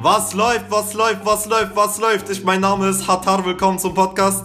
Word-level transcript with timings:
Was 0.00 0.34
läuft, 0.34 0.68
was 0.70 0.94
läuft, 0.94 1.24
was 1.24 1.46
läuft, 1.46 1.76
was 1.76 2.00
läuft? 2.00 2.28
Ich, 2.30 2.42
mein 2.42 2.60
Name 2.60 2.88
ist 2.88 3.06
Hatar, 3.06 3.44
willkommen 3.44 3.78
zum 3.78 3.94
Podcast. 3.94 4.44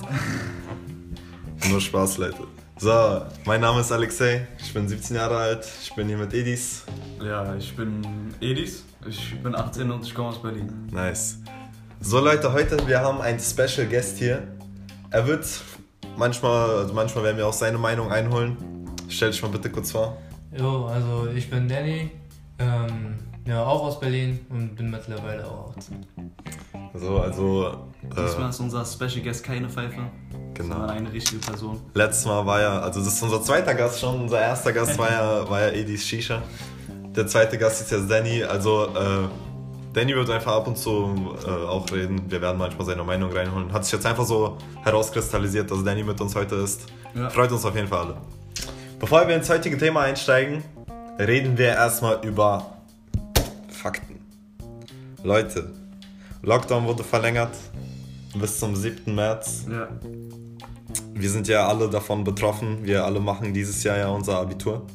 Nur 1.67 1.81
Spaß, 1.81 2.19
Leute. 2.19 2.43
So, 2.77 3.23
mein 3.45 3.61
Name 3.61 3.81
ist 3.81 3.91
Alexei, 3.91 4.47
ich 4.59 4.71
bin 4.75 4.87
17 4.87 5.15
Jahre 5.15 5.37
alt, 5.37 5.67
ich 5.81 5.95
bin 5.95 6.07
hier 6.07 6.19
mit 6.19 6.35
Edis. 6.35 6.83
Ja, 7.19 7.55
ich 7.55 7.75
bin 7.75 8.05
Edis, 8.39 8.83
ich 9.07 9.41
bin 9.41 9.55
18 9.55 9.89
und 9.89 10.05
ich 10.05 10.13
komme 10.13 10.29
aus 10.29 10.39
Berlin. 10.39 10.87
Nice. 10.91 11.39
So 11.99 12.19
Leute, 12.19 12.53
heute 12.53 12.77
wir 12.85 12.99
haben 12.99 13.21
einen 13.21 13.39
Special 13.39 13.87
Guest 13.87 14.19
hier. 14.19 14.47
Er 15.09 15.25
wird 15.25 15.47
manchmal, 16.15 16.69
also 16.77 16.93
manchmal 16.93 17.23
werden 17.23 17.37
wir 17.37 17.47
auch 17.47 17.53
seine 17.53 17.79
Meinung 17.79 18.11
einholen. 18.11 18.55
Stell 19.09 19.31
dich 19.31 19.41
mal 19.41 19.49
bitte 19.49 19.71
kurz 19.71 19.91
vor. 19.91 20.15
Jo, 20.57 20.85
also 20.85 21.27
ich 21.35 21.49
bin 21.49 21.67
Danny, 21.67 22.11
ähm, 22.59 23.15
ja, 23.45 23.63
auch 23.65 23.83
aus 23.83 23.99
Berlin 23.99 24.45
und 24.49 24.75
bin 24.75 24.89
mittlerweile 24.91 25.45
auch 25.45 25.75
18. 25.75 26.05
So, 26.95 27.19
also. 27.19 27.87
Diesmal 28.03 28.49
ist 28.49 28.59
unser 28.59 28.85
Special 28.85 29.21
Guest 29.23 29.43
keine 29.43 29.69
Pfeife, 29.69 29.99
Genau. 30.53 30.75
sondern 30.75 30.89
eine 30.91 31.11
richtige 31.11 31.39
Person. 31.41 31.79
Letztes 31.93 32.25
Mal 32.25 32.45
war 32.45 32.61
ja, 32.61 32.79
also 32.81 32.99
das 32.99 33.13
ist 33.13 33.23
unser 33.23 33.41
zweiter 33.41 33.73
Gast 33.73 33.99
schon, 33.99 34.21
unser 34.21 34.39
erster 34.41 34.71
Gast 34.73 34.97
war 34.99 35.09
ja, 35.09 35.49
war 35.49 35.61
ja 35.61 35.69
Edis 35.69 36.05
Shisha. 36.05 36.41
Der 37.15 37.25
zweite 37.27 37.57
Gast 37.57 37.81
ist 37.81 37.91
jetzt 37.91 38.09
Danny, 38.09 38.43
also 38.43 38.85
äh, 38.87 39.27
Danny 39.93 40.15
wird 40.15 40.29
einfach 40.29 40.53
ab 40.53 40.67
und 40.67 40.77
zu 40.77 41.35
äh, 41.45 41.49
auch 41.49 41.89
reden, 41.91 42.21
wir 42.29 42.41
werden 42.41 42.57
manchmal 42.57 42.85
seine 42.85 43.03
Meinung 43.03 43.31
reinholen. 43.31 43.71
Hat 43.71 43.85
sich 43.85 43.93
jetzt 43.93 44.05
einfach 44.05 44.25
so 44.25 44.57
herauskristallisiert, 44.83 45.69
dass 45.71 45.83
Danny 45.83 46.03
mit 46.03 46.19
uns 46.21 46.35
heute 46.35 46.55
ist. 46.55 46.87
Ja. 47.15 47.29
Freut 47.29 47.51
uns 47.51 47.65
auf 47.65 47.75
jeden 47.75 47.87
Fall 47.87 47.99
alle. 48.07 48.17
Bevor 49.03 49.27
wir 49.27 49.35
ins 49.35 49.49
heutige 49.49 49.77
Thema 49.77 50.03
einsteigen, 50.03 50.63
reden 51.19 51.57
wir 51.57 51.67
erstmal 51.67 52.25
über 52.25 52.77
Fakten. 53.67 54.21
Leute, 55.21 55.73
Lockdown 56.41 56.85
wurde 56.85 57.03
verlängert 57.03 57.53
bis 58.33 58.59
zum 58.59 58.77
7. 58.77 59.13
März. 59.13 59.65
Ja, 59.69 59.89
Wir 61.15 61.29
sind 61.29 61.49
ja 61.49 61.67
alle 61.67 61.89
davon 61.89 62.23
betroffen. 62.23 62.85
Wir 62.85 63.03
alle 63.03 63.19
machen 63.19 63.53
dieses 63.53 63.83
Jahr 63.83 63.97
ja 63.97 64.07
unser 64.07 64.37
Abitur. 64.37 64.87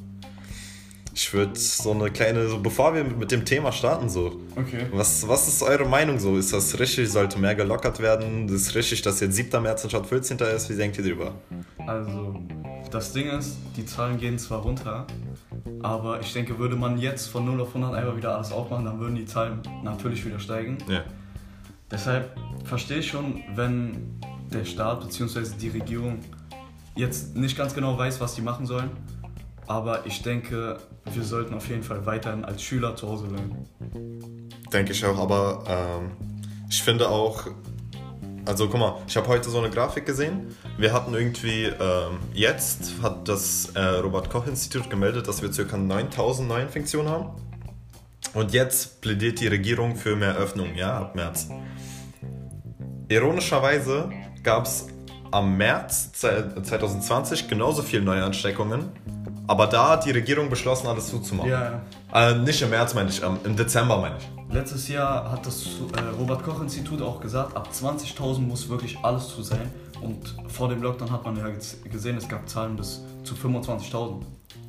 Ich 1.13 1.35
würde 1.35 1.59
so 1.59 1.91
eine 1.91 2.11
kleine, 2.11 2.49
so 2.49 2.61
bevor 2.61 2.95
wir 2.95 3.05
mit 3.05 3.31
dem 3.31 3.45
Thema 3.45 3.73
starten, 3.73 4.09
so, 4.09 4.41
okay. 4.57 4.87
was, 4.91 5.29
was 5.29 5.49
ist 5.49 5.63
eure 5.63 5.85
Meinung 5.85 6.19
so? 6.19 6.39
Ist 6.39 6.55
das 6.55 6.79
richtig? 6.79 7.11
Sollte 7.11 7.39
mehr 7.39 7.55
gelockert 7.55 8.01
werden? 8.01 8.49
Ist 8.49 8.69
es 8.69 8.75
richtig, 8.75 9.03
dass 9.03 9.21
jetzt 9.21 9.35
7. 9.35 9.63
März 9.63 9.83
anstatt 9.83 10.07
14. 10.07 10.39
ist? 10.39 10.71
Wie 10.71 10.77
denkt 10.77 10.97
ihr 10.97 11.05
drüber? 11.05 11.35
Also, 11.87 12.41
das 12.91 13.13
Ding 13.13 13.29
ist, 13.31 13.57
die 13.77 13.85
Zahlen 13.87 14.19
gehen 14.19 14.39
zwar 14.39 14.61
runter, 14.61 15.07
aber 15.83 16.21
ich 16.21 16.33
denke, 16.33 16.59
würde 16.59 16.77
man 16.77 16.99
jetzt 16.99 17.29
von 17.29 17.45
0 17.45 17.61
auf 17.61 17.69
100 17.69 17.95
einfach 17.95 18.17
wieder 18.17 18.35
alles 18.35 18.53
aufmachen, 18.53 18.85
dann 18.85 18.99
würden 19.01 19.17
die 19.17 19.27
Zahlen 19.27 19.61
natürlich 19.83 20.25
wieder 20.25 20.39
steigen. 20.39 20.79
Ja. 20.89 21.03
Deshalb 21.91 22.37
verstehe 22.65 22.99
ich 22.99 23.09
schon, 23.09 23.43
wenn 23.55 24.21
der 24.53 24.65
Staat 24.65 25.01
bzw. 25.01 25.43
die 25.61 25.69
Regierung 25.69 26.19
jetzt 26.95 27.37
nicht 27.37 27.57
ganz 27.57 27.75
genau 27.75 27.97
weiß, 27.97 28.21
was 28.21 28.35
die 28.35 28.43
machen 28.43 28.67
sollen. 28.67 28.91
Aber 29.67 30.07
ich 30.07 30.23
denke, 30.23 30.79
wir 31.13 31.23
sollten 31.23 31.55
auf 31.55 31.69
jeden 31.69 31.83
Fall 31.83 32.05
weiterhin 32.07 32.45
als 32.45 32.63
Schüler 32.63 32.97
zu 32.97 33.09
Hause 33.09 33.27
bleiben. 33.27 34.49
Denke 34.73 34.93
ich 34.93 35.05
auch, 35.05 35.19
aber 35.19 35.65
ähm, 35.69 36.11
ich 36.69 36.83
finde 36.83 37.09
auch, 37.09 37.47
also 38.49 38.67
guck 38.67 38.81
mal, 38.81 38.95
ich 39.07 39.17
habe 39.17 39.29
heute 39.29 39.51
so 39.51 39.59
eine 39.59 39.69
Grafik 39.69 40.07
gesehen. 40.07 40.57
Wir 40.79 40.93
hatten 40.95 41.13
irgendwie, 41.13 41.65
ähm, 41.65 42.19
jetzt 42.33 42.95
hat 43.03 43.29
das 43.29 43.71
äh, 43.75 43.81
Robert-Koch-Institut 43.81 44.89
gemeldet, 44.89 45.29
dass 45.29 45.43
wir 45.43 45.51
ca. 45.51 45.77
9000 45.77 46.49
Neuinfektionen 46.49 47.13
haben. 47.13 47.31
Und 48.33 48.53
jetzt 48.53 49.03
plädiert 49.03 49.41
die 49.41 49.49
Regierung 49.49 49.97
für 49.97 50.17
mehr 50.17 50.35
Öffnung, 50.35 50.75
ja, 50.77 50.99
ab 50.99 51.15
März. 51.15 51.49
Ironischerweise 53.09 54.11
gab 54.43 54.65
es 54.65 54.87
am 55.31 55.57
März 55.59 56.13
2020 56.13 57.49
genauso 57.49 57.83
viele 57.83 58.03
Neuansteckungen, 58.03 58.91
aber 59.47 59.67
da 59.67 59.91
hat 59.91 60.07
die 60.07 60.11
Regierung 60.11 60.49
beschlossen, 60.49 60.87
alles 60.87 61.09
zuzumachen. 61.09 61.51
Ja, 61.51 61.83
Äh, 62.13 62.35
nicht 62.37 62.63
im 62.63 62.71
März 62.71 62.95
meine 62.95 63.11
ich, 63.11 63.23
ähm, 63.23 63.39
im 63.45 63.57
Dezember 63.57 63.99
meine 63.99 64.17
ich. 64.17 64.38
Letztes 64.51 64.89
Jahr 64.89 65.31
hat 65.31 65.47
das 65.47 65.67
äh, 65.97 66.01
Robert-Koch-Institut 66.19 67.03
auch 67.03 67.21
gesagt, 67.21 67.57
ab 67.57 67.69
20.000 67.73 68.41
muss 68.41 68.69
wirklich 68.69 68.99
alles 69.03 69.29
zu 69.29 69.43
sein. 69.43 69.71
Und 70.01 70.37
vor 70.49 70.69
dem 70.69 70.83
Lockdown 70.83 71.11
hat 71.11 71.25
man 71.25 71.37
ja 71.37 71.49
gesehen, 71.91 72.17
es 72.17 72.29
gab 72.29 72.49
Zahlen 72.49 72.77
bis 72.77 73.03
zu 73.25 73.35
25.000. 73.35 74.23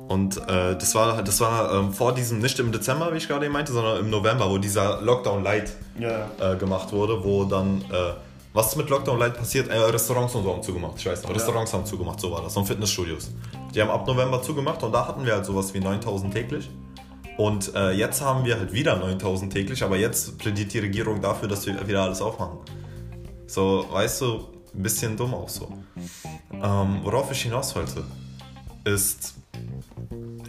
Und 0.08 0.38
äh, 0.38 0.76
das 0.76 0.96
war, 0.96 1.22
das 1.22 1.40
war 1.40 1.72
ähm, 1.72 1.94
vor 1.94 2.14
diesem, 2.16 2.40
nicht 2.40 2.58
im 2.60 2.72
Dezember, 2.72 3.14
wie 3.14 3.18
ich 3.18 3.28
gerade 3.28 3.46
eben 3.46 3.54
meinte, 3.54 3.72
sondern 3.72 4.00
im 4.00 4.10
November, 4.10 4.50
wo 4.50 4.58
dieser 4.58 5.02
Lockdown 5.02 5.44
Light 5.44 5.72
Ja, 6.00 6.30
äh, 6.40 6.56
gemacht 6.58 6.92
wurde, 6.92 7.24
wo 7.24 7.44
dann, 7.44 7.82
äh, 7.92 8.14
was 8.52 8.70
ist 8.70 8.76
mit 8.78 8.90
Lockdown 8.90 9.20
Light 9.20 9.38
passiert? 9.38 9.70
Äh, 9.70 9.78
Restaurants 9.78 10.34
und 10.34 10.44
so 10.44 10.52
haben 10.52 10.64
zugemacht, 10.64 10.94
ich 10.98 11.06
weiß 11.06 11.22
noch. 11.22 11.30
Ja. 11.30 11.36
Restaurants 11.36 11.72
haben 11.74 11.86
zugemacht, 11.86 12.20
so 12.20 12.32
war 12.32 12.42
das. 12.42 12.58
Und 12.58 12.66
Fitnessstudios. 12.66 13.30
Die 13.76 13.82
haben 13.82 13.92
ab 13.92 14.08
November 14.08 14.42
zugemacht 14.42 14.82
und 14.82 14.92
da 14.92 15.08
hatten 15.08 15.24
wir 15.24 15.34
halt 15.34 15.46
sowas 15.46 15.72
wie 15.76 15.80
9000 15.80 16.34
täglich. 16.34 16.72
Und 17.40 17.74
äh, 17.74 17.92
jetzt 17.92 18.20
haben 18.22 18.44
wir 18.44 18.60
halt 18.60 18.74
wieder 18.74 18.98
9000 18.98 19.54
täglich, 19.54 19.82
aber 19.82 19.96
jetzt 19.96 20.38
plädiert 20.40 20.74
die 20.74 20.80
Regierung 20.80 21.22
dafür, 21.22 21.48
dass 21.48 21.66
wir 21.66 21.88
wieder 21.88 22.02
alles 22.04 22.22
aufmachen. 22.22 22.58
So, 23.48 23.86
weißt 23.90 24.20
du, 24.20 24.50
ein 24.76 24.84
bisschen 24.84 25.16
dumm 25.16 25.34
auch 25.34 25.48
so. 25.48 25.72
Ähm, 26.52 27.00
worauf 27.02 27.32
ich 27.32 27.44
hinaus 27.44 27.74
wollte, 27.78 28.04
ist 28.84 29.36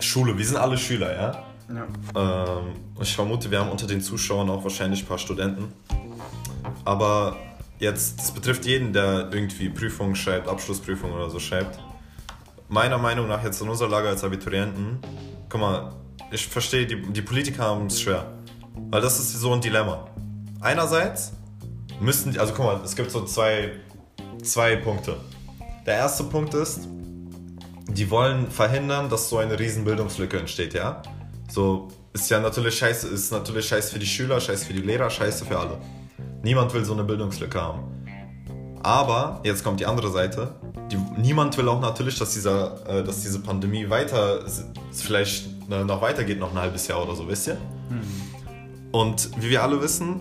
Schule. 0.00 0.37
Wir 0.37 0.45
sind 0.45 0.56
alle 0.56 0.77
Schüler, 0.77 1.15
ja? 1.15 1.45
ja. 1.73 2.59
Ähm, 2.59 2.73
ich 3.00 3.15
vermute, 3.15 3.49
wir 3.53 3.61
haben 3.61 3.71
unter 3.71 3.87
den 3.87 4.00
Zuschauern 4.00 4.50
auch 4.50 4.65
wahrscheinlich 4.65 5.05
ein 5.05 5.06
paar 5.06 5.19
Studenten. 5.19 5.73
Aber 6.84 7.37
jetzt, 7.79 8.19
das 8.19 8.33
betrifft 8.33 8.67
jeden, 8.67 8.93
der 8.93 9.31
irgendwie 9.33 9.69
Prüfungen 9.69 10.17
schreibt, 10.17 10.49
Abschlussprüfungen 10.49 11.15
oder 11.15 11.31
so 11.31 11.39
schreibt. 11.39 11.79
Meiner 12.69 12.99
Meinung 12.99 13.29
nach 13.29 13.45
jetzt 13.45 13.62
in 13.62 13.69
unserer 13.69 13.91
Lage 13.91 14.09
als 14.09 14.25
Abiturienten, 14.25 14.99
guck 15.49 15.61
mal, 15.61 16.00
ich 16.31 16.47
verstehe, 16.47 16.87
die, 16.87 17.01
die 17.01 17.23
Politiker 17.23 17.65
haben 17.65 17.87
es 17.87 18.01
schwer. 18.01 18.27
Weil 18.91 19.01
das 19.01 19.19
ist 19.19 19.33
so 19.33 19.53
ein 19.53 19.61
Dilemma. 19.61 20.07
Einerseits 20.61 21.33
müssten 22.01 22.33
die, 22.33 22.39
also 22.39 22.53
guck 22.55 22.67
mal, 22.67 22.81
es 22.85 22.95
gibt 22.95 23.11
so 23.11 23.25
zwei, 23.25 23.73
zwei 24.43 24.77
Punkte. 24.77 25.17
Der 25.87 25.95
erste 25.95 26.25
Punkt 26.25 26.55
ist, 26.55 26.89
die 27.89 28.11
wollen 28.11 28.51
verhindern, 28.51 29.09
dass 29.09 29.29
so 29.29 29.39
eine 29.39 29.59
riesen 29.59 29.85
Bildungslücke 29.85 30.39
entsteht, 30.39 30.75
ja? 30.75 31.03
So, 31.49 31.89
ist 32.13 32.31
ja 32.31 32.39
natürlich 32.41 32.77
scheiße, 32.77 33.09
ist 33.09 33.33
natürlich 33.33 33.67
scheiße 33.67 33.93
für 33.93 33.99
die 33.99 34.07
Schüler, 34.07 34.41
scheiße 34.41 34.67
für 34.67 34.73
die 34.73 34.83
Lehrer, 34.83 35.11
scheiße 35.11 35.45
für 35.45 35.59
alle. 35.59 35.79
Niemand 36.43 36.73
will 36.73 36.85
so 36.85 36.93
eine 36.93 37.05
Bildungslücke 37.05 37.61
haben. 37.61 37.83
Aber, 38.83 39.41
jetzt 39.45 39.65
kommt 39.65 39.81
die 39.81 39.87
andere 39.87 40.11
Seite, 40.11 40.55
die, 40.91 40.97
niemand 41.21 41.57
will 41.59 41.69
auch 41.69 41.81
natürlich, 41.81 42.19
dass, 42.19 42.33
dieser, 42.33 42.87
äh, 42.89 43.05
dass 43.05 43.23
diese 43.23 43.41
Pandemie 43.41 43.91
weiter, 43.91 44.45
vielleicht 44.93 45.59
noch 45.70 46.03
weitergeht, 46.03 46.38
noch 46.38 46.50
ein 46.53 46.58
halbes 46.58 46.86
Jahr 46.88 47.03
oder 47.03 47.14
so, 47.14 47.28
wisst 47.28 47.47
ihr? 47.48 47.58
Und 48.92 49.31
wie 49.41 49.50
wir 49.50 49.62
alle 49.62 49.81
wissen, 49.81 50.20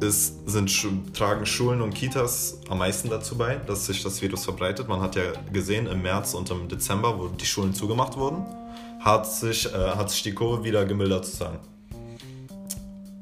ist, 0.00 0.48
sind, 0.48 0.70
tragen 1.14 1.46
Schulen 1.46 1.80
und 1.80 1.94
Kitas 1.94 2.60
am 2.68 2.78
meisten 2.78 3.08
dazu 3.08 3.36
bei, 3.36 3.56
dass 3.56 3.86
sich 3.86 4.02
das 4.02 4.20
Virus 4.20 4.44
verbreitet. 4.44 4.88
Man 4.88 5.00
hat 5.00 5.16
ja 5.16 5.22
gesehen, 5.52 5.86
im 5.86 6.02
März 6.02 6.34
und 6.34 6.50
im 6.50 6.68
Dezember, 6.68 7.18
wo 7.18 7.28
die 7.28 7.46
Schulen 7.46 7.74
zugemacht 7.74 8.16
wurden, 8.16 8.44
hat 9.00 9.26
sich, 9.26 9.66
äh, 9.66 9.76
hat 9.76 10.10
sich 10.10 10.22
die 10.22 10.32
Kurve 10.32 10.64
wieder 10.64 10.84
gemildert 10.84 11.24
sozusagen. 11.24 11.58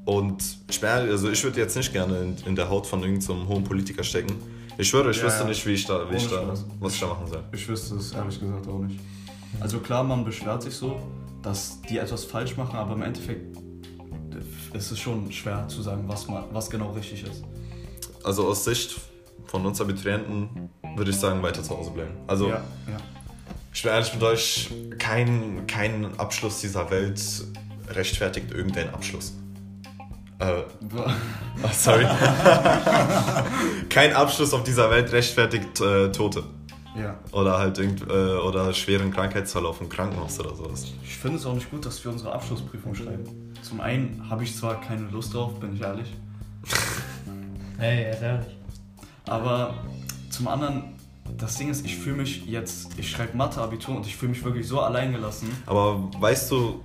Und 0.05 0.43
ich, 0.69 0.85
also 0.85 1.31
ich 1.31 1.43
würde 1.45 1.61
jetzt 1.61 1.77
nicht 1.77 1.93
gerne 1.93 2.19
in, 2.19 2.37
in 2.45 2.57
der 2.57 2.69
Haut 2.69 2.87
von 2.87 3.01
irgendeinem 3.01 3.43
so 3.43 3.49
hohen 3.49 3.65
Politiker 3.65 4.05
stecken. 4.05 4.35
Ich 4.77 4.89
schwöre, 4.89 5.11
ich 5.13 5.19
Ja, 5.19 5.25
wüsste 5.25 5.43
ja. 5.45 5.49
nicht, 5.49 5.65
wie 5.65 5.73
ich 5.73 5.87
da, 5.87 6.11
wie 6.11 6.17
ich 6.17 6.29
da 6.29 6.53
was 6.81 6.95
ich 6.95 7.01
da 7.01 7.07
machen 7.07 7.27
soll. 7.27 7.43
Ich 7.53 7.67
wüsste 7.69 7.95
es 7.95 8.13
ehrlich 8.13 8.39
gesagt 8.39 8.67
auch 8.69 8.81
nicht. 8.81 9.01
Also 9.61 9.79
klar, 9.79 10.03
man 10.03 10.25
beschwert 10.25 10.63
sich 10.63 10.75
so, 10.75 11.01
dass 11.45 11.81
die 11.83 11.99
etwas 11.99 12.25
falsch 12.25 12.57
machen, 12.57 12.77
aber 12.77 12.95
im 12.95 13.03
Endeffekt 13.03 13.57
ist 14.73 14.91
es 14.91 14.99
schon 14.99 15.31
schwer 15.31 15.69
zu 15.69 15.83
sagen, 15.83 16.05
was, 16.07 16.27
man, 16.27 16.45
was 16.51 16.69
genau 16.69 16.91
richtig 16.93 17.23
ist. 17.23 17.45
Also 18.25 18.49
aus 18.49 18.65
Sicht 18.65 18.97
von 19.47 19.65
uns 19.65 19.81
Abiturienten 19.81 20.71
würde 20.97 21.11
ich 21.11 21.17
sagen, 21.17 21.43
weiter 21.43 21.63
zu 21.63 21.77
Hause 21.77 21.91
bleiben. 21.91 22.17
Also 22.27 22.49
ja, 22.49 22.55
ja. 22.55 22.97
Ich 23.73 23.83
bin 23.83 23.93
ehrlich 23.93 24.15
mit 24.15 24.23
euch, 24.23 24.71
kein, 24.99 25.67
kein 25.67 26.19
Abschluss 26.19 26.61
dieser 26.61 26.91
Welt 26.91 27.21
rechtfertigt 27.91 28.53
irgendeinen 28.53 28.95
Abschluss. 28.95 29.35
Äh, 30.39 30.45
ah, 30.45 31.15
sorry. 31.73 32.07
kein 33.89 34.13
Abschluss 34.15 34.53
auf 34.55 34.65
dieser 34.65 34.91
Welt 34.91 35.13
rechtfertigt 35.13 35.81
äh, 35.81 36.11
Tote. 36.11 36.45
Ja. 36.97 37.19
Oder 37.33 37.59
halt 37.59 37.79
irgend, 37.79 38.03
äh, 38.03 38.37
oder 38.37 38.73
schweren 38.73 39.11
Krankheitsverlauf 39.13 39.81
im 39.81 39.89
Krankenhaus 39.89 40.39
oder 40.41 40.55
sowas. 40.55 40.87
Ich 41.03 41.17
finde 41.17 41.39
es 41.39 41.47
auch 41.47 41.55
nicht 41.55 41.71
gut, 41.71 41.85
dass 41.87 42.05
wir 42.05 42.13
unsere 42.13 42.33
Abschlussprüfung 42.33 42.95
schreiben. 42.95 43.25
Zum 43.63 43.81
einen 43.81 44.29
habe 44.29 44.45
ich 44.45 44.57
zwar 44.57 44.81
keine 44.81 45.09
Lust 45.11 45.35
drauf, 45.35 45.59
bin 45.61 45.75
ich 45.75 45.81
ehrlich, 45.83 46.13
Hey, 47.79 48.05
er 48.05 48.11
ist 48.13 48.23
ehrlich. 48.23 48.57
aber 49.27 49.75
zum 50.31 50.49
anderen, 50.49 50.95
das 51.39 51.57
Ding 51.57 51.71
ist, 51.71 51.85
ich 51.85 51.97
fühle 51.97 52.17
mich 52.17 52.45
jetzt, 52.47 52.91
ich 52.99 53.11
schreibe 53.11 53.37
Mathe-Abitur 53.37 53.97
und 53.97 54.07
ich 54.07 54.17
fühle 54.17 54.31
mich 54.31 54.45
wirklich 54.45 54.67
so 54.69 54.81
alleingelassen. 54.81 55.49
Aber 55.67 56.09
weißt 56.21 56.51
du, 56.53 56.81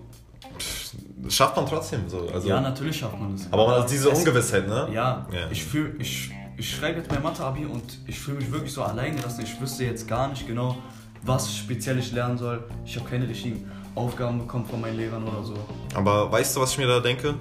das 1.21 1.33
schafft 1.35 1.55
man 1.55 1.65
trotzdem 1.67 2.07
so. 2.09 2.27
Also, 2.33 2.47
ja, 2.49 2.59
natürlich 2.61 2.97
schafft 2.97 3.19
man 3.19 3.33
das. 3.35 3.47
aber 3.51 3.67
man 3.67 3.81
hat 3.81 3.91
diese 3.91 4.09
es- 4.09 4.17
Ungewissheit, 4.19 4.67
ne? 4.67 4.89
Ja, 4.93 5.27
Ja. 5.31 5.47
ich 5.51 5.63
fühle, 5.63 5.93
ich, 5.99 6.31
ich 6.59 6.75
schreibe 6.75 6.99
jetzt 6.99 7.09
mein 7.09 7.23
Mathe-Abi 7.23 7.65
und 7.65 7.83
ich 8.05 8.19
fühle 8.19 8.37
mich 8.37 8.51
wirklich 8.51 8.73
so 8.73 8.83
allein 8.83 9.15
gelassen. 9.15 9.41
Ich 9.43 9.59
wüsste 9.61 9.85
jetzt 9.85 10.07
gar 10.07 10.27
nicht 10.27 10.45
genau, 10.45 10.77
was 11.23 11.55
speziell 11.55 11.97
ich 11.97 12.11
lernen 12.11 12.37
soll. 12.37 12.63
Ich 12.85 12.97
habe 12.97 13.09
keine 13.09 13.27
richtigen 13.27 13.69
Aufgaben 13.95 14.39
bekommen 14.39 14.65
von 14.65 14.81
meinen 14.81 14.97
Lehrern 14.97 15.23
oder 15.23 15.43
so. 15.43 15.53
Aber 15.93 16.29
weißt 16.31 16.55
du, 16.55 16.59
was 16.59 16.73
ich 16.73 16.77
mir 16.77 16.87
da 16.87 16.99
denke? 16.99 17.35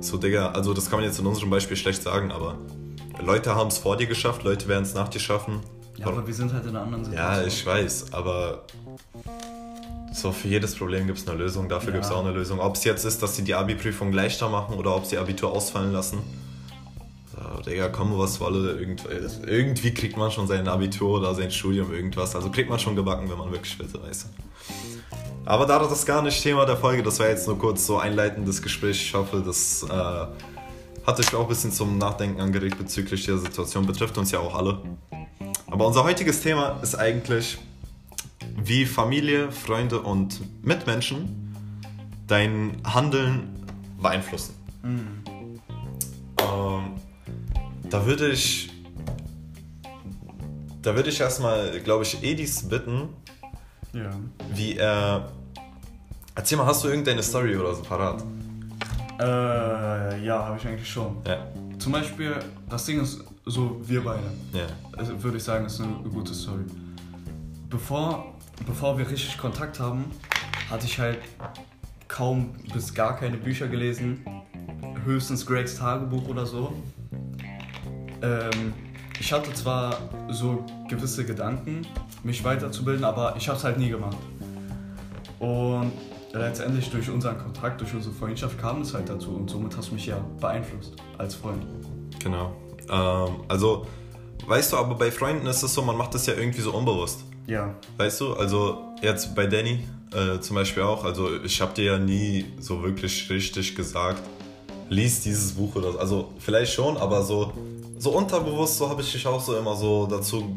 So, 0.00 0.16
Digga, 0.16 0.50
also 0.50 0.74
das 0.74 0.90
kann 0.90 0.98
man 0.98 1.08
jetzt 1.08 1.20
in 1.20 1.26
unserem 1.26 1.50
Beispiel 1.50 1.76
schlecht 1.76 2.02
sagen, 2.02 2.32
aber 2.32 2.58
Leute 3.20 3.54
haben 3.54 3.68
es 3.68 3.78
vor 3.78 3.96
dir 3.96 4.06
geschafft, 4.06 4.42
Leute 4.42 4.66
werden 4.68 4.82
es 4.82 4.94
nach 4.94 5.08
dir 5.08 5.20
schaffen. 5.20 5.60
Ja, 5.96 6.06
aber 6.06 6.26
wir 6.26 6.34
sind 6.34 6.52
halt 6.52 6.64
in 6.64 6.70
einer 6.70 6.82
anderen 6.82 7.04
Ja, 7.12 7.34
Situation. 7.36 7.46
ich 7.46 7.66
weiß, 7.66 8.12
aber 8.12 8.64
so 10.12 10.32
für 10.32 10.48
jedes 10.48 10.74
Problem 10.76 11.06
gibt 11.06 11.18
es 11.18 11.28
eine 11.28 11.38
Lösung, 11.38 11.68
dafür 11.68 11.88
Ja. 11.90 11.94
gibt 11.94 12.04
es 12.06 12.10
auch 12.10 12.24
eine 12.24 12.32
Lösung. 12.32 12.58
Ob 12.60 12.74
es 12.74 12.82
jetzt 12.84 13.04
ist, 13.04 13.22
dass 13.22 13.36
sie 13.36 13.42
die 13.42 13.54
Abi-Prüfung 13.54 14.12
leichter 14.12 14.48
machen 14.48 14.74
oder 14.76 14.94
ob 14.96 15.04
sie 15.06 15.16
Abitur 15.18 15.50
ausfallen 15.52 15.92
lassen. 15.92 16.18
Digga, 17.62 17.88
komm, 17.88 18.16
was 18.18 18.40
wolle, 18.40 18.72
irgendwie, 18.72 19.08
irgendwie 19.46 19.92
kriegt 19.92 20.16
man 20.16 20.30
schon 20.30 20.46
sein 20.46 20.68
Abitur 20.68 21.18
oder 21.18 21.34
sein 21.34 21.50
Studium, 21.50 21.92
irgendwas. 21.92 22.34
Also 22.34 22.50
kriegt 22.50 22.70
man 22.70 22.78
schon 22.78 22.96
gebacken, 22.96 23.28
wenn 23.30 23.38
man 23.38 23.50
wirklich 23.50 23.78
will, 23.78 23.86
weißt 23.86 24.24
du. 24.24 24.28
Aber 25.44 25.64
da 25.64 25.78
das 25.78 26.04
gar 26.04 26.20
nicht 26.22 26.42
Thema 26.42 26.66
der 26.66 26.76
Folge, 26.76 27.02
das 27.02 27.18
war 27.20 27.28
jetzt 27.28 27.46
nur 27.46 27.58
kurz 27.58 27.86
so 27.86 27.98
einleitendes 27.98 28.60
Gespräch. 28.60 29.00
Ich 29.02 29.14
hoffe, 29.14 29.42
das 29.44 29.82
äh, 29.82 31.06
hat 31.06 31.18
euch 31.18 31.34
auch 31.34 31.42
ein 31.42 31.48
bisschen 31.48 31.72
zum 31.72 31.96
Nachdenken 31.96 32.40
angeregt 32.40 32.76
bezüglich 32.76 33.24
der 33.24 33.38
Situation. 33.38 33.86
Betrifft 33.86 34.18
uns 34.18 34.30
ja 34.30 34.40
auch 34.40 34.54
alle. 34.54 34.78
Aber 35.70 35.86
unser 35.86 36.04
heutiges 36.04 36.42
Thema 36.42 36.78
ist 36.82 36.96
eigentlich, 36.96 37.56
wie 38.56 38.84
Familie, 38.84 39.50
Freunde 39.50 40.00
und 40.00 40.38
Mitmenschen 40.62 41.54
dein 42.26 42.76
Handeln 42.84 43.48
beeinflussen. 44.00 44.54
Mhm. 44.82 45.24
Ähm, 46.40 46.92
da 47.90 48.04
würde 48.06 48.28
ich, 48.30 48.70
da 50.82 50.94
würde 50.94 51.10
ich 51.10 51.20
erstmal, 51.20 51.80
glaube 51.80 52.04
ich, 52.04 52.22
Edis 52.22 52.68
bitten, 52.68 53.08
Ja. 53.92 54.10
wie 54.54 54.76
er. 54.76 55.30
Erzähl 56.34 56.56
mal, 56.58 56.66
hast 56.66 56.84
du 56.84 56.88
irgendeine 56.88 57.22
Story 57.22 57.56
oder 57.56 57.74
so 57.74 57.82
parat? 57.82 58.22
Äh, 59.18 60.24
ja, 60.24 60.44
habe 60.46 60.56
ich 60.56 60.66
eigentlich 60.66 60.88
schon. 60.88 61.16
Ja, 61.26 61.48
Zum 61.78 61.90
Beispiel, 61.92 62.36
das 62.68 62.84
Ding 62.86 63.00
ist 63.00 63.24
so, 63.44 63.80
wir 63.82 64.04
beide. 64.04 64.22
ja, 64.52 64.66
Also, 64.96 65.20
würde 65.22 65.38
ich 65.38 65.42
sagen, 65.42 65.66
ist 65.66 65.80
eine 65.80 65.92
gute 66.10 66.32
Story. 66.34 66.62
Bevor, 67.68 68.34
bevor 68.66 68.96
wir 68.98 69.08
richtig 69.10 69.36
Kontakt 69.38 69.80
haben, 69.80 70.04
hatte 70.70 70.86
ich 70.86 70.98
halt 71.00 71.18
kaum 72.06 72.50
bis 72.72 72.94
gar 72.94 73.16
keine 73.16 73.36
Bücher 73.36 73.66
gelesen. 73.66 74.24
Höchstens 75.04 75.44
Gregs 75.44 75.76
Tagebuch 75.76 76.28
oder 76.28 76.46
so. 76.46 76.72
Ähm, 78.22 78.72
ich 79.20 79.32
hatte 79.32 79.52
zwar 79.52 79.98
so 80.30 80.64
gewisse 80.88 81.24
Gedanken, 81.24 81.86
mich 82.22 82.44
weiterzubilden, 82.44 83.04
aber 83.04 83.34
ich 83.36 83.48
habe 83.48 83.58
es 83.58 83.64
halt 83.64 83.78
nie 83.78 83.88
gemacht. 83.88 84.16
Und 85.38 85.92
letztendlich 86.32 86.90
durch 86.90 87.10
unseren 87.10 87.38
Kontakt, 87.38 87.80
durch 87.80 87.94
unsere 87.94 88.14
Freundschaft 88.14 88.58
kam 88.58 88.82
es 88.82 88.94
halt 88.94 89.08
dazu 89.08 89.30
und 89.30 89.50
somit 89.50 89.76
hast 89.76 89.90
du 89.90 89.94
mich 89.94 90.06
ja 90.06 90.20
beeinflusst 90.40 90.94
als 91.16 91.34
Freund. 91.34 91.64
genau. 92.18 92.52
Ähm, 92.90 93.42
also, 93.48 93.86
weißt 94.46 94.72
du, 94.72 94.76
aber 94.76 94.94
bei 94.94 95.10
Freunden 95.10 95.46
ist 95.46 95.62
es 95.62 95.74
so, 95.74 95.82
man 95.82 95.96
macht 95.96 96.14
das 96.14 96.26
ja 96.26 96.34
irgendwie 96.34 96.60
so 96.60 96.72
unbewusst. 96.72 97.24
Ja. 97.46 97.74
Weißt 97.96 98.20
du, 98.20 98.34
also 98.34 98.94
jetzt 99.02 99.34
bei 99.34 99.46
Danny 99.46 99.84
äh, 100.12 100.40
zum 100.40 100.56
Beispiel 100.56 100.82
auch, 100.82 101.04
also 101.04 101.42
ich 101.42 101.60
habe 101.60 101.74
dir 101.74 101.84
ja 101.84 101.98
nie 101.98 102.46
so 102.60 102.82
wirklich 102.82 103.28
richtig 103.30 103.74
gesagt, 103.74 104.22
lies 104.88 105.20
dieses 105.22 105.52
Buch 105.52 105.74
oder 105.76 105.92
so. 105.92 105.98
Also 105.98 106.32
vielleicht 106.38 106.72
schon, 106.72 106.96
aber 106.96 107.22
so, 107.22 107.52
so 107.98 108.10
unterbewusst, 108.12 108.76
so 108.78 108.88
habe 108.88 109.02
ich 109.02 109.10
dich 109.12 109.26
auch 109.26 109.40
so 109.40 109.56
immer 109.56 109.74
so 109.76 110.06
dazu. 110.06 110.56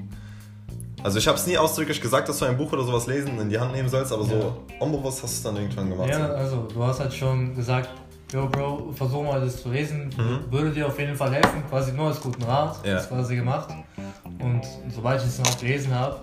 Also 1.04 1.18
ich 1.18 1.28
habe 1.28 1.38
es 1.38 1.48
nie 1.48 1.58
ausdrücklich 1.58 2.00
gesagt, 2.00 2.30
dass 2.30 2.38
du 2.40 2.46
ein 2.46 2.56
Buch 2.58 2.72
oder 2.74 2.84
sowas 2.84 3.08
lesen, 3.08 3.40
in 3.40 3.50
die 3.50 3.58
Hand 3.60 3.74
nehmen 3.74 3.90
sollst, 3.90 4.12
aber 4.14 4.24
so 4.24 4.58
unbewusst 4.80 5.24
hast 5.24 5.32
du 5.34 5.38
es 5.38 5.44
dann 5.44 5.56
irgendwann 5.58 5.90
gemacht. 5.90 6.10
Ja, 6.10 6.28
also 6.28 6.68
du 6.72 6.84
hast 6.84 7.00
halt 7.00 7.14
schon 7.14 7.56
gesagt, 7.56 7.90
yo 8.32 8.48
Bro, 8.48 8.92
versuch 8.94 9.24
mal 9.24 9.42
das 9.42 9.62
zu 9.64 9.70
lesen, 9.72 10.10
Mhm. 10.16 10.52
würde 10.52 10.70
dir 10.72 10.86
auf 10.88 11.00
jeden 11.00 11.16
Fall 11.16 11.34
helfen, 11.34 11.64
quasi 11.70 11.92
nur 11.92 12.08
als 12.08 12.22
guten 12.22 12.44
Rat, 12.44 12.78
Ja. 12.86 12.96
das 12.96 13.10
quasi 13.10 13.36
gemacht. 13.36 13.70
Und 14.40 14.62
sobald 14.94 15.22
ich 15.22 15.28
es 15.28 15.38
dann 15.38 15.48
auch 15.48 15.60
gelesen 15.60 15.94
habe, 15.94 16.18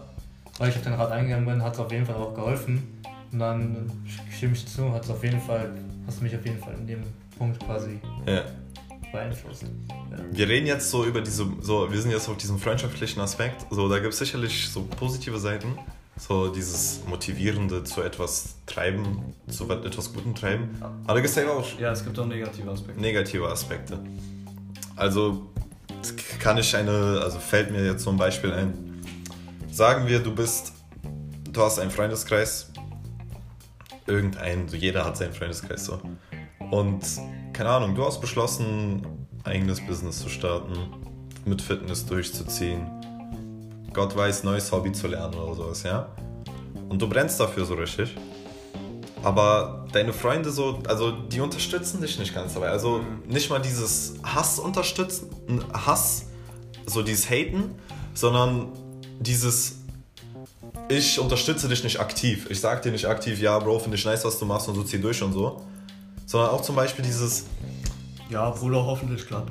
weil 0.59 0.69
ich 0.71 0.77
auf 0.77 0.83
den 0.83 0.95
Rat 0.95 1.11
eingegangen 1.11 1.45
bin, 1.47 1.63
hat 1.63 1.75
es 1.75 1.81
auf 1.81 1.91
jeden 1.91 2.07
Fall 2.07 2.15
auch 2.17 2.33
geholfen. 2.35 3.03
Und 3.33 3.39
dann 3.41 3.91
stimme 4.31 4.53
ich 4.55 4.67
zu, 4.67 4.93
hat 4.93 5.05
es 5.05 5.11
auf 5.11 5.23
jeden 5.25 5.41
Fall, 5.41 5.71
hast 6.07 6.21
du 6.21 6.25
mich 6.25 6.35
auf 6.37 6.45
jeden 6.47 6.59
Fall 6.59 6.75
in 6.75 6.87
dem 6.87 7.03
Punkt 7.37 7.59
quasi 7.67 8.01
Ja. 8.27 8.43
Beeinflusst. 9.13 9.63
Ja. 9.63 10.19
Wir 10.31 10.49
reden 10.49 10.67
jetzt 10.67 10.91
so 10.91 11.05
über 11.05 11.21
diese, 11.21 11.47
so, 11.61 11.91
wir 11.91 12.01
sind 12.01 12.11
jetzt 12.11 12.29
auf 12.29 12.37
diesem 12.37 12.59
freundschaftlichen 12.59 13.21
Aspekt. 13.21 13.67
So, 13.71 13.89
da 13.89 13.99
gibt 13.99 14.13
es 14.13 14.19
sicherlich 14.19 14.69
so 14.69 14.83
positive 14.83 15.39
Seiten. 15.39 15.79
So 16.19 16.49
dieses 16.49 17.03
Motivierende 17.07 17.85
zu 17.85 18.03
etwas 18.03 18.57
treiben, 18.67 19.35
zu 19.47 19.71
etwas 19.71 20.13
Gutem 20.13 20.35
treiben. 20.35 20.71
Aber 20.81 21.15
da 21.15 21.21
gibt 21.21 21.27
es 21.29 21.37
ja 21.37 21.49
auch 21.49 21.79
Ja, 21.79 21.93
es 21.93 22.05
gibt 22.05 22.19
auch 22.19 22.27
negative 22.27 22.69
Aspekte. 22.69 23.01
negative 23.01 23.49
Aspekte. 23.49 24.01
Also 24.97 25.47
kann 26.41 26.59
ich 26.59 26.75
eine, 26.75 27.21
also 27.23 27.39
fällt 27.39 27.71
mir 27.71 27.85
jetzt 27.85 28.03
so 28.03 28.11
ein 28.11 28.17
Beispiel 28.17 28.53
ein. 28.53 29.01
Sagen 29.71 30.09
wir, 30.09 30.19
du 30.19 30.35
bist, 30.35 30.73
du 31.53 31.63
hast 31.63 31.79
einen 31.79 31.93
Freundeskreis, 31.93 32.73
irgendein, 34.09 34.69
so 34.69 34.77
jeder 34.77 35.05
hat 35.05 35.17
seinen 35.17 35.33
Freundeskreis 35.35 35.85
so. 35.85 36.01
Und 36.73 37.03
keine 37.59 37.71
Ahnung, 37.71 37.97
du 37.97 38.05
hast 38.05 38.21
beschlossen, 38.21 39.05
eigenes 39.43 39.85
Business 39.85 40.21
zu 40.21 40.29
starten, 40.29 40.75
mit 41.45 41.61
Fitness 41.61 42.07
durchzuziehen, 42.07 42.87
Gott 43.93 44.17
weiß, 44.17 44.45
neues 44.45 44.71
Hobby 44.71 44.93
zu 44.93 45.09
lernen 45.09 45.35
oder 45.35 45.57
sowas, 45.57 45.83
ja? 45.83 46.09
Und 46.89 47.03
du 47.03 47.09
brennst 47.09 47.41
dafür 47.41 47.65
so 47.65 47.75
richtig. 47.75 48.15
Aber 49.25 49.89
deine 49.91 50.13
Freunde 50.13 50.53
so, 50.53 50.79
also 50.87 51.11
die 51.11 51.41
unterstützen 51.41 52.01
dich 52.01 52.17
nicht 52.21 52.33
ganz 52.33 52.55
dabei. 52.55 52.69
Also 52.69 53.01
nicht 53.27 53.51
mal 53.51 53.61
dieses 53.61 54.15
Hass 54.23 54.61
unterstützen, 54.61 55.29
Hass, 55.73 56.27
so 56.87 57.03
dieses 57.03 57.29
Haten, 57.29 57.75
sondern 58.15 58.69
dieses 59.19 59.79
ich 60.89 61.19
unterstütze 61.19 61.69
dich 61.69 61.83
nicht 61.83 61.99
aktiv. 61.99 62.47
Ich 62.51 62.61
sag 62.61 62.83
dir 62.83 62.93
nicht 62.93 63.07
aktiv, 63.07 63.41
ja, 63.41 63.59
Bro, 63.59 63.81
finde 63.81 63.97
ich 63.97 64.05
nice, 64.05 64.25
was 64.25 64.39
du 64.39 64.47
machst 64.47 64.69
und 64.69 64.77
so 64.77 64.85
zieh 64.85 65.01
durch 65.01 65.21
und 65.25 65.33
so. 65.33 65.61
Sondern 66.29 66.51
auch 66.51 66.61
zum 66.61 66.77
Beispiel 66.77 67.03
dieses, 67.05 67.47
Ja, 68.29 68.51
Bruder, 68.51 68.85
hoffentlich 68.85 69.27
klappt. 69.27 69.51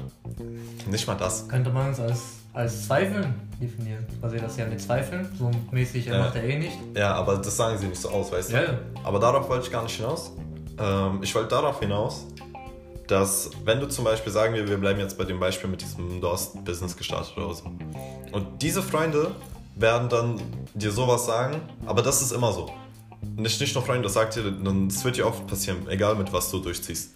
nicht 0.88 1.08
mal 1.08 1.16
das. 1.16 1.48
Könnte 1.48 1.72
man 1.72 1.90
es 1.90 2.00
als, 2.00 2.22
als 2.54 2.86
Zweifeln 2.86 3.34
definieren. 3.60 4.06
Quasi 4.22 4.38
das 4.38 4.56
ja 4.58 4.68
mit 4.68 4.80
Zweifeln, 4.80 5.28
so 5.40 5.50
mäßig, 5.72 6.06
er 6.06 6.18
Ja. 6.18 6.24
macht 6.26 6.36
er 6.36 6.44
eh 6.44 6.60
nicht. 6.60 6.78
Ja, 6.96 7.16
aber 7.16 7.38
das 7.38 7.58
sagen 7.58 7.80
sie 7.80 7.88
nicht 7.88 8.00
so 8.00 8.10
aus, 8.10 8.32
weißt 8.32 8.52
du? 8.52 8.56
Ja. 8.56 8.80
Aber 9.04 9.18
darauf 9.20 9.50
wollte 9.50 9.66
ich 9.66 9.72
gar 9.72 9.82
nicht 9.82 9.96
hinaus. 9.96 10.32
Ähm, 10.78 11.18
ich 11.24 11.34
wollte 11.34 11.48
darauf 11.50 11.80
hinaus, 11.80 12.28
dass 13.08 13.50
wenn 13.66 13.80
du 13.80 13.88
zum 13.88 14.06
Beispiel 14.06 14.32
sagen 14.32 14.54
wir, 14.54 14.68
wir 14.68 14.78
bleiben 14.78 15.00
jetzt 15.00 15.18
bei 15.18 15.24
dem 15.24 15.40
Beispiel 15.40 15.72
mit 15.72 15.82
diesem, 15.82 16.22
du 16.22 16.30
hast 16.32 16.64
Business 16.64 16.96
gestartet 16.96 17.36
oder 17.38 17.56
so. 17.56 17.64
Und 18.32 18.62
diese 18.62 18.84
Freunde 18.84 19.32
werden 19.74 20.10
dann 20.10 20.40
dir 20.76 20.92
sowas 20.92 21.26
sagen, 21.26 21.60
aber 21.88 22.04
das 22.04 22.22
ist 22.22 22.32
immer 22.34 22.52
so. 22.54 22.70
Nicht, 23.36 23.60
nicht 23.62 23.74
nur 23.76 23.84
Freunde, 23.84 24.04
das 24.04 24.14
sagt 24.14 24.36
dir, 24.36 24.44
dann 24.52 24.90
das 24.90 25.04
wird 25.04 25.18
dir 25.18 25.28
oft 25.28 25.46
passieren, 25.48 25.88
egal 25.90 26.16
mit 26.16 26.32
was 26.34 26.50
du 26.52 26.60
durchziehst. 26.60 27.12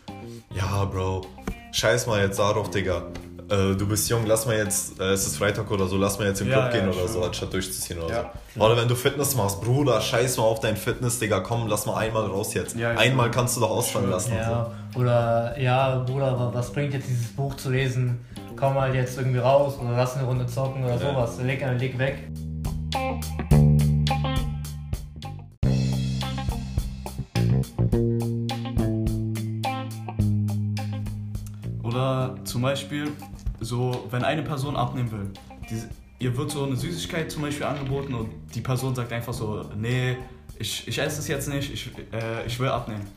Ja, 0.55 0.85
Bro, 0.85 1.25
scheiß 1.71 2.07
mal 2.07 2.21
jetzt 2.23 2.39
darauf, 2.39 2.69
Digga. 2.69 3.03
Äh, 3.49 3.75
du 3.75 3.85
bist 3.85 4.09
jung, 4.09 4.25
lass 4.25 4.45
mal 4.45 4.55
jetzt, 4.55 4.99
äh, 4.99 5.11
es 5.11 5.27
ist 5.27 5.37
Freitag 5.37 5.69
oder 5.71 5.85
so, 5.87 5.97
lass 5.97 6.17
mal 6.17 6.27
jetzt 6.27 6.39
den 6.39 6.47
Ja, 6.49 6.69
Club 6.69 6.73
ja, 6.73 6.79
gehen 6.79 6.89
oder 6.89 7.07
so, 7.07 7.21
anstatt 7.23 7.51
durchzuziehen 7.51 7.99
oder 7.99 8.09
Ja. 8.13 8.31
so. 8.55 8.61
Oder 8.61 8.77
wenn 8.77 8.87
du 8.87 8.95
Fitness 8.95 9.35
machst, 9.35 9.61
Bruder, 9.61 9.99
scheiß 9.99 10.37
mal 10.37 10.43
auf 10.43 10.59
dein 10.61 10.77
Fitness, 10.77 11.19
Digga, 11.19 11.41
komm, 11.41 11.67
lass 11.67 11.85
mal 11.85 11.97
einmal 11.97 12.25
raus 12.27 12.53
jetzt. 12.53 12.77
Einmal 12.81 13.29
kannst 13.29 13.57
du 13.57 13.61
doch 13.61 13.71
ausfallen 13.71 14.09
lassen. 14.09 14.31
und 14.33 14.37
So. 14.43 14.49
Ja, 14.51 14.71
oder 14.95 15.59
ja, 15.59 15.99
Bruder, 15.99 16.39
wa- 16.39 16.51
was 16.53 16.71
bringt 16.71 16.93
jetzt 16.93 17.09
dieses 17.09 17.27
Buch 17.27 17.55
zu 17.55 17.69
lesen? 17.71 18.19
Komm 18.55 18.75
halt 18.75 18.93
jetzt 18.95 19.17
irgendwie 19.17 19.39
raus 19.39 19.77
oder 19.81 19.97
lass 19.97 20.15
eine 20.15 20.25
Runde 20.27 20.45
zocken 20.45 20.83
oder 20.85 20.93
Ja. 20.93 20.99
sowas. 20.99 21.37
Leg, 21.43 21.61
äh, 21.61 21.73
leg 21.73 21.97
weg. 21.97 22.19
Zum 32.51 32.61
Beispiel, 32.61 33.11
so, 33.61 34.07
wenn 34.11 34.23
eine 34.23 34.43
Person 34.43 34.75
abnehmen 34.75 35.11
will, 35.11 35.29
diese, 35.69 35.87
ihr 36.19 36.35
wird 36.35 36.51
so 36.51 36.65
eine 36.65 36.75
Süßigkeit 36.75 37.31
zum 37.31 37.43
Beispiel 37.43 37.65
angeboten 37.65 38.13
und 38.13 38.29
die 38.53 38.61
Person 38.61 38.93
sagt 38.93 39.13
einfach 39.13 39.33
so, 39.33 39.65
nee, 39.77 40.17
ich, 40.59 40.87
ich 40.87 40.99
esse 40.99 41.19
es 41.19 41.27
jetzt 41.29 41.47
nicht, 41.47 41.73
ich, 41.73 41.89
äh, 42.11 42.45
ich 42.45 42.59
will 42.59 42.67
abnehmen. 42.67 43.07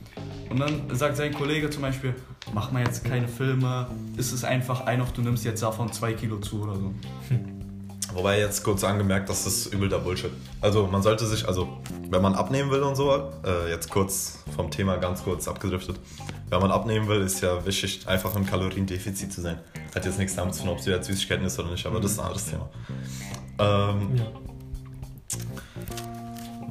Und 0.49 0.61
dann 0.61 0.95
sagt 0.95 1.17
sein 1.17 1.35
Kollege 1.35 1.69
zum 1.69 1.83
Beispiel, 1.83 2.15
mach 2.53 2.71
mal 2.71 2.85
jetzt 2.85 3.05
keine 3.05 3.27
Filme, 3.27 3.89
ist 4.17 4.33
es 4.33 4.45
einfach 4.45 4.83
ein 4.87 5.01
auf, 5.01 5.13
du 5.13 5.21
nimmst 5.21 5.45
jetzt 5.45 5.63
davon 5.63 5.93
zwei 5.93 6.13
Kilo 6.13 6.39
zu 6.39 6.63
oder 6.63 6.77
so. 6.77 6.95
Wobei 8.15 8.39
jetzt 8.39 8.63
kurz 8.63 8.85
angemerkt, 8.85 9.29
das 9.29 9.45
ist 9.45 9.67
übel 9.67 9.89
der 9.89 9.99
Bullshit. 9.99 10.31
Also 10.61 10.87
man 10.87 11.03
sollte 11.03 11.27
sich, 11.27 11.49
also 11.49 11.69
wenn 12.09 12.23
man 12.23 12.35
abnehmen 12.35 12.71
will 12.71 12.83
und 12.83 12.95
so, 12.95 13.13
äh, 13.45 13.69
jetzt 13.71 13.91
kurz 13.91 14.39
vom 14.55 14.71
Thema 14.71 14.97
ganz 14.99 15.25
kurz 15.25 15.49
abgedriftet, 15.49 15.99
wenn 16.49 16.61
man 16.61 16.71
abnehmen 16.71 17.09
will, 17.09 17.23
ist 17.23 17.41
ja 17.41 17.67
wichtig, 17.67 18.07
einfach 18.07 18.37
im 18.37 18.47
Kaloriendefizit 18.47 19.33
zu 19.33 19.41
sein. 19.41 19.59
Hat 19.95 20.05
jetzt 20.05 20.19
nichts 20.19 20.37
damit 20.37 20.55
zu 20.55 20.63
tun, 20.63 20.71
ob 20.71 20.85
du 20.85 20.91
jetzt 20.91 21.09
Süßigkeiten 21.09 21.45
isst 21.45 21.59
oder 21.59 21.71
nicht, 21.73 21.85
aber 21.87 22.01
das 22.01 22.13
ist 22.13 22.19
ein 22.21 22.25
anderes 22.25 22.47
Thema. 22.47 22.71
Ähm, 23.59 24.17
Ja. 24.17 24.27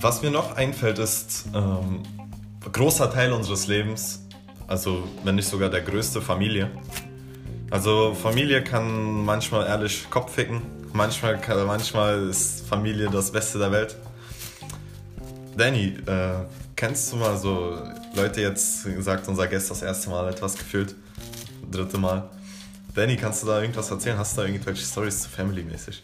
Was 0.03 0.21
mir 0.21 0.31
noch 0.31 0.57
einfällt, 0.57 0.99
ist 0.99 1.45
ähm, 1.53 2.03
ein 2.65 2.71
großer 2.71 3.09
Teil 3.11 3.31
unseres 3.31 3.67
Lebens, 3.67 4.25
also 4.67 5.03
wenn 5.23 5.35
nicht 5.35 5.47
sogar 5.47 5.69
der 5.69 5.81
größte, 5.81 6.21
Familie. 6.21 6.71
Also 7.69 8.13
Familie 8.13 8.63
kann 8.63 9.23
manchmal 9.23 9.65
ehrlich 9.65 10.09
Kopf 10.09 10.33
ficken, 10.33 10.61
manchmal, 10.93 11.39
manchmal 11.65 12.29
ist 12.29 12.65
Familie 12.67 13.09
das 13.09 13.31
Beste 13.31 13.59
der 13.59 13.71
Welt. 13.71 13.97
Danny, 15.57 15.97
äh, 16.05 16.45
kennst 16.75 17.11
du 17.11 17.17
mal 17.17 17.37
so 17.37 17.77
Leute 18.15 18.41
jetzt 18.41 18.83
sagt 19.03 19.27
unser 19.27 19.47
Gast 19.47 19.69
das 19.69 19.81
erste 19.81 20.09
Mal 20.09 20.29
etwas 20.29 20.55
gefühlt, 20.55 20.95
dritte 21.69 21.97
Mal. 21.97 22.29
Danny, 22.95 23.17
kannst 23.17 23.43
du 23.43 23.47
da 23.47 23.61
irgendwas 23.61 23.89
erzählen? 23.89 24.17
Hast 24.17 24.37
du 24.37 24.41
da 24.41 24.47
irgendwelche 24.47 24.85
Stories 24.85 25.23
zu 25.23 25.29
Family 25.29 25.63
mäßig? 25.63 26.01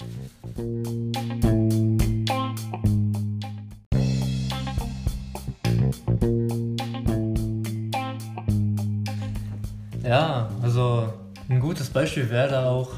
Ja, 10.04 10.50
also 10.64 11.14
ein 11.48 11.60
gutes 11.60 11.90
Beispiel 11.92 12.28
wäre 12.32 12.50
da 12.50 12.66
auch, 12.66 12.90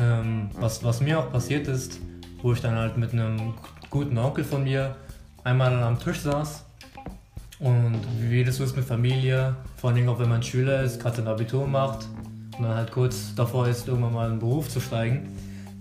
ähm, 0.00 0.50
was, 0.58 0.82
was 0.82 1.00
mir 1.00 1.18
auch 1.18 1.30
passiert 1.30 1.68
ist, 1.68 2.00
wo 2.42 2.52
ich 2.52 2.60
dann 2.60 2.74
halt 2.74 2.96
mit 2.96 3.12
einem 3.12 3.54
guten 3.90 4.16
Onkel 4.16 4.44
von 4.44 4.64
mir 4.64 4.96
einmal 5.44 5.82
am 5.82 5.98
Tisch 5.98 6.20
saß 6.20 6.64
und 7.58 8.00
wie 8.18 8.42
das 8.42 8.56
so 8.56 8.64
ist 8.64 8.76
mit 8.76 8.84
Familie, 8.84 9.54
vor 9.76 9.90
allem 9.90 10.08
auch 10.08 10.18
wenn 10.18 10.28
man 10.28 10.42
Schüler 10.42 10.82
ist, 10.82 11.00
gerade 11.00 11.22
ein 11.22 11.28
Abitur 11.28 11.66
macht 11.66 12.08
und 12.56 12.64
dann 12.64 12.74
halt 12.74 12.90
kurz 12.90 13.34
davor 13.34 13.68
ist, 13.68 13.86
irgendwann 13.86 14.14
mal 14.14 14.26
in 14.26 14.34
den 14.34 14.38
Beruf 14.38 14.68
zu 14.68 14.80
steigen, 14.80 15.28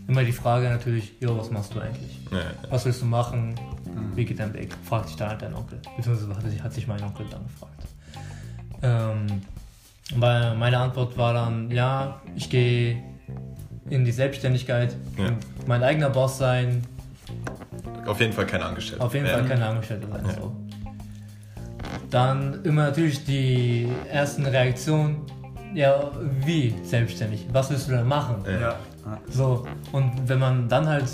immer 0.07 0.23
die 0.23 0.33
Frage 0.33 0.69
natürlich, 0.69 1.13
jo, 1.21 1.37
was 1.37 1.49
machst 1.51 1.73
du 1.73 1.79
eigentlich? 1.79 2.19
Ja, 2.31 2.39
Was 2.69 2.85
willst 2.85 3.01
du 3.01 3.05
machen? 3.05 3.55
Wie 4.15 4.25
geht 4.25 4.39
dein 4.39 4.53
Weg? 4.53 4.75
Fragt 4.83 5.07
sich 5.07 5.17
dann 5.17 5.29
halt 5.29 5.41
dein 5.41 5.53
Onkel. 5.53 5.79
Beziehungsweise 5.95 6.35
hat 6.35 6.49
sich, 6.49 6.61
hat 6.61 6.73
sich 6.73 6.87
mein 6.87 7.01
Onkel 7.03 7.25
dann 7.29 7.43
gefragt. 7.43 7.83
Ähm, 8.81 9.41
weil 10.15 10.55
meine 10.55 10.79
Antwort 10.79 11.17
war 11.17 11.33
dann, 11.33 11.69
ja, 11.69 12.21
ich 12.35 12.49
gehe 12.49 13.03
in 13.89 14.05
die 14.05 14.11
Selbstständigkeit, 14.11 14.95
Ja. 15.17 15.31
mein 15.65 15.83
eigener 15.83 16.09
Boss 16.09 16.37
sein, 16.37 16.83
Auf 18.05 18.19
jeden 18.19 18.33
Fall 18.33 18.45
keine 18.45 18.65
Angestellte. 18.65 19.03
auf 19.03 19.13
jeden. 19.13 19.27
Fall 19.27 19.45
keine 19.45 19.65
Angestellte 19.65 20.07
sein. 20.07 20.23
Ja. 20.25 20.33
So. 20.33 20.55
Dann 22.09 22.63
immer 22.63 22.85
natürlich 22.85 23.23
die 23.25 23.87
ersten 24.11 24.45
Reaktionen, 24.45 25.17
ja, 25.75 26.11
wie 26.45 26.73
selbstständig? 26.83 27.45
Was 27.53 27.69
willst 27.69 27.87
du 27.87 27.91
denn 27.91 28.07
machen? 28.07 28.43
Ja. 28.45 28.59
Ja. 28.59 28.75
So, 29.29 29.65
und 29.91 30.11
wenn 30.27 30.39
man 30.39 30.67
dann 30.67 30.87
halt 30.87 31.05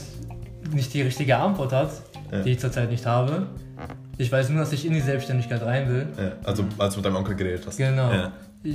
nicht 0.71 0.93
die 0.93 1.01
richtige 1.01 1.37
Antwort 1.37 1.73
hat, 1.73 1.91
Ja. 2.31 2.41
die 2.41 2.51
ich 2.51 2.59
zurzeit 2.59 2.89
nicht 2.89 3.05
habe, 3.05 3.47
ich 4.17 4.31
weiß 4.31 4.49
nur, 4.49 4.59
dass 4.61 4.71
ich 4.71 4.85
in 4.85 4.93
die 4.93 5.01
Selbstständigkeit 5.01 5.61
rein 5.61 5.89
will. 5.89 6.07
Ja, 6.17 6.31
also 6.43 6.63
als 6.77 6.93
du 6.93 6.99
mit 6.99 7.05
deinem 7.05 7.17
Onkel 7.17 7.35
geredet 7.35 7.65
hast. 7.67 7.77
Genau. 7.77 8.09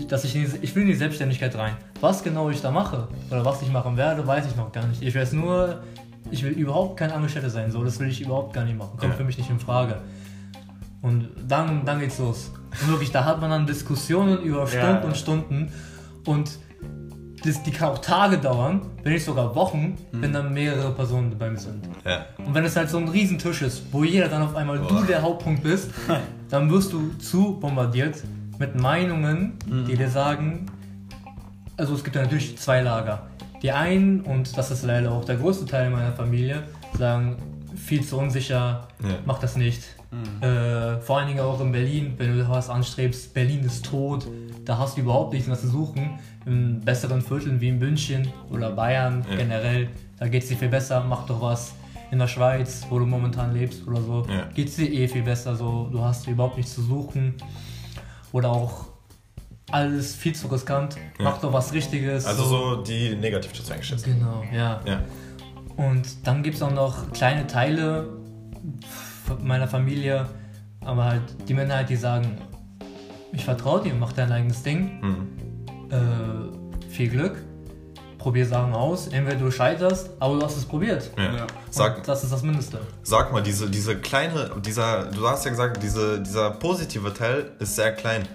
Dass 0.09 0.23
ich, 0.25 0.37
ich 0.37 0.75
will 0.77 0.83
in 0.83 0.89
die 0.89 0.95
Selbstständigkeit 0.95 1.57
rein. 1.57 1.73
Was 2.01 2.23
genau 2.23 2.49
ich 2.51 2.61
da 2.63 2.71
mache 2.71 3.09
oder 3.31 3.45
was 3.45 3.61
ich 3.63 3.71
machen 3.73 3.97
werde, 3.97 4.25
weiß 4.27 4.47
ich 4.47 4.57
noch 4.57 4.71
gar 4.71 4.87
nicht. 4.87 5.03
Ich 5.03 5.15
weiß 5.15 5.33
nur, 5.33 5.83
ich 6.31 6.45
will 6.45 6.53
überhaupt 6.53 6.97
kein 6.97 7.11
Angestellter 7.11 7.51
sein. 7.51 7.71
So, 7.73 7.83
das 7.83 7.99
will 7.99 8.09
ich 8.09 8.21
überhaupt 8.21 8.53
gar 8.53 8.65
nicht 8.65 8.79
machen. 8.79 8.97
Kommt 8.99 9.13
Ja. 9.13 9.17
für 9.19 9.25
mich 9.25 9.37
nicht 9.37 9.51
in 9.51 9.59
Frage. 9.59 9.97
Und 11.03 11.29
dann, 11.49 11.85
dann 11.85 11.99
geht's 11.99 12.19
los. 12.19 12.53
Und 12.83 12.89
wirklich, 12.89 13.11
da 13.11 13.25
hat 13.25 13.41
man 13.41 13.51
dann 13.51 13.67
Diskussionen 13.67 14.43
über 14.43 14.67
Stunden 14.67 14.87
Ja. 14.87 15.01
und 15.01 15.17
Stunden. 15.17 15.73
Und 16.27 16.51
das, 17.45 17.63
die 17.63 17.71
kann 17.73 17.89
auch 17.89 17.99
Tage 17.99 18.37
dauern, 18.39 18.83
wenn 19.03 19.15
nicht 19.15 19.25
sogar 19.25 19.55
Wochen, 19.55 19.97
Mhm. 20.13 20.23
wenn 20.23 20.33
dann 20.33 20.53
mehrere 20.53 20.93
Personen 20.93 21.37
bei 21.39 21.51
mir 21.51 21.59
sind. 21.59 21.89
Ja. 22.05 22.27
Und 22.39 22.55
wenn 22.55 22.65
es 22.65 22.77
halt 22.77 22.91
so 22.91 22.99
ein 22.99 23.09
Riesentisch 23.09 23.63
ist, 23.63 23.83
wo 23.93 24.05
jeder 24.05 24.29
dann 24.29 24.43
auf 24.43 24.55
einmal 24.55 24.79
du 24.79 24.87
Boah. 24.89 25.03
der 25.07 25.23
Hauptpunkt 25.23 25.63
bist, 25.63 25.91
dann 26.51 26.71
wirst 26.71 26.93
du 26.93 27.11
zu 27.19 27.59
bombardiert 27.59 28.23
mit 28.61 28.79
Meinungen, 28.79 29.55
die 29.89 29.97
dir 29.97 30.11
sagen, 30.11 30.67
also 31.79 31.95
es 31.95 32.05
gibt 32.05 32.15
ja 32.15 32.23
natürlich 32.23 32.59
zwei 32.59 32.83
Lager. 32.83 33.27
Die 33.63 33.73
einen, 33.73 34.21
und 34.21 34.57
das 34.57 34.71
ist 34.71 34.85
leider 34.85 35.11
auch 35.13 35.25
der 35.25 35.37
größte 35.37 35.65
Teil 35.65 35.89
meiner 35.91 36.13
Familie, 36.13 36.63
sagen, 36.99 37.37
viel 37.75 38.05
zu 38.05 38.19
unsicher, 38.19 38.87
Ja. 39.03 39.09
mach 39.25 39.39
das 39.39 39.57
nicht. 39.57 39.83
Äh, 40.43 41.01
vor 41.01 41.19
allen 41.19 41.29
Dingen 41.29 41.41
auch 41.41 41.61
in 41.61 41.73
Berlin, 41.73 42.15
wenn 42.19 42.37
du 42.37 42.49
was 42.49 42.69
anstrebst, 42.69 43.33
Berlin 43.33 43.61
ist 43.65 43.87
tot, 43.87 44.27
da 44.67 44.77
hast 44.77 44.97
du 44.97 45.01
überhaupt 45.03 45.33
nichts 45.33 45.49
mehr 45.49 45.59
zu 45.59 45.69
suchen. 45.69 46.19
In 46.45 46.81
besseren 46.81 47.23
Vierteln 47.23 47.61
wie 47.63 47.69
in 47.69 47.79
München 47.79 48.29
oder 48.51 48.73
Bayern 48.73 49.25
Ja. 49.31 49.37
generell, 49.37 49.89
da 50.19 50.29
geht 50.29 50.43
es 50.43 50.49
dir 50.51 50.57
viel 50.57 50.69
besser, 50.69 51.03
mach 51.09 51.25
doch 51.27 51.41
was. 51.41 51.75
In 52.11 52.19
der 52.19 52.27
Schweiz, 52.27 52.85
wo 52.91 52.99
du 52.99 53.07
momentan 53.07 53.55
lebst 53.55 53.87
oder 53.87 54.03
so, 54.03 54.27
Ja. 54.29 54.47
geht 54.55 54.69
es 54.69 54.77
dir 54.77 54.91
eh 54.93 55.07
viel 55.09 55.23
besser, 55.23 55.55
so, 55.57 55.89
du 55.91 56.03
hast 56.03 56.27
überhaupt 56.29 56.57
nichts 56.59 56.75
zu 56.75 56.83
suchen. 56.83 57.35
Oder 58.33 58.51
auch 58.51 58.87
alles 59.71 60.15
viel 60.15 60.35
zu 60.35 60.49
riskant, 60.49 60.97
Ja. 60.97 61.25
mach 61.25 61.39
doch 61.39 61.53
was 61.53 61.73
Richtiges. 61.73 62.27
Also 62.27 62.45
so 62.45 62.77
die 62.83 63.15
negativ 63.17 63.53
dazu 63.53 63.73
eingeschätzt. 63.73 64.05
Genau, 64.05 64.43
ja. 64.53 64.81
Ja. 64.85 65.01
Und 65.77 66.27
dann 66.27 66.43
gibt 66.43 66.57
es 66.57 66.63
auch 66.63 66.73
noch 66.73 67.13
kleine 67.13 67.47
Teile 67.47 68.09
meiner 69.43 69.69
Familie, 69.69 70.27
aber 70.81 71.05
halt 71.05 71.23
die 71.49 71.55
Männer, 71.55 71.85
die 71.85 71.97
sagen, 71.97 72.39
ich 73.33 73.45
vertraue 73.45 73.81
dir, 73.83 73.95
mach 73.95 74.13
dein 74.13 74.33
eigenes 74.33 74.63
Ding, 74.65 75.01
Hm. 75.01 75.29
äh, 75.91 76.89
viel 76.89 77.09
Glück, 77.09 77.37
probier 78.21 78.47
Sachen 78.47 78.73
aus, 78.73 79.09
entweder 79.09 79.37
du 79.39 79.51
scheiterst, 79.51 80.11
aber 80.21 80.39
du 80.39 80.45
hast 80.45 80.57
es 80.57 80.65
probiert. 80.65 81.11
Ja. 81.17 81.35
Ja. 81.39 81.47
Sag, 81.71 82.05
das 82.05 82.23
ist 82.23 82.33
das 82.33 82.43
Mindeste. 82.43 82.79
sag 83.03 83.33
mal, 83.33 83.43
diese, 83.43 83.69
diese 83.69 83.97
kleine, 83.97 84.51
dieser, 84.65 85.07
du 85.07 85.27
hast 85.29 85.45
ja 85.45 85.51
gesagt, 85.51 85.83
diese, 85.83 86.21
dieser 86.21 86.51
positive 86.53 87.13
Teil 87.13 87.51
ist 87.59 87.75
sehr 87.77 87.93
klein. 87.93 88.29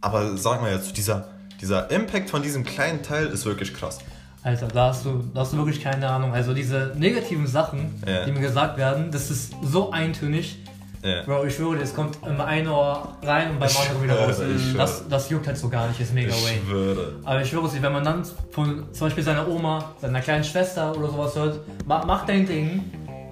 Aber 0.00 0.36
sag 0.36 0.60
mal 0.62 0.72
jetzt, 0.72 0.96
dieser, 0.96 1.28
dieser 1.60 1.90
Impact 1.90 2.30
von 2.30 2.40
diesem 2.42 2.64
kleinen 2.64 3.02
Teil 3.02 3.26
ist 3.26 3.44
wirklich 3.44 3.74
krass. 3.74 3.98
Alter, 4.44 4.68
da 4.68 4.88
hast 4.90 5.04
du, 5.04 5.24
da 5.34 5.40
hast 5.40 5.52
du 5.52 5.56
wirklich 5.56 5.82
keine 5.82 6.08
Ahnung. 6.08 6.32
Also 6.32 6.54
diese 6.54 6.92
negativen 6.96 7.46
Sachen, 7.46 8.00
Ja. 8.06 8.24
die 8.24 8.30
mir 8.32 8.40
gesagt 8.40 8.78
werden, 8.78 9.10
das 9.10 9.30
ist 9.30 9.52
so 9.62 9.90
eintönig. 9.90 10.58
Ja. 11.02 11.22
Bro, 11.22 11.44
ich 11.44 11.54
schwöre, 11.54 11.76
dir, 11.76 11.82
es 11.82 11.94
kommt 11.94 12.18
im 12.26 12.40
einen 12.40 12.66
Ohr 12.68 13.16
rein 13.22 13.50
und 13.52 13.60
beim 13.60 13.68
Ich 13.68 13.78
anderen 13.78 14.02
wieder 14.02 14.14
schwöre, 14.16 14.52
raus. 14.56 14.74
Das, 14.76 15.08
das 15.08 15.30
juckt 15.30 15.46
halt 15.46 15.56
so 15.56 15.68
gar 15.68 15.86
nicht, 15.88 16.00
ist 16.00 16.12
mega 16.12 16.28
Ich 16.30 16.44
way. 16.44 16.60
schwöre. 16.66 17.12
Aber 17.24 17.40
ich 17.40 17.48
schwöre 17.48 17.66
es 17.66 17.72
dir, 17.72 17.82
wenn 17.82 17.92
man 17.92 18.04
dann 18.04 18.24
von 18.50 18.84
zum 18.92 19.06
Beispiel 19.06 19.22
seiner 19.22 19.46
Oma, 19.48 19.92
seiner 20.00 20.20
kleinen 20.20 20.42
Schwester 20.44 20.96
oder 20.96 21.08
sowas 21.08 21.36
hört, 21.36 21.60
mach, 21.86 22.04
mach 22.04 22.26
dein 22.26 22.46
Ding, 22.46 22.82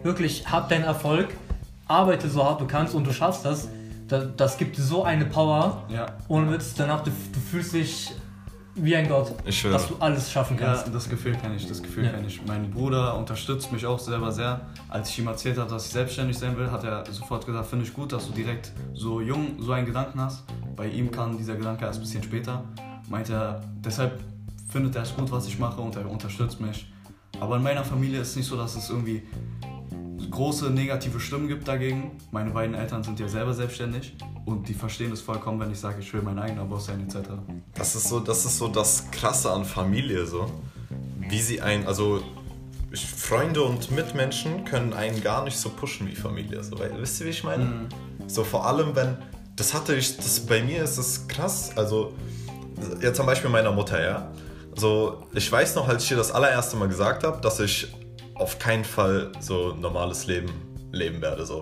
wirklich 0.04 0.46
hab 0.50 0.68
deinen 0.68 0.84
Erfolg, 0.84 1.28
arbeite 1.88 2.28
so 2.28 2.44
hart 2.44 2.60
du 2.60 2.66
kannst 2.66 2.94
und 2.94 3.04
du 3.04 3.12
schaffst 3.12 3.44
das, 3.44 3.68
das, 4.08 4.26
das 4.36 4.56
gibt 4.58 4.78
dir 4.78 4.82
so 4.82 5.02
eine 5.02 5.24
Power, 5.24 5.82
Ja. 5.88 6.06
ohne 6.28 6.52
Witz, 6.52 6.74
danach 6.76 7.02
du, 7.02 7.10
du 7.10 7.40
fühlst 7.40 7.74
dich 7.74 8.12
wie 8.76 8.94
ein 8.94 9.08
Gott, 9.08 9.32
Ich 9.44 9.58
schwöre. 9.60 9.72
dass 9.74 9.88
du 9.88 9.96
alles 10.00 10.30
schaffen 10.30 10.58
Ja, 10.58 10.74
kannst. 10.74 10.94
das 10.94 11.08
Gefühl 11.08 11.34
kenne 11.36 11.56
ich, 11.56 11.66
das 11.66 11.82
Gefühl 11.82 12.04
Ja. 12.04 12.10
kenne 12.12 12.26
ich. 12.26 12.40
Mein 12.46 12.70
Bruder 12.70 13.16
unterstützt 13.16 13.72
mich 13.72 13.84
auch 13.86 13.98
selber 13.98 14.30
sehr. 14.32 14.60
Als 14.88 15.08
ich 15.10 15.18
ihm 15.18 15.26
erzählt 15.26 15.58
habe, 15.58 15.70
dass 15.70 15.86
ich 15.86 15.92
selbstständig 15.92 16.36
sein 16.38 16.56
will, 16.56 16.70
hat 16.70 16.84
er 16.84 17.04
sofort 17.10 17.46
gesagt, 17.46 17.66
finde 17.66 17.84
ich 17.84 17.92
gut, 17.94 18.12
dass 18.12 18.26
du 18.26 18.32
direkt 18.32 18.72
so 18.94 19.20
jung 19.20 19.56
so 19.60 19.72
einen 19.72 19.86
Gedanken 19.86 20.20
hast. 20.20 20.44
Bei 20.76 20.86
ihm 20.88 21.10
kam 21.10 21.36
dieser 21.36 21.56
Gedanke 21.56 21.84
erst 21.84 21.98
ein 21.98 22.02
bisschen 22.02 22.22
später. 22.22 22.64
Meint 23.08 23.30
er, 23.30 23.62
deshalb 23.84 24.20
findet 24.68 24.94
er 24.96 25.02
es 25.02 25.14
gut, 25.16 25.30
was 25.30 25.46
ich 25.46 25.58
mache 25.58 25.80
und 25.80 25.96
er 25.96 26.10
unterstützt 26.10 26.60
mich. 26.60 26.90
Aber 27.40 27.56
in 27.56 27.62
meiner 27.62 27.84
Familie 27.84 28.20
ist 28.20 28.30
es 28.30 28.36
nicht 28.36 28.46
so, 28.46 28.56
dass 28.56 28.76
es 28.76 28.90
irgendwie 28.90 29.22
große 30.30 30.70
negative 30.70 31.20
Stimmen 31.20 31.48
gibt 31.48 31.68
dagegen. 31.68 32.12
Meine 32.30 32.50
beiden 32.50 32.74
Eltern 32.74 33.02
sind 33.02 33.18
ja 33.20 33.28
selber 33.28 33.54
selbstständig 33.54 34.16
und 34.44 34.68
die 34.68 34.74
verstehen 34.74 35.12
es 35.12 35.20
vollkommen, 35.20 35.60
wenn 35.60 35.70
ich 35.70 35.80
sage, 35.80 36.00
ich 36.00 36.12
will 36.12 36.22
mein 36.22 36.38
eigener 36.38 36.64
Boss 36.64 36.86
sein 36.86 37.00
etc. 37.00 37.30
Das 37.74 37.94
ist 37.94 38.08
so, 38.08 38.20
das 38.20 38.44
ist 38.44 38.58
so 38.58 38.68
das 38.68 39.10
Krasse 39.10 39.50
an 39.50 39.64
Familie 39.64 40.26
so, 40.26 40.50
wie 41.20 41.40
sie 41.40 41.60
ein, 41.60 41.86
also 41.86 42.22
Freunde 42.94 43.62
und 43.62 43.90
Mitmenschen 43.90 44.64
können 44.64 44.92
einen 44.92 45.22
gar 45.22 45.44
nicht 45.44 45.56
so 45.56 45.68
pushen 45.68 46.08
wie 46.08 46.14
Familie. 46.14 46.62
So, 46.62 46.78
weil, 46.78 46.92
wisst 47.00 47.20
ihr, 47.20 47.26
wie 47.26 47.30
ich 47.30 47.44
meine? 47.44 47.88
So 48.26 48.44
vor 48.44 48.66
allem, 48.66 48.94
wenn 48.94 49.18
das 49.56 49.74
hatte 49.74 49.94
ich, 49.94 50.16
das 50.16 50.40
bei 50.40 50.62
mir 50.62 50.82
ist 50.84 50.98
das 50.98 51.26
krass. 51.28 51.70
Also 51.76 52.12
jetzt 53.00 53.16
zum 53.16 53.26
Beispiel 53.26 53.50
meiner 53.50 53.72
Mutter, 53.72 54.02
ja. 54.02 54.30
So 54.74 55.26
ich 55.32 55.50
weiß 55.50 55.74
noch, 55.74 55.88
als 55.88 56.04
ich 56.04 56.10
ihr 56.10 56.16
das 56.16 56.30
allererste 56.30 56.76
Mal 56.76 56.88
gesagt 56.88 57.24
habe, 57.24 57.40
dass 57.40 57.58
ich 57.60 57.88
auf 58.38 58.58
keinen 58.58 58.84
Fall 58.84 59.32
so 59.40 59.74
normales 59.74 60.26
Leben 60.26 60.50
leben 60.92 61.20
werde 61.20 61.44
so. 61.46 61.60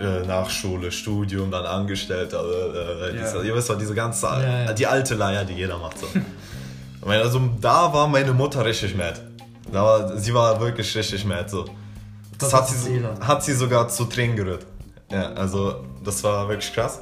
Äh, 0.00 0.26
Nach 0.26 0.50
Schule, 0.50 0.90
Studium, 0.90 1.50
dann 1.50 1.64
Angestellter, 1.64 2.42
äh, 2.44 3.10
äh, 3.12 3.16
Ja. 3.16 3.22
diese, 3.22 3.46
ihr 3.46 3.54
wisst 3.54 3.70
doch, 3.70 3.78
diese 3.78 3.94
ganze, 3.94 4.26
Ja, 4.26 4.64
ja. 4.64 4.72
die 4.72 4.86
alte 4.86 5.14
Leier, 5.14 5.44
die 5.44 5.54
jeder 5.54 5.78
macht 5.78 5.98
so. 5.98 6.06
Also 7.08 7.40
da 7.60 7.92
war 7.92 8.08
meine 8.08 8.32
Mutter 8.32 8.64
richtig 8.64 8.96
mad. 8.96 9.20
Aber 9.72 10.16
sie 10.18 10.34
war 10.34 10.60
wirklich 10.60 10.94
richtig 10.96 11.24
mad. 11.24 11.48
So. 11.48 11.64
Das, 12.38 12.50
Das 12.50 12.54
hat 12.54 12.68
sie, 12.68 13.02
hat 13.20 13.44
sie 13.44 13.52
sogar 13.54 13.88
zu 13.88 14.04
Tränen 14.06 14.36
gerührt. 14.36 14.66
Ja, 15.12 15.32
also 15.34 15.84
das 16.02 16.24
war 16.24 16.48
wirklich 16.48 16.72
krass. 16.72 17.00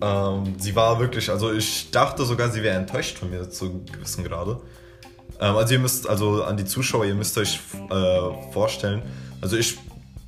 Ähm, 0.00 0.54
sie 0.58 0.74
war 0.74 0.98
wirklich, 0.98 1.30
also 1.30 1.52
ich 1.52 1.90
dachte 1.90 2.24
sogar, 2.24 2.50
sie 2.50 2.62
wäre 2.62 2.76
enttäuscht 2.76 3.18
von 3.18 3.30
mir 3.30 3.48
zu 3.48 3.82
gewissen 3.92 4.24
Grade. 4.24 4.58
Ähm, 5.40 5.56
also 5.56 5.74
ihr 5.74 5.80
müsst, 5.80 6.08
also 6.08 6.44
an 6.44 6.56
die 6.56 6.64
Zuschauer, 6.64 7.04
ihr 7.04 7.14
müsst 7.14 7.36
euch 7.38 7.60
äh, 7.90 8.52
vorstellen, 8.52 9.02
also 9.40 9.56
ich 9.56 9.78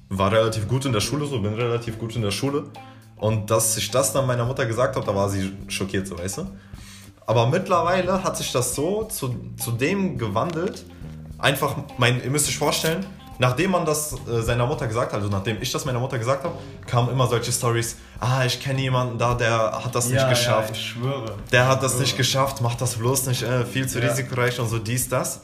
war 0.08 0.32
relativ 0.32 0.68
gut 0.68 0.84
in 0.84 0.92
der 0.92 1.00
Schule, 1.00 1.26
so 1.26 1.40
bin 1.40 1.54
relativ 1.54 1.98
gut 1.98 2.16
in 2.16 2.22
der 2.22 2.30
Schule. 2.30 2.64
Und 3.16 3.50
dass 3.50 3.76
ich 3.76 3.90
das 3.90 4.12
dann 4.12 4.26
meiner 4.26 4.44
Mutter 4.44 4.64
gesagt 4.64 4.96
habe, 4.96 5.04
da 5.04 5.14
war 5.14 5.28
sie 5.28 5.52
schockiert, 5.68 6.06
so 6.06 6.18
weißt 6.18 6.38
du. 6.38 6.46
Aber 7.26 7.46
mittlerweile 7.46 8.22
hat 8.24 8.36
sich 8.36 8.52
das 8.52 8.74
so 8.74 9.04
zu, 9.04 9.34
zu 9.56 9.72
dem 9.72 10.16
gewandelt, 10.16 10.84
einfach, 11.36 11.76
mein, 11.98 12.22
ihr 12.22 12.30
müsst 12.30 12.48
euch 12.48 12.56
vorstellen, 12.56 13.04
nachdem 13.38 13.70
man 13.72 13.84
das 13.84 14.14
äh, 14.28 14.42
seiner 14.42 14.66
Mutter 14.66 14.86
gesagt 14.86 15.12
hat, 15.12 15.20
also 15.20 15.28
nachdem 15.28 15.60
ich 15.60 15.70
das 15.72 15.84
meiner 15.84 16.00
Mutter 16.00 16.18
gesagt 16.18 16.44
habe, 16.44 16.54
kamen 16.86 17.10
immer 17.10 17.26
solche 17.26 17.52
Stories, 17.52 17.96
ah, 18.20 18.44
ich 18.44 18.60
kenne 18.60 18.80
jemanden 18.80 19.18
da, 19.18 19.34
der 19.34 19.82
hat 19.84 19.94
das 19.94 20.08
nicht 20.08 20.28
geschafft. 20.28 20.70
Ja, 20.70 20.74
ich 20.76 20.86
schwöre. 20.90 21.34
Der 21.52 21.68
hat 21.68 21.82
das 21.82 21.98
nicht 21.98 22.16
geschafft, 22.16 22.60
macht 22.60 22.80
das 22.80 22.96
bloß 22.96 23.26
nicht, 23.26 23.42
äh, 23.42 23.64
viel 23.64 23.86
zu 23.88 24.00
Ja. 24.00 24.08
risikoreich 24.08 24.58
und 24.60 24.68
so 24.68 24.78
dies, 24.78 25.08
das. 25.08 25.40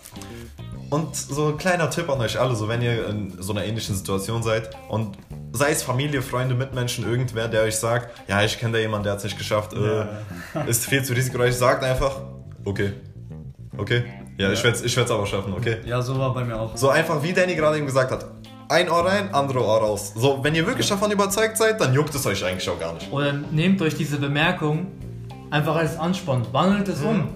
Und 0.90 1.16
so 1.16 1.48
ein 1.48 1.56
kleiner 1.56 1.90
Tipp 1.90 2.08
an 2.08 2.20
euch 2.20 2.38
alle, 2.38 2.54
so 2.54 2.68
wenn 2.68 2.80
ihr 2.82 3.08
in 3.08 3.34
so 3.40 3.52
einer 3.52 3.64
ähnlichen 3.64 3.96
Situation 3.96 4.42
seid 4.42 4.70
und 4.88 5.16
sei 5.52 5.70
es 5.70 5.82
Familie, 5.82 6.22
Freunde, 6.22 6.54
Mitmenschen, 6.54 7.04
irgendwer, 7.08 7.48
der 7.48 7.62
euch 7.62 7.76
sagt, 7.76 8.10
ja, 8.28 8.42
ich 8.42 8.58
kenne 8.58 8.74
da 8.74 8.78
jemanden, 8.78 9.04
der 9.04 9.12
hat 9.12 9.18
es 9.18 9.24
nicht 9.24 9.38
geschafft, 9.38 9.72
äh, 9.72 10.04
ist 10.68 10.84
viel 10.86 11.02
zu 11.02 11.14
risikoreich, 11.14 11.54
sagt 11.56 11.82
einfach, 11.82 12.20
okay, 12.64 12.92
okay, 13.76 14.04
ja, 14.36 14.50
ich 14.52 14.58
Ja. 14.58 14.64
werde 14.64 14.78
es 14.78 14.82
ich 14.84 14.96
werd's 14.96 15.10
aber 15.10 15.26
schaffen, 15.26 15.52
okay. 15.54 15.78
Ja, 15.86 16.00
so 16.02 16.18
war 16.18 16.32
bei 16.34 16.44
mir 16.44 16.58
auch. 16.58 16.76
So 16.76 16.88
einfach, 16.90 17.22
wie 17.22 17.32
Danny 17.32 17.54
gerade 17.54 17.76
eben 17.78 17.86
gesagt 17.86 18.10
hat, 18.10 18.26
ein 18.68 18.88
Ohr 18.90 19.04
rein, 19.04 19.32
andere 19.34 19.62
Ohr 19.64 19.78
raus. 19.78 20.12
So, 20.16 20.42
wenn 20.42 20.54
ihr 20.54 20.66
wirklich 20.66 20.88
davon 20.88 21.10
überzeugt 21.10 21.56
seid, 21.58 21.80
dann 21.80 21.92
juckt 21.94 22.14
es 22.14 22.26
euch 22.26 22.44
eigentlich 22.44 22.68
auch 22.68 22.78
gar 22.80 22.94
nicht. 22.94 23.12
Oder 23.12 23.32
nehmt 23.32 23.80
euch 23.82 23.94
diese 23.94 24.16
Bemerkung 24.18 24.86
einfach 25.50 25.76
als 25.76 25.98
Ansporn. 25.98 26.46
Wandelt 26.52 26.88
es 26.88 27.02
um. 27.02 27.28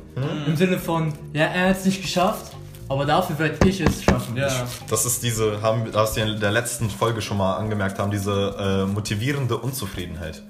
Im 0.47 0.57
Sinne 0.57 0.79
von, 0.79 1.13
ja, 1.33 1.45
er 1.45 1.69
hat 1.71 1.77
es 1.79 1.85
nicht 1.85 2.03
geschafft, 2.03 2.53
aber 2.89 3.05
dafür 3.05 3.39
werde 3.39 3.69
ich 3.69 3.81
es 3.81 4.03
schaffen. 4.03 4.37
Ja, 4.37 4.49
Das 4.89 5.05
ist 5.05 5.23
diese, 5.23 5.61
haben, 5.63 5.85
was 5.93 6.17
wir 6.17 6.25
in 6.27 6.41
der 6.41 6.51
letzten 6.51 6.89
Folge 6.91 7.21
schon 7.21 7.37
mal 7.37 7.57
angemerkt 7.57 7.99
haben, 7.99 8.11
diese 8.11 8.57
äh, 8.59 8.91
motivierende 8.91 9.59
Unzufriedenheit. 9.59 10.43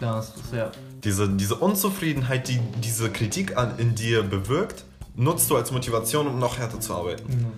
Das 0.00 0.28
ist 0.36 0.52
ja. 0.54 0.70
Diese, 1.02 1.28
diese 1.28 1.54
Unzufriedenheit, 1.56 2.48
die 2.48 2.60
diese 2.84 3.10
Kritik 3.10 3.56
an, 3.56 3.72
in 3.78 3.94
dir 3.94 4.22
bewirkt, 4.22 4.84
nutzt 5.16 5.50
du 5.50 5.56
als 5.56 5.72
Motivation, 5.72 6.26
um 6.26 6.38
noch 6.38 6.58
härter 6.58 6.78
zu 6.78 6.94
arbeiten. 6.94 7.52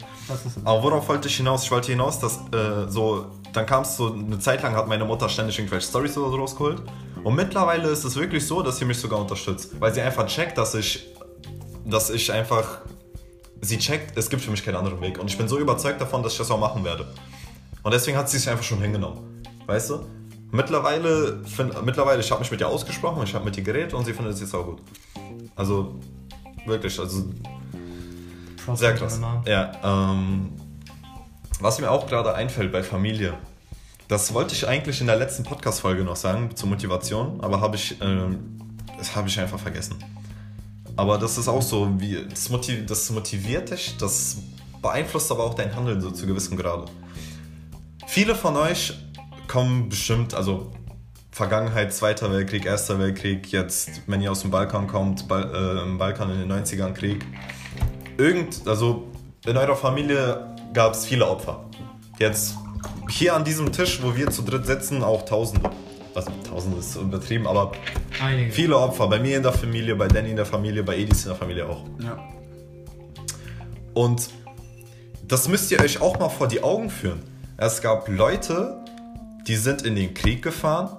Aber 0.64 0.82
worauf 0.82 1.08
wollte 1.08 1.28
ich 1.28 1.36
hinaus? 1.36 1.64
Ich 1.64 1.70
wollte 1.70 1.90
hinaus, 1.90 2.20
dass 2.20 2.38
äh, 2.52 2.88
so, 2.88 3.26
dann 3.52 3.66
kam 3.66 3.82
es 3.82 3.96
so, 3.96 4.12
eine 4.12 4.38
Zeit 4.38 4.62
lang 4.62 4.74
hat 4.74 4.88
meine 4.88 5.04
Mutter 5.04 5.28
ständig 5.28 5.58
irgendwelche 5.58 5.88
Stories 5.88 6.16
oder 6.16 6.30
so 6.30 6.36
rausgeholt. 6.36 6.82
Und 7.24 7.34
mittlerweile 7.34 7.88
ist 7.88 8.04
es 8.04 8.16
wirklich 8.16 8.46
so, 8.46 8.62
dass 8.62 8.78
sie 8.78 8.84
mich 8.84 8.98
sogar 8.98 9.20
unterstützt. 9.20 9.80
Weil 9.80 9.92
sie 9.92 10.00
einfach 10.00 10.26
checkt, 10.26 10.56
dass 10.56 10.74
ich, 10.74 11.08
dass 11.84 12.10
ich 12.10 12.32
einfach, 12.32 12.82
sie 13.60 13.78
checkt, 13.78 14.16
es 14.16 14.30
gibt 14.30 14.42
für 14.42 14.50
mich 14.50 14.64
keinen 14.64 14.76
anderen 14.76 15.00
Weg. 15.00 15.18
Und 15.18 15.28
ich 15.28 15.36
bin 15.36 15.48
so 15.48 15.58
überzeugt 15.58 16.00
davon, 16.00 16.22
dass 16.22 16.32
ich 16.32 16.38
das 16.38 16.50
auch 16.50 16.60
machen 16.60 16.84
werde. 16.84 17.06
Und 17.82 17.92
deswegen 17.92 18.16
hat 18.16 18.30
sie 18.30 18.38
sich 18.38 18.48
einfach 18.48 18.64
schon 18.64 18.80
hingenommen. 18.80 19.42
Weißt 19.66 19.90
du? 19.90 20.00
Mittlerweile, 20.50 21.44
find, 21.44 21.84
mittlerweile 21.84 22.20
ich 22.20 22.30
habe 22.30 22.40
mich 22.40 22.50
mit 22.50 22.60
ihr 22.60 22.68
ausgesprochen, 22.68 23.22
ich 23.22 23.34
habe 23.34 23.44
mit 23.44 23.56
ihr 23.58 23.62
geredet 23.62 23.92
und 23.92 24.04
sie 24.06 24.14
findet 24.14 24.34
es 24.34 24.40
jetzt 24.40 24.54
auch 24.54 24.64
gut. 24.64 24.78
Also, 25.56 25.96
wirklich, 26.68 26.98
also 26.98 27.24
Props 28.64 28.80
sehr 28.80 28.94
krass. 28.94 29.20
Ja, 29.46 29.72
ähm, 29.82 30.52
was 31.60 31.80
mir 31.80 31.90
auch 31.90 32.06
gerade 32.06 32.34
einfällt 32.34 32.70
bei 32.70 32.82
Familie, 32.82 33.34
das 34.08 34.32
wollte 34.32 34.54
ich 34.54 34.66
eigentlich 34.66 35.00
in 35.00 35.06
der 35.06 35.16
letzten 35.16 35.42
Podcast-Folge 35.42 36.04
noch 36.04 36.16
sagen 36.16 36.54
zur 36.54 36.68
Motivation, 36.68 37.40
aber 37.40 37.60
habe 37.60 37.76
ich, 37.76 38.00
ähm, 38.00 38.58
das 38.96 39.14
habe 39.16 39.28
ich 39.28 39.38
einfach 39.40 39.58
vergessen. 39.58 39.96
Aber 40.96 41.18
das 41.18 41.38
ist 41.38 41.48
auch 41.48 41.62
so, 41.62 41.88
wie 41.98 42.26
das, 42.28 42.48
motiv 42.50 42.86
das 42.86 43.10
motiviert 43.10 43.70
dich, 43.70 43.96
das 43.98 44.38
beeinflusst 44.82 45.30
aber 45.30 45.44
auch 45.44 45.54
dein 45.54 45.74
Handeln 45.74 46.00
so 46.00 46.10
zu 46.10 46.26
gewissem 46.26 46.56
Grade. 46.56 46.86
Viele 48.06 48.34
von 48.34 48.56
euch 48.56 48.94
kommen 49.46 49.88
bestimmt, 49.88 50.34
also 50.34 50.72
Vergangenheit, 51.38 51.94
Zweiter 51.94 52.32
Weltkrieg, 52.32 52.66
Erster 52.66 52.98
Weltkrieg, 52.98 53.52
jetzt, 53.52 54.02
wenn 54.08 54.20
ihr 54.20 54.32
aus 54.32 54.40
dem 54.40 54.50
Balkan 54.50 54.88
kommt, 54.88 55.28
Bal 55.28 55.48
äh, 55.54 55.82
im 55.84 55.96
Balkan 55.96 56.32
in 56.32 56.40
den 56.40 56.50
90ern 56.52 56.92
Krieg. 56.94 57.24
Irgend, 58.16 58.66
also 58.66 59.06
in 59.46 59.56
eurer 59.56 59.76
Familie 59.76 60.56
gab 60.74 60.94
es 60.94 61.06
viele 61.06 61.28
Opfer. 61.28 61.64
Jetzt 62.18 62.56
hier 63.08 63.36
an 63.36 63.44
diesem 63.44 63.70
Tisch, 63.70 64.02
wo 64.02 64.16
wir 64.16 64.32
zu 64.32 64.42
dritt 64.42 64.66
sitzen, 64.66 65.04
auch 65.04 65.24
Tausende. 65.24 65.70
Also 66.12 66.32
Tausende 66.42 66.78
ist 66.78 66.96
übertrieben, 66.96 67.46
aber 67.46 67.70
Einige. 68.20 68.50
viele 68.50 68.76
Opfer. 68.76 69.06
Bei 69.06 69.20
mir 69.20 69.36
in 69.36 69.44
der 69.44 69.52
Familie, 69.52 69.94
bei 69.94 70.08
Danny 70.08 70.30
in 70.30 70.36
der 70.36 70.44
Familie, 70.44 70.82
bei 70.82 70.98
Edis 70.98 71.22
in 71.22 71.28
der 71.28 71.38
Familie 71.38 71.68
auch. 71.68 71.84
ja. 72.02 72.18
Und 73.94 74.28
das 75.28 75.46
müsst 75.46 75.70
ihr 75.70 75.78
euch 75.78 76.00
auch 76.00 76.18
mal 76.18 76.30
vor 76.30 76.48
die 76.48 76.64
Augen 76.64 76.90
führen. 76.90 77.20
Es 77.56 77.80
gab 77.80 78.08
Leute, 78.08 78.82
die 79.46 79.54
sind 79.54 79.82
in 79.82 79.94
den 79.94 80.14
Krieg 80.14 80.42
gefahren. 80.42 80.96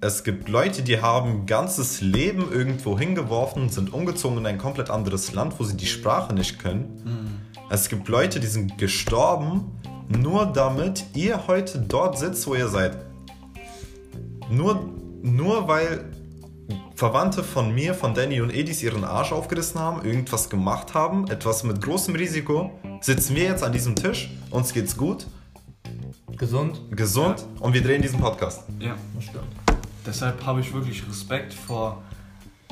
Es 0.00 0.22
gibt 0.22 0.48
Leute, 0.48 0.82
die 0.82 1.00
haben 1.02 1.46
ganzes 1.46 2.00
Leben 2.00 2.52
irgendwo 2.52 2.96
hingeworfen, 2.96 3.68
sind 3.68 3.92
umgezogen 3.92 4.38
in 4.38 4.46
ein 4.46 4.58
komplett 4.58 4.90
anderes 4.90 5.32
Land, 5.32 5.58
wo 5.58 5.64
sie 5.64 5.76
die 5.76 5.86
Sprache 5.86 6.32
nicht 6.32 6.60
können. 6.60 7.42
Es 7.68 7.88
gibt 7.88 8.06
Leute, 8.06 8.38
die 8.38 8.46
sind 8.46 8.78
gestorben, 8.78 9.72
nur 10.08 10.46
damit 10.46 11.04
ihr 11.14 11.48
heute 11.48 11.80
dort 11.80 12.16
sitzt, 12.16 12.46
wo 12.46 12.54
ihr 12.54 12.68
seid. 12.68 12.96
Nur, 14.48 14.88
nur 15.20 15.66
weil 15.66 16.04
Verwandte 16.94 17.42
von 17.42 17.74
mir, 17.74 17.92
von 17.92 18.14
Danny 18.14 18.40
und 18.40 18.54
Edis 18.54 18.82
ihren 18.84 19.02
Arsch 19.02 19.32
aufgerissen 19.32 19.80
haben, 19.80 20.06
irgendwas 20.06 20.48
gemacht 20.48 20.94
haben, 20.94 21.28
etwas 21.28 21.64
mit 21.64 21.80
großem 21.82 22.14
Risiko, 22.14 22.70
sitzen 23.00 23.34
wir 23.34 23.44
jetzt 23.44 23.64
an 23.64 23.72
diesem 23.72 23.96
Tisch, 23.96 24.30
uns 24.50 24.72
geht's 24.72 24.96
gut, 24.96 25.26
Gesund. 26.36 26.80
gesund 26.92 27.44
und 27.58 27.74
wir 27.74 27.82
drehen 27.82 28.00
diesen 28.00 28.20
Podcast. 28.20 28.62
ja. 28.78 28.94
Das 29.14 29.24
stimmt. 29.24 29.67
Deshalb 30.06 30.44
habe 30.44 30.60
ich 30.60 30.72
wirklich 30.72 31.06
Respekt 31.08 31.52
vor, 31.54 32.02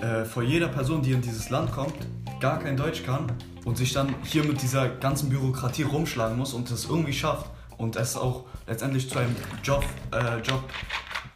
äh, 0.01 0.25
vor 0.25 0.43
jeder 0.43 0.69
Person, 0.69 1.03
die 1.03 1.13
in 1.13 1.23
dieses 1.23 1.51
Land 1.51 1.73
kommt, 1.73 1.95
gar 2.41 2.59
kein 2.59 2.77
Deutsch 2.77 3.03
kann 3.05 3.33
und 3.65 3.77
sich 3.77 3.93
dann 3.93 4.15
hier 4.25 4.45
mit 4.45 4.63
dieser 4.63 4.89
ganzen 4.89 5.29
Bürokratie 5.29 5.83
rumschlagen 5.83 6.37
muss 6.37 6.55
und 6.55 6.71
es 6.71 6.85
irgendwie 6.87 7.13
schafft 7.13 7.51
und 7.79 7.97
es 7.97 8.17
auch 8.17 8.45
letztendlich 8.67 9.09
zu 9.11 9.19
einem 9.19 9.35
Job, 9.63 9.85
äh, 10.13 10.39
Job, 10.41 10.63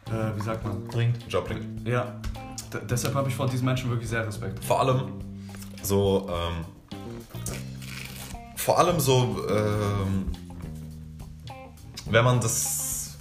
äh, 0.07 0.37
wie 0.37 0.41
sagt 0.41 0.63
man? 0.65 0.83
Bringt. 0.85 1.17
Job 1.31 1.47
bringt. 1.47 1.87
Ja. 1.87 2.19
D 2.73 2.79
deshalb 2.89 3.15
habe 3.15 3.29
ich 3.29 3.35
vor 3.35 3.47
diesen 3.47 3.65
Menschen 3.65 3.89
wirklich 3.89 4.09
sehr 4.09 4.25
Respekt. 4.25 4.63
Vor 4.63 4.79
allem 4.79 5.11
so, 5.81 6.29
ähm, 6.29 6.65
vor 8.55 8.77
allem 8.79 8.99
so, 8.99 9.45
ähm, 9.49 10.31
wenn 12.09 12.23
man 12.23 12.39
das, 12.39 13.17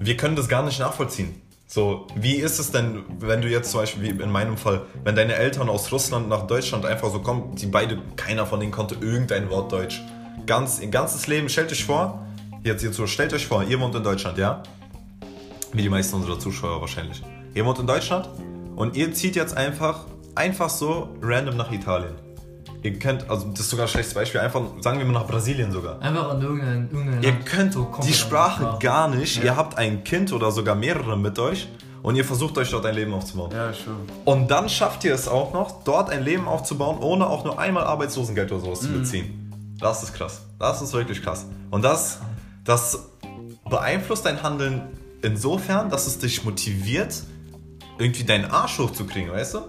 wir 0.00 0.16
können 0.16 0.36
das 0.36 0.48
gar 0.48 0.62
nicht 0.62 0.78
nachvollziehen. 0.80 1.40
So, 1.74 2.06
wie 2.14 2.36
ist 2.36 2.60
es 2.60 2.70
denn, 2.70 3.02
wenn 3.18 3.42
du 3.42 3.48
jetzt 3.48 3.72
zum 3.72 3.80
Beispiel, 3.80 4.04
wie 4.04 4.22
in 4.22 4.30
meinem 4.30 4.56
Fall, 4.56 4.82
wenn 5.02 5.16
deine 5.16 5.34
Eltern 5.34 5.68
aus 5.68 5.90
Russland 5.90 6.28
nach 6.28 6.46
Deutschland 6.46 6.86
einfach 6.86 7.10
so 7.10 7.18
kommen, 7.18 7.56
die 7.56 7.66
beide, 7.66 7.98
keiner 8.14 8.46
von 8.46 8.60
denen 8.60 8.70
konnte 8.70 8.94
irgendein 9.00 9.50
Wort 9.50 9.72
Deutsch. 9.72 10.00
Ganz, 10.46 10.78
ihr 10.78 10.86
ganzes 10.86 11.26
Leben, 11.26 11.48
stellt 11.48 11.72
euch 11.72 11.84
vor, 11.84 12.24
jetzt 12.62 12.84
jetzt 12.84 12.94
so, 12.94 13.08
stellt 13.08 13.32
euch 13.34 13.48
vor, 13.48 13.64
ihr 13.64 13.80
wohnt 13.80 13.92
in 13.96 14.04
Deutschland, 14.04 14.38
ja? 14.38 14.62
Wie 15.72 15.82
die 15.82 15.88
meisten 15.88 16.14
unserer 16.14 16.38
Zuschauer 16.38 16.80
wahrscheinlich. 16.80 17.20
Ihr 17.54 17.66
wohnt 17.66 17.80
in 17.80 17.88
Deutschland 17.88 18.28
und 18.76 18.94
ihr 18.94 19.12
zieht 19.12 19.34
jetzt 19.34 19.56
einfach, 19.56 20.04
einfach 20.36 20.70
so 20.70 21.08
random 21.22 21.56
nach 21.56 21.72
Italien. 21.72 22.14
Ihr 22.84 22.98
könnt, 22.98 23.30
also 23.30 23.48
das 23.48 23.60
ist 23.60 23.70
sogar 23.70 23.86
ein 23.86 23.88
schlechtes 23.88 24.12
Beispiel, 24.12 24.40
einfach, 24.42 24.60
sagen 24.80 24.98
wir 24.98 25.06
mal 25.06 25.12
nach 25.12 25.26
Brasilien 25.26 25.72
sogar. 25.72 26.02
Einfach 26.02 26.32
an 26.32 26.42
irgendein, 26.42 26.90
irgendein 26.92 27.22
Ihr 27.22 27.30
Land 27.30 27.46
könnt 27.46 27.72
so 27.72 27.90
die 28.04 28.12
Sprache 28.12 28.76
gar 28.78 29.08
nicht, 29.08 29.42
ihr 29.42 29.56
habt 29.56 29.78
ein 29.78 30.04
Kind 30.04 30.34
oder 30.34 30.52
sogar 30.52 30.74
mehrere 30.74 31.16
mit 31.16 31.38
euch 31.38 31.66
und 32.02 32.14
ihr 32.16 32.26
versucht 32.26 32.58
euch 32.58 32.70
dort 32.70 32.84
ein 32.84 32.94
Leben 32.94 33.14
aufzubauen. 33.14 33.52
Ja, 33.52 33.72
schön. 33.72 33.94
Und 34.26 34.50
dann 34.50 34.68
schafft 34.68 35.02
ihr 35.04 35.14
es 35.14 35.28
auch 35.28 35.54
noch, 35.54 35.82
dort 35.84 36.10
ein 36.10 36.22
Leben 36.22 36.46
aufzubauen, 36.46 36.98
ohne 36.98 37.26
auch 37.26 37.42
nur 37.46 37.58
einmal 37.58 37.84
Arbeitslosengeld 37.84 38.52
oder 38.52 38.60
sowas 38.60 38.80
zu 38.82 38.88
beziehen. 38.92 39.76
Das 39.80 40.02
ist 40.02 40.12
krass. 40.12 40.42
Das 40.58 40.82
ist 40.82 40.92
wirklich 40.92 41.22
krass. 41.22 41.46
Und 41.70 41.82
das, 41.86 42.18
das 42.64 43.08
beeinflusst 43.66 44.26
dein 44.26 44.42
Handeln 44.42 44.82
insofern, 45.22 45.88
dass 45.88 46.06
es 46.06 46.18
dich 46.18 46.44
motiviert, 46.44 47.14
irgendwie 47.96 48.24
deinen 48.24 48.44
Arsch 48.44 48.78
hochzukriegen, 48.78 49.32
weißt 49.32 49.54
du? 49.54 49.60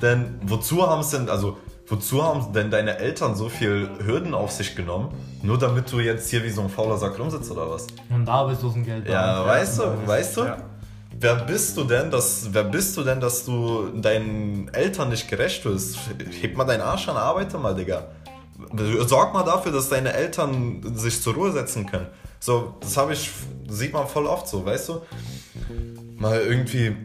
Denn 0.00 0.40
wozu 0.46 0.88
haben 0.88 1.00
es 1.02 1.10
denn, 1.10 1.28
also 1.28 1.58
wozu 1.86 2.22
haben 2.22 2.52
denn 2.52 2.70
deine 2.70 2.98
Eltern 2.98 3.34
so 3.34 3.48
viel 3.48 3.88
Hürden 4.04 4.34
auf 4.34 4.50
sich 4.50 4.74
genommen, 4.76 5.12
nur 5.42 5.58
damit 5.58 5.90
du 5.92 6.00
jetzt 6.00 6.30
hier 6.30 6.42
wie 6.44 6.50
so 6.50 6.62
ein 6.62 6.70
fauler 6.70 6.96
Sack 6.96 7.18
rumsitzt 7.18 7.50
oder 7.50 7.68
was? 7.70 7.86
Und 8.10 8.28
Arbeitslosengeld. 8.28 9.08
Ja, 9.08 9.42
da. 9.42 9.46
weißt 9.46 9.78
du, 9.78 10.06
weißt 10.06 10.36
du? 10.36 10.44
Ja. 10.44 10.56
Wer 11.18 11.36
bist 11.36 11.76
du 11.76 11.84
denn, 11.84 12.10
dass, 12.10 12.48
wer 12.52 12.64
bist 12.64 12.96
du 12.96 13.04
denn, 13.04 13.20
dass 13.20 13.44
du 13.44 13.90
deinen 14.00 14.68
Eltern 14.72 15.10
nicht 15.10 15.28
gerecht 15.28 15.64
wirst? 15.64 15.96
Heb 16.40 16.56
mal 16.56 16.64
deinen 16.64 16.80
Arsch 16.80 17.08
an, 17.08 17.16
arbeite 17.16 17.58
mal, 17.58 17.74
Digga. 17.74 18.08
sorg 19.06 19.32
mal 19.32 19.44
dafür, 19.44 19.72
dass 19.72 19.88
deine 19.88 20.12
Eltern 20.12 20.96
sich 20.96 21.22
zur 21.22 21.34
Ruhe 21.34 21.52
setzen 21.52 21.86
können. 21.86 22.06
So, 22.40 22.74
das 22.80 22.96
habe 22.96 23.12
ich, 23.12 23.30
sieht 23.68 23.92
man 23.92 24.08
voll 24.08 24.26
oft 24.26 24.48
so, 24.48 24.66
weißt 24.66 24.88
du? 24.88 25.02
Mal 26.16 26.40
irgendwie, 26.40 26.96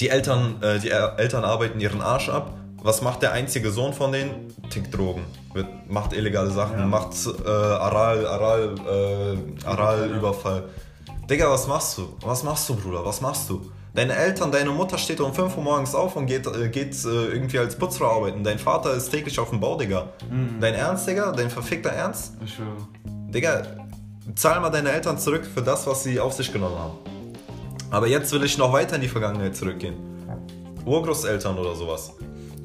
die 0.00 0.08
Eltern, 0.08 0.60
äh, 0.62 0.80
die 0.80 0.90
Eltern 0.90 1.44
arbeiten 1.44 1.78
ihren 1.78 2.00
Arsch 2.02 2.28
ab. 2.28 2.52
Was 2.86 3.02
macht 3.02 3.20
der 3.22 3.32
einzige 3.32 3.72
Sohn 3.72 3.92
von 3.92 4.12
denen? 4.12 4.54
Tickt 4.70 4.96
Drogen, 4.96 5.24
wird, 5.54 5.66
macht 5.90 6.12
illegale 6.12 6.50
Sachen, 6.52 6.78
Ja. 6.78 6.86
macht 6.86 7.14
äh, 7.44 7.48
Aral, 7.50 8.24
Aral, 8.28 8.74
äh, 8.86 9.66
Aral-Überfall. 9.66 10.62
Digga, 11.28 11.50
was 11.50 11.66
machst 11.66 11.98
du? 11.98 12.02
Was 12.20 12.44
machst 12.44 12.68
du, 12.68 12.76
Bruder? 12.76 13.04
Was 13.04 13.20
machst 13.20 13.50
du? 13.50 13.60
Deine 13.92 14.14
Eltern, 14.14 14.52
deine 14.52 14.70
Mutter 14.70 14.98
steht 14.98 15.20
um 15.20 15.34
5 15.34 15.56
Uhr 15.56 15.64
morgens 15.64 15.96
auf 15.96 16.14
und 16.14 16.26
geht, 16.26 16.46
äh, 16.46 16.68
geht 16.68 16.94
äh, 17.04 17.08
irgendwie 17.32 17.58
als 17.58 17.74
Putzfrau 17.76 18.18
arbeiten. 18.18 18.44
Dein 18.44 18.60
Vater 18.60 18.94
ist 18.94 19.10
täglich 19.10 19.36
auf 19.40 19.50
dem 19.50 19.58
Bau, 19.58 19.76
Digga. 19.76 20.10
Dein 20.60 20.74
Ernst, 20.74 21.08
Digga? 21.08 21.32
Dein 21.32 21.50
verfickter 21.50 21.90
Ernst? 21.90 22.34
Ich 22.44 22.54
schwöre. 22.54 22.86
Digga, 23.04 23.62
zahl 24.36 24.60
mal 24.60 24.70
deine 24.70 24.92
Eltern 24.92 25.18
zurück 25.18 25.44
für 25.52 25.60
das, 25.62 25.88
was 25.88 26.04
sie 26.04 26.20
auf 26.20 26.34
sich 26.34 26.52
genommen 26.52 26.78
haben. 26.78 26.92
Aber 27.90 28.06
jetzt 28.06 28.30
will 28.30 28.44
ich 28.44 28.56
noch 28.58 28.72
weiter 28.72 28.94
in 28.94 29.00
die 29.02 29.08
Vergangenheit 29.08 29.56
zurückgehen. 29.56 29.96
Urgroßeltern 30.84 31.58
oder 31.58 31.74
sowas. 31.74 32.12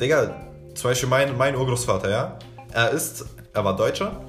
Digga, 0.02 0.34
zum 0.74 0.90
Beispiel 0.90 1.08
mein, 1.10 1.38
mein 1.38 1.56
Urgroßvater, 1.56 2.10
ja? 2.10 2.40
Er 2.74 2.90
ist, 2.90 3.26
er 3.54 3.64
war 3.64 3.76
Deutscher 3.76 4.20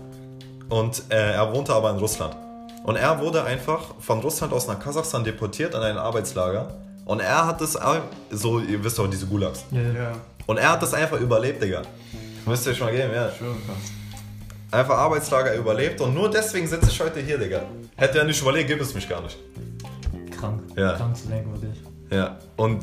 und 0.69 1.03
äh, 1.09 1.33
er 1.33 1.53
wohnte 1.55 1.73
aber 1.73 1.91
in 1.91 1.97
Russland. 1.97 2.37
Und 2.85 2.97
er 2.97 3.19
wurde 3.21 3.45
einfach 3.45 3.95
von 4.01 4.21
Russland 4.21 4.53
aus 4.53 4.67
nach 4.67 4.79
Kasachstan 4.79 5.25
deportiert 5.25 5.75
in 5.75 5.81
ein 5.81 5.97
Arbeitslager. 5.97 6.75
Und 7.05 7.21
er 7.21 7.47
hat 7.47 7.61
es, 7.61 7.77
auch- 7.77 8.01
so, 8.31 8.59
ihr 8.59 8.83
wisst 8.85 8.99
doch, 8.99 9.09
diese 9.09 9.27
Gulags. 9.27 9.65
Ja, 9.71 9.81
ja. 9.81 9.93
Ja, 9.93 10.13
Und 10.47 10.59
er 10.59 10.73
hat 10.73 10.83
das 10.83 10.93
einfach 10.93 11.19
überlebt, 11.21 11.63
Digga. 11.63 11.83
Müsst 12.45 12.67
ihr 12.67 12.73
euch 12.73 12.81
mal 12.81 12.91
geben, 12.93 13.11
ja. 13.15 13.29
ich 13.29 13.37
schwöre. 13.37 13.55
Einfach 14.73 14.97
Arbeitslager 14.99 15.55
überlebt 15.55 16.01
und 16.01 16.15
nur 16.15 16.31
deswegen 16.31 16.67
sitze 16.67 16.89
ich 16.91 17.01
heute 17.01 17.21
hier, 17.21 17.39
Digga. 17.39 17.63
Hätte 17.97 18.19
er 18.19 18.25
nicht 18.25 18.41
überlegt, 18.43 18.69
gibt 18.69 18.83
es 18.83 18.95
mich 18.95 19.09
gar 19.09 19.21
nicht. 19.23 19.39
Krank. 20.39 20.61
Ja. 20.77 20.95
Krank 20.95 21.17
zu 21.17 21.29
denken, 21.29 21.53
wirklich. 21.53 21.79
Ja. 22.11 22.37
Und 22.57 22.83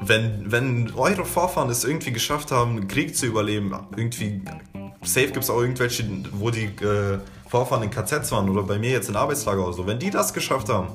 wenn, 0.00 0.50
wenn 0.50 0.92
eure 0.94 1.24
Vorfahren 1.24 1.70
es 1.70 1.84
irgendwie 1.84 2.12
geschafft 2.12 2.50
haben, 2.50 2.88
Krieg 2.88 3.16
zu 3.16 3.26
überleben, 3.26 3.74
irgendwie, 3.96 4.42
safe 5.02 5.26
gibt 5.26 5.44
es 5.44 5.50
auch 5.50 5.60
irgendwelche, 5.60 6.04
wo 6.32 6.50
die 6.50 6.64
äh, 6.64 7.18
Vorfahren 7.48 7.82
in 7.82 7.90
KZs 7.90 8.32
waren 8.32 8.48
oder 8.48 8.62
bei 8.62 8.78
mir 8.78 8.90
jetzt 8.90 9.08
in 9.08 9.16
Arbeitslager 9.16 9.64
oder 9.64 9.72
so. 9.72 9.86
Wenn 9.86 9.98
die 9.98 10.10
das 10.10 10.32
geschafft 10.32 10.68
haben, 10.68 10.88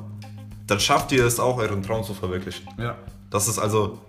dann 0.66 0.80
schafft 0.80 1.12
ihr 1.12 1.26
es 1.26 1.40
auch, 1.40 1.58
euren 1.58 1.84
Traum 1.84 2.04
zu 2.04 2.14
verwirklichen. 2.14 2.68
Ja. 2.80 2.96
Das 3.30 3.48
ist 3.48 3.60
also, 3.60 4.00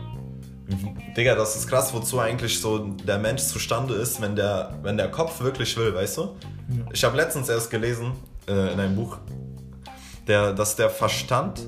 Digga, 1.16 1.34
das 1.34 1.56
ist 1.56 1.68
krass, 1.68 1.92
wozu 1.92 2.18
eigentlich 2.18 2.58
so 2.60 2.78
der 2.78 3.18
Mensch 3.18 3.42
zustande 3.42 3.94
ist, 3.94 4.20
wenn 4.20 4.34
der, 4.34 4.78
wenn 4.82 4.96
der 4.96 5.10
Kopf 5.10 5.40
wirklich 5.40 5.76
will, 5.76 5.94
weißt 5.94 6.18
du? 6.18 6.36
Ich 6.92 7.04
habe 7.04 7.16
letztens 7.16 7.48
erst 7.48 7.70
gelesen 7.70 8.12
äh, 8.48 8.72
in 8.72 8.80
einem 8.80 8.96
Buch, 8.96 9.18
der, 10.26 10.52
dass 10.52 10.74
der 10.74 10.88
Verstand 10.88 11.66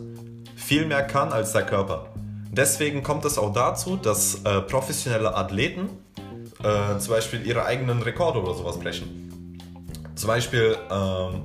viel 0.57 0.87
mehr 0.87 1.03
kann 1.03 1.33
als 1.33 1.53
der 1.53 1.65
Körper. 1.65 2.09
Deswegen 2.51 3.03
kommt 3.03 3.25
es 3.25 3.39
auch 3.39 3.53
dazu, 3.53 3.97
dass 3.97 4.43
äh, 4.45 4.61
professionelle 4.63 5.35
Athleten 5.35 5.91
äh, 6.63 6.99
zum 6.99 7.15
Beispiel 7.15 7.47
ihre 7.47 7.65
eigenen 7.65 8.03
Rekorde 8.03 8.43
oder 8.43 8.55
sowas 8.55 8.79
brechen. 8.79 9.59
Zum 10.15 10.29
Beispiel 10.29 10.77
ähm, 10.91 11.43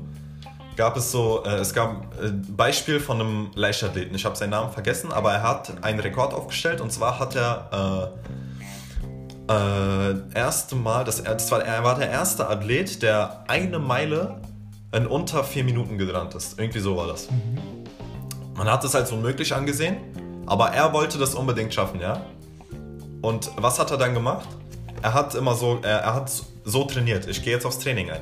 gab 0.76 0.98
es 0.98 1.12
so, 1.12 1.44
äh, 1.46 1.56
es 1.56 1.74
gab 1.74 2.18
ein 2.20 2.46
Beispiel 2.56 3.00
von 3.00 3.20
einem 3.20 3.52
Leichtathleten. 3.54 4.16
Ich 4.16 4.26
habe 4.26 4.36
seinen 4.36 4.52
Namen 4.52 4.72
vergessen, 4.72 5.12
aber 5.12 5.34
er 5.34 5.44
hat 5.44 5.84
einen 5.84 6.00
Rekord 6.00 6.34
aufgestellt 6.34 6.82
und 6.82 6.92
zwar 6.92 7.20
hat 7.20 7.36
er 7.36 8.14
äh, 9.50 9.54
äh, 9.54 10.16
erste 10.34 10.76
Mal, 10.76 11.04
das, 11.04 11.22
das 11.22 11.52
war, 11.52 11.64
er 11.64 11.84
war 11.84 11.96
der 11.98 12.10
erste 12.10 12.50
Athlet, 12.50 13.02
der 13.02 13.44
eine 13.48 13.78
Meile 13.80 14.42
in 14.94 15.06
unter 15.08 15.44
vier 15.44 15.64
Minuten 15.64 15.98
gerannt 15.98 16.36
ist. 16.36 16.60
Irgendwie 16.60 16.80
so 16.80 16.96
war 16.96 17.08
das. 17.08 17.28
Man 18.56 18.72
hat 18.72 18.84
es 18.84 18.96
als 18.96 19.12
unmöglich 19.12 19.54
angesehen, 19.54 19.98
aber 20.46 20.70
er 20.70 20.94
wollte 20.94 21.18
das 21.18 21.36
unbedingt 21.36 21.74
schaffen, 21.74 22.00
ja. 22.00 22.26
Und 23.22 23.52
was 23.56 23.80
hat 23.80 23.92
er 23.92 23.98
dann 23.98 24.14
gemacht? 24.14 24.48
Er 25.02 25.14
hat 25.14 25.36
immer 25.36 25.56
so, 25.56 25.80
er, 25.82 26.00
er 26.00 26.14
hat 26.16 26.32
so 26.64 26.84
trainiert. 26.86 27.28
Ich 27.28 27.44
gehe 27.44 27.54
jetzt 27.54 27.66
aufs 27.66 27.80
Training 27.80 28.10
ein. 28.10 28.22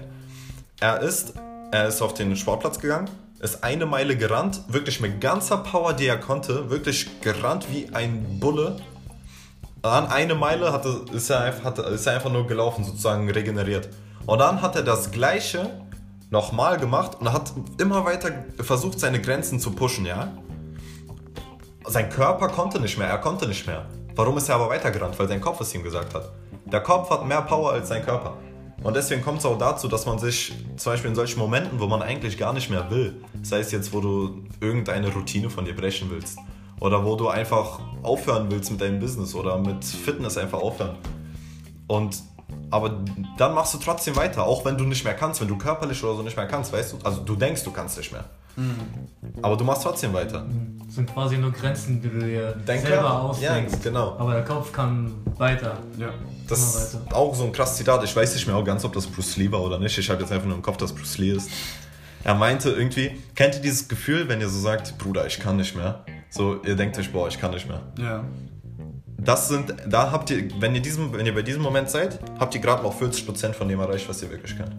Er 0.79 0.99
ist, 1.01 1.33
er 1.71 1.87
ist 1.87 2.01
auf 2.01 2.13
den 2.13 2.35
Sportplatz 2.35 2.79
gegangen, 2.79 3.09
ist 3.39 3.63
eine 3.63 3.85
Meile 3.85 4.15
gerannt, 4.15 4.61
wirklich 4.67 4.99
mit 4.99 5.19
ganzer 5.19 5.57
Power, 5.57 5.93
die 5.93 6.07
er 6.07 6.19
konnte, 6.19 6.69
wirklich 6.69 7.21
gerannt 7.21 7.67
wie 7.71 7.89
ein 7.93 8.39
Bulle. 8.39 8.77
An 9.81 10.07
eine 10.07 10.35
Meile 10.35 10.71
hatte, 10.71 11.05
ist, 11.11 11.29
er 11.31 11.41
einfach, 11.41 11.63
hatte, 11.63 11.81
ist 11.83 12.05
er 12.05 12.13
einfach 12.13 12.31
nur 12.31 12.45
gelaufen, 12.45 12.83
sozusagen 12.83 13.29
regeneriert. 13.29 13.89
Und 14.27 14.39
dann 14.39 14.61
hat 14.61 14.75
er 14.75 14.83
das 14.83 15.11
Gleiche 15.11 15.71
nochmal 16.29 16.77
gemacht 16.77 17.17
und 17.19 17.33
hat 17.33 17.51
immer 17.79 18.05
weiter 18.05 18.31
versucht, 18.59 18.99
seine 18.99 19.19
Grenzen 19.19 19.59
zu 19.59 19.71
pushen, 19.71 20.05
ja? 20.05 20.31
Sein 21.85 22.09
Körper 22.09 22.47
konnte 22.47 22.79
nicht 22.79 22.97
mehr, 22.97 23.07
er 23.07 23.17
konnte 23.17 23.47
nicht 23.47 23.65
mehr. 23.65 23.85
Warum 24.15 24.37
ist 24.37 24.49
er 24.49 24.55
aber 24.55 24.69
weitergerannt? 24.69 25.17
Weil 25.17 25.27
sein 25.27 25.41
Kopf 25.41 25.61
es 25.61 25.73
ihm 25.73 25.83
gesagt 25.83 26.13
hat. 26.13 26.31
Der 26.65 26.81
Kopf 26.81 27.09
hat 27.09 27.25
mehr 27.25 27.41
Power 27.41 27.71
als 27.73 27.89
sein 27.89 28.03
Körper. 28.03 28.37
Und 28.83 28.95
deswegen 28.95 29.21
kommt 29.21 29.39
es 29.39 29.45
auch 29.45 29.57
dazu, 29.57 29.87
dass 29.87 30.05
man 30.05 30.17
sich 30.17 30.53
zum 30.77 30.93
Beispiel 30.93 31.09
in 31.09 31.15
solchen 31.15 31.39
Momenten, 31.39 31.79
wo 31.79 31.87
man 31.87 32.01
eigentlich 32.01 32.37
gar 32.37 32.53
nicht 32.53 32.69
mehr 32.69 32.89
will, 32.89 33.23
sei 33.43 33.59
es 33.59 33.71
jetzt, 33.71 33.93
wo 33.93 33.99
du 33.99 34.43
irgendeine 34.59 35.13
Routine 35.13 35.49
von 35.49 35.65
dir 35.65 35.75
brechen 35.75 36.09
willst, 36.09 36.37
oder 36.79 37.05
wo 37.05 37.15
du 37.15 37.29
einfach 37.29 37.79
aufhören 38.01 38.47
willst 38.49 38.71
mit 38.71 38.81
deinem 38.81 38.99
Business 38.99 39.35
oder 39.35 39.57
mit 39.57 39.85
Fitness 39.85 40.37
einfach 40.37 40.59
aufhören. 40.59 40.97
Und 41.87 42.23
aber 42.69 43.03
dann 43.37 43.53
machst 43.53 43.73
du 43.73 43.77
trotzdem 43.77 44.15
weiter, 44.15 44.43
auch 44.43 44.65
wenn 44.65 44.77
du 44.77 44.85
nicht 44.85 45.03
mehr 45.03 45.13
kannst, 45.13 45.41
wenn 45.41 45.47
du 45.47 45.57
körperlich 45.57 46.03
oder 46.03 46.15
so 46.15 46.23
nicht 46.23 46.37
mehr 46.37 46.47
kannst, 46.47 46.71
weißt 46.71 46.93
du? 46.93 46.97
Also 47.03 47.21
du 47.21 47.35
denkst, 47.35 47.63
du 47.63 47.71
kannst 47.71 47.97
nicht 47.97 48.11
mehr. 48.11 48.25
Aber 49.41 49.55
du 49.55 49.63
machst 49.63 49.83
trotzdem 49.83 50.13
weiter. 50.13 50.45
Das 50.85 50.95
sind 50.95 51.11
quasi 51.11 51.37
nur 51.37 51.51
Grenzen, 51.51 52.01
die 52.01 52.09
du 52.09 52.19
dir 52.19 52.55
Dein 52.65 52.81
selber 52.81 53.21
ausdenkst. 53.21 53.73
Ja, 53.73 53.79
genau. 53.81 54.15
Aber 54.17 54.33
der 54.33 54.43
Kopf 54.43 54.71
kann 54.71 55.13
weiter. 55.37 55.77
Ja. 55.97 56.09
Das 56.47 56.59
ist 56.59 56.97
auch 57.13 57.33
so 57.33 57.45
ein 57.45 57.51
krasses 57.53 57.77
Zitat. 57.77 58.03
Ich 58.03 58.15
weiß 58.15 58.33
nicht 58.33 58.45
mehr 58.45 58.55
auch 58.55 58.65
ganz, 58.65 58.83
ob 58.83 58.93
das 58.93 59.07
Bruce 59.07 59.37
Lee 59.37 59.51
war 59.51 59.61
oder 59.61 59.79
nicht. 59.79 59.97
Ich 59.97 60.09
habe 60.09 60.21
jetzt 60.21 60.31
einfach 60.31 60.47
nur 60.47 60.57
im 60.57 60.61
Kopf, 60.61 60.77
dass 60.77 60.93
Bruce 60.93 61.17
Lee 61.17 61.31
ist. 61.31 61.49
Er 62.23 62.35
meinte 62.35 62.69
irgendwie, 62.71 63.19
kennt 63.35 63.55
ihr 63.55 63.61
dieses 63.61 63.87
Gefühl, 63.87 64.27
wenn 64.27 64.41
ihr 64.41 64.49
so 64.49 64.59
sagt, 64.59 64.97
Bruder, 64.97 65.25
ich 65.25 65.39
kann 65.39 65.55
nicht 65.55 65.75
mehr? 65.75 66.05
So, 66.29 66.61
ihr 66.63 66.75
denkt 66.75 66.97
euch, 66.99 67.11
boah, 67.11 67.27
ich 67.27 67.39
kann 67.39 67.51
nicht 67.51 67.67
mehr. 67.67 67.81
Ja. 67.97 68.23
Das 69.23 69.49
sind, 69.49 69.75
da 69.87 70.11
habt 70.11 70.31
ihr, 70.31 70.49
wenn 70.59 70.73
ihr, 70.73 70.81
diesem, 70.81 71.13
wenn 71.13 71.27
ihr 71.27 71.35
bei 71.35 71.43
diesem 71.43 71.61
Moment 71.61 71.91
seid, 71.91 72.19
habt 72.39 72.55
ihr 72.55 72.61
gerade 72.61 72.81
noch 72.81 72.99
40% 72.99 73.53
von 73.53 73.67
dem 73.67 73.79
erreicht, 73.79 74.09
was 74.09 74.23
ihr 74.23 74.31
wirklich 74.31 74.57
könnt. 74.57 74.75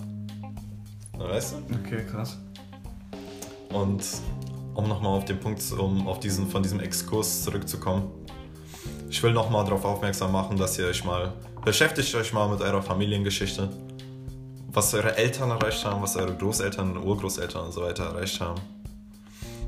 Weißt 1.16 1.54
du? 1.54 1.74
Okay, 1.76 2.04
krass. 2.10 2.38
Und 3.72 4.04
um 4.74 4.88
nochmal 4.88 5.16
auf 5.16 5.24
den 5.26 5.38
Punkt, 5.38 5.62
um 5.78 6.08
auf 6.08 6.18
diesen, 6.18 6.48
von 6.48 6.60
diesem 6.60 6.80
Exkurs 6.80 7.44
zurückzukommen. 7.44 8.10
Ich 9.08 9.22
will 9.22 9.32
nochmal 9.32 9.64
darauf 9.64 9.84
aufmerksam 9.84 10.32
machen, 10.32 10.56
dass 10.56 10.76
ihr 10.76 10.86
euch 10.86 11.04
mal, 11.04 11.34
beschäftigt 11.64 12.12
euch 12.16 12.32
mal 12.32 12.48
mit 12.48 12.60
eurer 12.60 12.82
Familiengeschichte. 12.82 13.68
Was 14.72 14.92
eure 14.94 15.16
Eltern 15.16 15.50
erreicht 15.50 15.84
haben, 15.84 16.02
was 16.02 16.16
eure 16.16 16.34
Großeltern, 16.34 16.96
Urgroßeltern 16.96 17.66
und 17.66 17.72
so 17.72 17.82
weiter 17.82 18.06
erreicht 18.06 18.40
haben. 18.40 18.60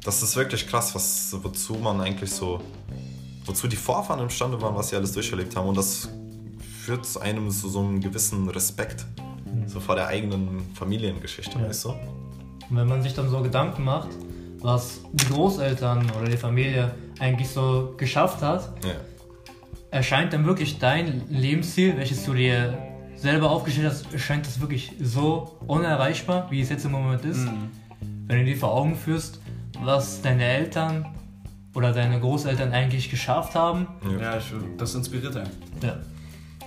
Das 0.03 0.21
ist 0.23 0.35
wirklich 0.35 0.67
krass, 0.67 0.95
was, 0.95 1.37
wozu 1.43 1.75
man 1.75 2.01
eigentlich 2.01 2.33
so, 2.33 2.61
wozu 3.45 3.69
die 3.69 3.77
Vorfahren 3.77 4.21
imstande 4.21 4.61
waren, 4.61 4.75
was 4.75 4.89
sie 4.91 4.97
alles 4.97 5.13
durcherlebt 5.13 5.55
haben. 5.57 5.69
Und 5.69 5.77
das 5.77 6.09
führt 6.83 7.07
zu 7.07 7.21
einem 7.21 7.51
zu 7.51 7.69
so 7.69 7.81
einem 7.81 8.01
gewissen 8.01 8.49
Respekt. 8.49 9.05
So 9.67 9.81
vor 9.81 9.95
der 9.95 10.09
eigenen 10.09 10.63
Familiengeschichte, 10.75 11.59
Ja. 11.59 11.69
weißt 11.69 11.85
du? 11.87 11.89
Und 11.91 12.77
wenn 12.77 12.89
man 12.89 13.03
sich 13.03 13.15
dann 13.15 13.29
so 13.29 13.41
Gedanken 13.43 13.85
macht, 13.85 14.09
was 14.61 15.01
die 15.13 15.27
Großeltern 15.27 16.11
oder 16.19 16.29
die 16.31 16.37
Familie 16.37 16.91
eigentlich 17.19 17.49
so 17.49 17.95
geschafft 17.97 18.43
hat, 18.43 18.73
Ja. 18.85 18.93
erscheint 19.91 20.33
dann 20.33 20.45
wirklich 20.45 20.79
dein 20.79 21.23
Lebensziel, 21.29 21.97
welches 21.97 22.25
du 22.25 22.35
dir 22.35 22.77
selber 23.17 23.51
aufgestellt 23.51 23.89
hast, 23.91 24.13
erscheint 24.13 24.47
das 24.47 24.61
wirklich 24.61 24.93
so 25.01 25.57
unerreichbar, 25.67 26.51
wie 26.51 26.61
es 26.61 26.69
jetzt 26.69 26.85
im 26.85 26.93
Moment 26.93 27.25
ist. 27.25 27.39
Mhm. 27.45 27.71
Wenn 28.27 28.39
du 28.41 28.45
dir 28.45 28.57
vor 28.57 28.73
Augen 28.75 28.97
führst, 28.97 29.41
was 29.83 30.21
deine 30.21 30.45
Eltern 30.45 31.07
oder 31.75 31.93
deine 31.93 32.21
Großeltern 32.21 32.73
eigentlich 32.73 33.11
geschafft 33.11 33.55
haben, 33.55 33.87
Ja, 34.21 34.37
ich, 34.39 34.45
das 34.79 34.95
inspiriert 34.95 35.37
einen. 35.37 35.51
ja, 35.83 35.97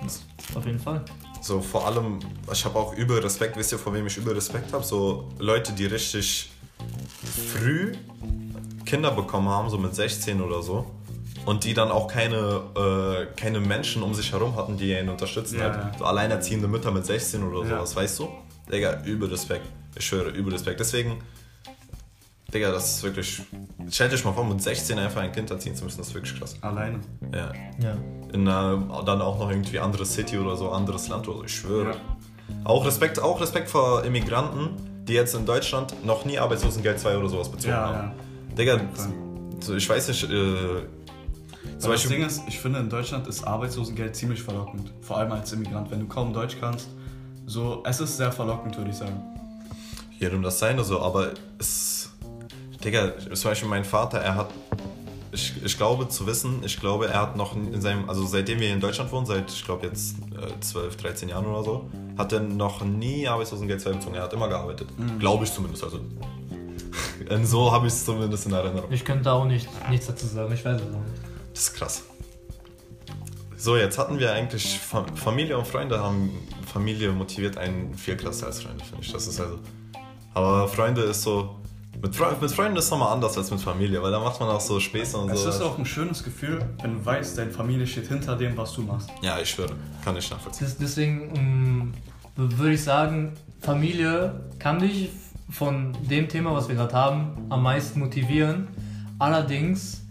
das 0.04 0.24
auf 0.56 0.66
jeden 0.66 0.80
Fall. 0.80 1.04
So 1.42 1.62
vor 1.62 1.88
allem, 1.88 2.20
ich 2.52 2.66
habe 2.66 2.78
auch 2.78 2.94
übel 2.96 3.20
Respekt, 3.20 3.56
wisst 3.58 3.72
ihr, 3.72 3.80
vor 3.80 3.94
wem 3.94 4.06
ich 4.08 4.18
übel 4.18 4.34
Respekt 4.34 4.74
habe? 4.74 4.84
So 4.84 5.30
Leute, 5.40 5.72
die 5.72 5.86
richtig 5.86 6.50
früh 7.54 7.94
Kinder 8.86 9.12
bekommen 9.12 9.50
haben, 9.50 9.70
so 9.70 9.78
mit 9.78 9.94
16 9.96 10.42
oder 10.42 10.62
so. 10.62 10.86
Und 11.46 11.64
die 11.64 11.74
dann 11.74 11.92
auch 11.92 12.08
keine, 12.10 12.62
äh, 12.76 13.36
keine 13.40 13.60
Menschen 13.62 14.04
um 14.04 14.14
sich 14.14 14.34
herum 14.34 14.56
hatten, 14.58 14.76
die 14.78 14.92
ihn 14.92 15.08
unterstützen. 15.08 15.60
Ja, 15.60 15.66
halt. 15.66 15.76
ja. 15.76 15.92
So 16.00 16.06
alleinerziehende 16.06 16.68
Mütter 16.68 16.92
mit 16.92 17.06
16 17.06 17.42
oder 17.44 17.62
Ja. 17.70 17.78
sowas, 17.78 17.96
weißt 17.96 18.20
du? 18.20 18.28
Digga, 18.72 19.02
übel 19.06 19.30
Respekt. 19.30 19.66
Ich 19.96 20.06
schwöre, 20.06 20.30
übel 20.32 20.52
Respekt. 20.54 20.80
Deswegen, 20.82 21.18
Digga, 22.54 22.72
das 22.72 22.96
ist 22.96 23.04
wirklich. 23.04 23.42
Stellt 23.90 24.14
euch 24.14 24.24
mal 24.24 24.32
vor, 24.34 24.46
mit 24.46 24.62
16 24.62 24.98
einfach 25.00 25.22
ein 25.22 25.32
Kind 25.32 25.52
erziehen 25.52 25.76
zu 25.76 25.84
müssen, 25.84 25.98
das 25.98 26.08
ist 26.08 26.14
wirklich 26.14 26.40
krass. 26.40 26.56
Alleine. 26.62 27.00
Ja. 27.34 27.52
Ja. 27.82 27.96
In 28.34 28.48
einer, 28.48 29.04
dann 29.06 29.22
auch 29.22 29.38
noch 29.40 29.50
irgendwie 29.50 29.80
andere 29.80 30.06
City 30.06 30.38
oder 30.38 30.56
so, 30.56 30.72
anderes 30.72 31.08
Land 31.10 31.28
oder 31.28 31.40
so, 31.40 31.44
ich 31.44 31.56
schwöre. 31.56 31.90
Ja. 31.92 31.96
Auch 32.64 32.86
Respekt, 32.86 33.20
auch 33.20 33.42
Respekt 33.42 33.70
vor 33.70 34.04
Immigranten, 34.06 34.70
die 35.06 35.14
jetzt 35.14 35.36
in 35.36 35.46
Deutschland 35.46 36.06
noch 36.06 36.24
nie 36.26 36.40
Arbeitslosengeld 36.40 37.00
2 37.00 37.18
oder 37.18 37.30
sowas 37.30 37.50
bezogen 37.50 37.74
Ja, 37.74 37.86
haben. 37.88 38.12
ja. 38.50 38.56
Digga, 38.56 38.80
so, 39.60 39.76
ich 39.76 39.90
weiß 39.90 40.08
nicht, 40.08 40.24
äh, 40.24 40.28
zum 40.28 40.34
Weil 40.38 40.86
das 41.74 41.88
Beispiel, 41.88 42.18
Ding 42.18 42.26
ist, 42.26 42.42
ich 42.48 42.60
finde 42.60 42.80
in 42.80 42.90
Deutschland 42.90 43.28
ist 43.28 43.44
Arbeitslosengeld 43.44 44.16
ziemlich 44.16 44.42
verlockend. 44.42 44.92
Vor 45.02 45.18
allem 45.18 45.32
als 45.34 45.52
Immigrant, 45.52 45.92
wenn 45.92 46.00
du 46.00 46.08
kaum 46.08 46.32
Deutsch 46.34 46.56
kannst. 46.60 46.88
So, 47.46 47.84
es 47.86 48.00
ist 48.00 48.18
sehr 48.18 48.32
verlockend, 48.32 48.78
würde 48.78 48.90
ich 48.92 48.96
sagen. 48.98 49.22
jedem 50.18 50.42
das 50.42 50.60
seine 50.60 50.84
so, 50.84 51.02
aber 51.02 51.32
es, 51.60 52.07
Digga, 52.88 53.12
zum 53.34 53.52
Beispiel 53.52 53.68
mein 53.68 53.84
Vater, 53.84 54.20
er 54.20 54.36
hat, 54.36 54.50
ich, 55.34 55.62
ich 55.62 55.78
glaube 55.78 56.08
zu 56.08 56.26
wissen, 56.26 56.64
ich 56.64 56.80
glaube, 56.80 57.08
er 57.08 57.22
hat 57.22 57.36
noch 57.36 57.54
in 57.54 57.82
seinem, 57.82 58.10
also 58.10 58.26
seitdem 58.26 58.62
wir 58.62 58.72
in 58.72 58.80
Deutschland 58.80 59.12
wohnen, 59.12 59.26
seit, 59.26 59.52
ich 59.52 59.66
glaube 59.66 59.88
jetzt 59.88 60.16
äh, 60.32 60.58
12, 60.62 60.96
13 60.96 61.30
Jahren 61.30 61.46
oder 61.46 61.64
so, 61.64 61.90
hat 62.18 62.32
er 62.32 62.40
noch 62.40 62.86
nie 62.86 63.28
Arbeitslosengeld 63.28 63.82
2 63.82 63.92
bezogen, 63.92 64.16
er 64.16 64.24
hat 64.24 64.32
immer 64.32 64.48
gearbeitet. 64.48 64.88
Glaube 65.20 65.44
ich 65.44 65.52
zumindest, 65.52 65.84
also. 65.84 66.00
So 67.44 67.72
habe 67.72 67.88
ich 67.88 67.94
es 67.94 68.06
zumindest 68.06 68.46
in 68.46 68.54
Erinnerung. 68.54 68.90
Ich 68.92 69.04
könnte 69.04 69.24
da 69.24 69.34
auch 69.34 69.44
nicht, 69.44 69.68
nichts 69.90 70.08
dazu 70.08 70.26
sagen, 70.28 70.54
ich 70.54 70.64
weiß 70.64 70.80
es 70.80 70.88
nicht. 70.88 71.04
Das 71.52 71.64
ist 71.64 71.74
krass. 71.74 72.04
So, 73.58 73.76
jetzt 73.76 73.98
hatten 73.98 74.18
wir 74.18 74.32
eigentlich 74.32 74.80
Fa 74.80 75.04
Familie 75.16 75.58
und 75.58 75.68
Freunde 75.68 76.00
haben 76.00 76.30
Familie 76.72 77.12
motiviert 77.12 77.58
einen 77.58 77.96
viel 77.96 78.16
krasser 78.16 78.46
als 78.46 78.62
Freunde, 78.62 78.86
finde 78.86 79.04
ich. 79.04 79.12
Das 79.12 79.28
ist 79.28 79.42
also. 79.42 79.60
Aber 80.34 80.68
Freunde 80.70 81.02
ist 81.02 81.24
so. 81.24 81.56
Mit, 82.02 82.16
Fre 82.16 82.36
mit 82.40 82.52
Freunden 82.52 82.78
ist 82.78 82.86
es 82.86 82.92
nochmal 82.92 83.12
anders 83.14 83.36
als 83.38 83.50
mit 83.50 83.60
Familie, 83.60 84.02
weil 84.04 84.12
da 84.12 84.20
macht 84.20 84.40
man 84.40 84.50
auch 84.50 84.62
so 84.62 84.80
Späße 84.80 85.18
und 85.18 85.32
Es 85.32 85.42
so. 85.44 85.50
ist 85.50 85.62
auch 85.62 85.80
ein 85.80 85.86
schönes 85.86 86.24
Gefühl, 86.24 86.60
wenn 86.82 86.94
du 86.96 87.06
weißt, 87.06 87.38
deine 87.38 87.50
Familie 87.52 87.88
steht 87.88 88.08
hinter 88.08 88.36
dem, 88.36 88.56
was 88.56 88.74
du 88.74 88.84
machst. 88.84 89.10
ja, 89.24 89.40
ich 89.40 89.50
schwöre. 89.50 89.74
Kann 90.06 90.16
ich 90.16 90.30
nachvollziehen. 90.30 90.68
Des- 90.68 90.78
Deswegen 90.78 91.32
ähm, 91.36 91.94
würde 92.36 92.74
ich 92.74 92.84
sagen, 92.84 93.34
Familie 93.62 94.42
kann 94.60 94.78
dich 94.80 95.10
von 95.50 95.98
dem 96.08 96.28
Thema, 96.30 96.54
was 96.54 96.68
wir 96.68 96.76
gerade 96.76 96.94
haben, 96.94 97.32
am 97.50 97.64
meisten 97.64 98.00
motivieren. 98.00 98.68
Allerdings, 99.18 100.02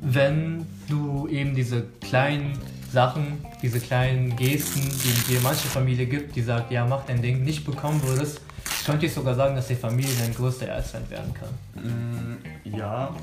wenn 0.00 0.64
du 0.88 1.28
eben 1.28 1.54
diese 1.54 1.82
kleinen 2.00 2.56
Sachen, 2.90 3.44
diese 3.62 3.78
kleinen 3.78 4.34
Gesten, 4.36 4.80
die 4.80 5.32
dir 5.32 5.40
manche 5.42 5.68
Familie 5.68 6.06
gibt, 6.06 6.34
die 6.34 6.42
sagt, 6.42 6.72
ja, 6.72 6.86
mach 6.86 7.04
dein 7.04 7.20
Ding, 7.20 7.42
nicht 7.44 7.64
bekommen 7.66 8.00
würdest, 8.04 8.40
könnte 8.86 9.06
ich 9.06 9.14
sogar 9.14 9.34
sagen, 9.34 9.54
dass 9.56 9.68
die 9.68 9.74
Familie 9.74 10.10
dein 10.18 10.34
größter 10.34 10.66
Erzfeind 10.66 11.10
werden 11.10 11.32
kann. 11.34 11.82
Mm, 11.84 12.76
ja, 12.76 13.14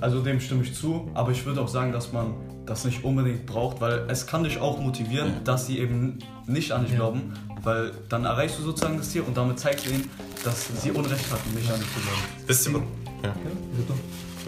also 0.00 0.20
dem 0.20 0.40
stimme 0.40 0.62
ich 0.62 0.74
zu, 0.74 1.10
aber 1.14 1.30
ich 1.32 1.44
würde 1.44 1.60
auch 1.60 1.68
sagen, 1.68 1.92
dass 1.92 2.12
man 2.12 2.34
das 2.66 2.84
nicht 2.84 3.02
unbedingt 3.04 3.46
braucht, 3.46 3.80
weil 3.80 4.04
es 4.08 4.26
kann 4.26 4.44
dich 4.44 4.58
auch 4.60 4.78
motivieren, 4.78 5.42
dass 5.44 5.66
sie 5.66 5.78
eben 5.78 6.18
nicht 6.46 6.72
an 6.72 6.82
dich 6.82 6.92
Ja. 6.92 6.98
glauben, 6.98 7.32
weil 7.62 7.92
dann 8.08 8.24
erreichst 8.24 8.58
du 8.58 8.62
sozusagen 8.62 8.96
das 8.98 9.10
Ziel 9.10 9.22
und 9.22 9.36
damit 9.36 9.58
zeigst 9.58 9.86
du 9.86 9.90
ihnen, 9.90 10.08
dass 10.44 10.68
sie 10.80 10.90
Unrecht 10.90 11.30
hatten, 11.32 11.54
nicht 11.54 11.70
an 11.70 11.80
dich 11.80 11.92
zu 11.92 12.00
glauben. 12.00 12.22
Wisst 12.46 12.68
ihr, 12.68 12.72
ja. 13.24 13.34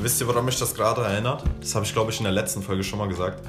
Wisst 0.01 0.21
ihr, 0.21 0.27
woran 0.27 0.45
mich 0.45 0.59
das 0.59 0.75
gerade 0.75 1.03
erinnert? 1.03 1.45
Das 1.61 1.75
habe 1.75 1.85
ich, 1.85 1.93
glaube 1.93 2.11
ich, 2.11 2.19
in 2.19 2.25
der 2.25 2.33
letzten 2.33 2.63
Folge 2.63 2.83
schon 2.83 2.99
mal 2.99 3.09
gesagt. 3.09 3.43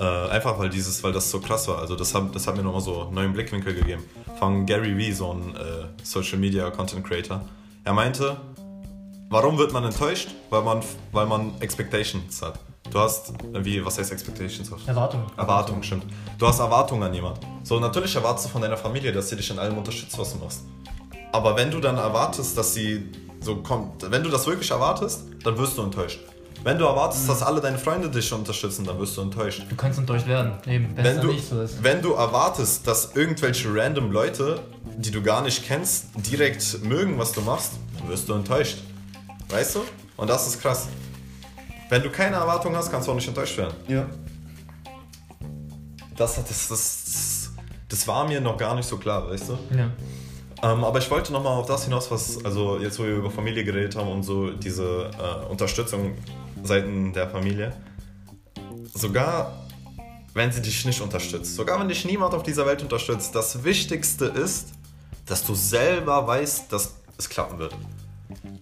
Äh, 0.00 0.30
einfach 0.30 0.58
weil 0.58 0.70
dieses, 0.70 1.04
weil 1.04 1.12
das 1.12 1.30
so 1.30 1.40
krass 1.40 1.68
war. 1.68 1.78
Also 1.78 1.94
das 1.94 2.14
hat, 2.14 2.34
das 2.34 2.46
hat 2.46 2.56
mir 2.56 2.62
nochmal 2.62 2.80
so 2.80 3.02
einen 3.02 3.14
neuen 3.14 3.32
Blickwinkel 3.34 3.74
gegeben. 3.74 4.02
Von 4.38 4.64
Gary 4.64 4.96
Vee, 4.96 5.12
so 5.12 5.32
ein 5.32 5.54
äh, 5.54 6.02
Social 6.02 6.38
Media 6.38 6.70
Content 6.70 7.06
Creator. 7.06 7.42
Er 7.84 7.92
meinte, 7.92 8.38
warum 9.28 9.58
wird 9.58 9.72
man 9.74 9.84
enttäuscht? 9.84 10.30
Weil 10.48 10.62
man, 10.62 10.80
weil 11.12 11.26
man 11.26 11.52
Expectations 11.60 12.40
hat. 12.40 12.58
Du 12.90 12.98
hast, 12.98 13.30
äh, 13.52 13.62
wie, 13.62 13.84
was 13.84 13.98
heißt 13.98 14.10
Expectations? 14.10 14.70
Erwartung. 14.86 15.26
Erwartungen, 15.36 15.82
stimmt. 15.82 16.06
Du 16.38 16.46
hast 16.46 16.60
Erwartungen 16.60 17.02
an 17.02 17.12
jemand. 17.12 17.38
So, 17.62 17.78
natürlich 17.78 18.16
erwartest 18.16 18.46
du 18.46 18.48
von 18.48 18.62
deiner 18.62 18.78
Familie, 18.78 19.12
dass 19.12 19.28
sie 19.28 19.36
dich 19.36 19.50
in 19.50 19.58
allem 19.58 19.76
unterstützt, 19.76 20.18
was 20.18 20.32
du 20.32 20.38
machst. 20.38 20.62
Aber 21.30 21.54
wenn 21.56 21.70
du 21.70 21.78
dann 21.78 21.98
erwartest, 21.98 22.56
dass 22.56 22.72
sie 22.72 23.10
so 23.40 23.56
kommt, 23.56 24.10
wenn 24.10 24.22
du 24.22 24.30
das 24.30 24.46
wirklich 24.46 24.70
erwartest, 24.70 25.24
dann 25.44 25.58
wirst 25.58 25.76
du 25.76 25.82
enttäuscht. 25.82 26.20
Wenn 26.62 26.78
du 26.78 26.84
erwartest, 26.84 27.26
dass 27.26 27.42
alle 27.42 27.60
deine 27.60 27.78
Freunde 27.78 28.10
dich 28.10 28.30
unterstützen, 28.32 28.84
dann 28.84 28.98
wirst 28.98 29.16
du 29.16 29.22
enttäuscht. 29.22 29.64
Du 29.68 29.76
kannst 29.76 29.98
enttäuscht 29.98 30.26
werden, 30.26 30.52
eben, 30.66 30.94
wenn 30.94 31.06
es 31.06 31.14
Wenn 31.16 31.20
du, 31.22 31.32
nicht 31.32 31.48
so 31.48 31.62
ist. 31.62 31.82
wenn 31.82 32.02
du 32.02 32.12
erwartest, 32.12 32.86
dass 32.86 33.12
irgendwelche 33.14 33.74
random 33.74 34.12
Leute, 34.12 34.60
die 34.98 35.10
du 35.10 35.22
gar 35.22 35.42
nicht 35.42 35.64
kennst, 35.64 36.06
direkt 36.16 36.84
mögen, 36.84 37.18
was 37.18 37.32
du 37.32 37.40
machst, 37.40 37.72
dann 37.98 38.08
wirst 38.10 38.28
du 38.28 38.34
enttäuscht. 38.34 38.78
Weißt 39.48 39.76
du? 39.76 39.80
Und 40.18 40.28
das 40.28 40.46
ist 40.46 40.60
krass. 40.60 40.88
Wenn 41.88 42.02
du 42.02 42.10
keine 42.10 42.36
Erwartung 42.36 42.76
hast, 42.76 42.90
kannst 42.90 43.08
du 43.08 43.12
auch 43.12 43.16
nicht 43.16 43.28
enttäuscht 43.28 43.56
werden. 43.56 43.74
Ja. 43.88 44.06
Das, 46.16 46.36
das, 46.36 46.46
das, 46.46 46.68
das, 46.68 47.50
das 47.88 48.06
war 48.06 48.28
mir 48.28 48.40
noch 48.42 48.58
gar 48.58 48.74
nicht 48.74 48.86
so 48.86 48.98
klar, 48.98 49.28
weißt 49.30 49.48
du? 49.48 49.58
Ja. 49.76 49.90
Ähm, 50.62 50.84
aber 50.84 50.98
ich 50.98 51.10
wollte 51.10 51.32
nochmal 51.32 51.54
auf 51.54 51.66
das 51.66 51.84
hinaus, 51.84 52.10
was, 52.10 52.44
also 52.44 52.78
jetzt 52.78 52.98
wo 52.98 53.04
wir 53.04 53.14
über 53.14 53.30
Familie 53.30 53.64
geredet 53.64 53.96
haben 53.96 54.08
und 54.08 54.22
so 54.22 54.50
diese 54.50 55.10
äh, 55.18 55.50
Unterstützung 55.50 56.14
seiten 56.62 57.12
der 57.12 57.28
Familie. 57.28 57.72
Sogar 58.94 59.52
wenn 60.34 60.52
sie 60.52 60.62
dich 60.62 60.84
nicht 60.84 61.00
unterstützt, 61.00 61.56
sogar 61.56 61.80
wenn 61.80 61.88
dich 61.88 62.04
niemand 62.04 62.34
auf 62.34 62.42
dieser 62.42 62.64
Welt 62.66 62.82
unterstützt, 62.82 63.34
das 63.34 63.64
Wichtigste 63.64 64.26
ist, 64.26 64.68
dass 65.26 65.44
du 65.44 65.54
selber 65.54 66.26
weißt, 66.26 66.72
dass 66.72 66.94
es 67.18 67.28
klappen 67.28 67.58
wird. 67.58 67.74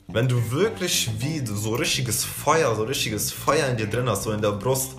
Wenn 0.09 0.27
du 0.27 0.51
wirklich 0.51 1.11
wie 1.19 1.45
so 1.45 1.75
richtiges 1.75 2.25
Feuer, 2.25 2.75
so 2.75 2.85
richtiges 2.85 3.31
Feuer 3.31 3.69
in 3.69 3.77
dir 3.77 3.87
drin 3.87 4.09
hast, 4.09 4.23
so 4.23 4.33
in 4.33 4.41
der 4.41 4.53
Brust, 4.53 4.93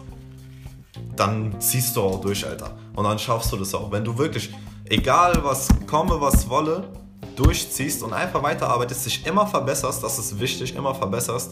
dann 1.15 1.59
ziehst 1.59 1.95
du 1.95 2.01
auch 2.01 2.21
durch, 2.21 2.45
Alter. 2.45 2.77
Und 2.95 3.03
dann 3.03 3.17
schaffst 3.17 3.51
du 3.51 3.57
das 3.57 3.73
auch. 3.73 3.91
Wenn 3.91 4.05
du 4.05 4.17
wirklich, 4.17 4.53
egal 4.85 5.43
was 5.43 5.67
komme, 5.87 6.21
was 6.21 6.47
wolle, 6.47 6.87
durchziehst 7.35 8.03
und 8.03 8.13
einfach 8.13 8.43
weiterarbeitest, 8.43 9.05
dich 9.07 9.25
immer 9.25 9.47
verbesserst, 9.47 10.03
das 10.03 10.19
ist 10.19 10.39
wichtig, 10.39 10.75
immer 10.75 10.93
verbesserst, 10.93 11.51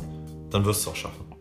dann 0.52 0.64
wirst 0.64 0.86
du 0.86 0.92
es 0.92 0.96
auch 0.96 1.00
schaffen. 1.00 1.37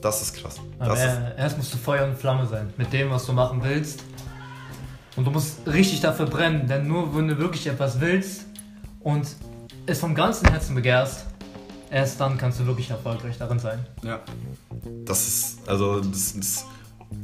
Das 0.00 0.22
ist 0.22 0.34
krass. 0.34 0.56
Aber 0.78 0.90
Das 0.90 0.98
ist, 1.00 1.04
er- 1.06 1.36
erst 1.38 1.56
musst 1.56 1.74
du 1.74 1.78
Feuer 1.78 2.04
und 2.06 2.16
Flamme 2.16 2.46
sein 2.46 2.72
mit 2.76 2.92
dem, 2.92 3.10
was 3.10 3.26
du 3.26 3.32
machen 3.32 3.60
willst. 3.62 4.02
Und 5.16 5.24
du 5.24 5.30
musst 5.32 5.58
richtig 5.66 6.00
dafür 6.00 6.26
brennen, 6.26 6.66
denn 6.68 6.86
nur 6.86 7.14
wenn 7.16 7.26
du 7.26 7.36
wirklich 7.38 7.66
etwas 7.66 8.00
willst 8.00 8.42
und 9.00 9.26
es 9.86 9.98
vom 9.98 10.14
ganzen 10.14 10.48
Herzen 10.48 10.74
begehrst, 10.76 11.26
erst 11.90 12.20
dann 12.20 12.38
kannst 12.38 12.60
du 12.60 12.66
wirklich 12.66 12.90
erfolgreich 12.90 13.36
darin 13.38 13.58
sein. 13.58 13.84
Ja. 14.02 14.20
das 15.04 15.26
ist, 15.26 15.68
also, 15.68 16.00
das, 16.00 16.34
das, 16.36 16.64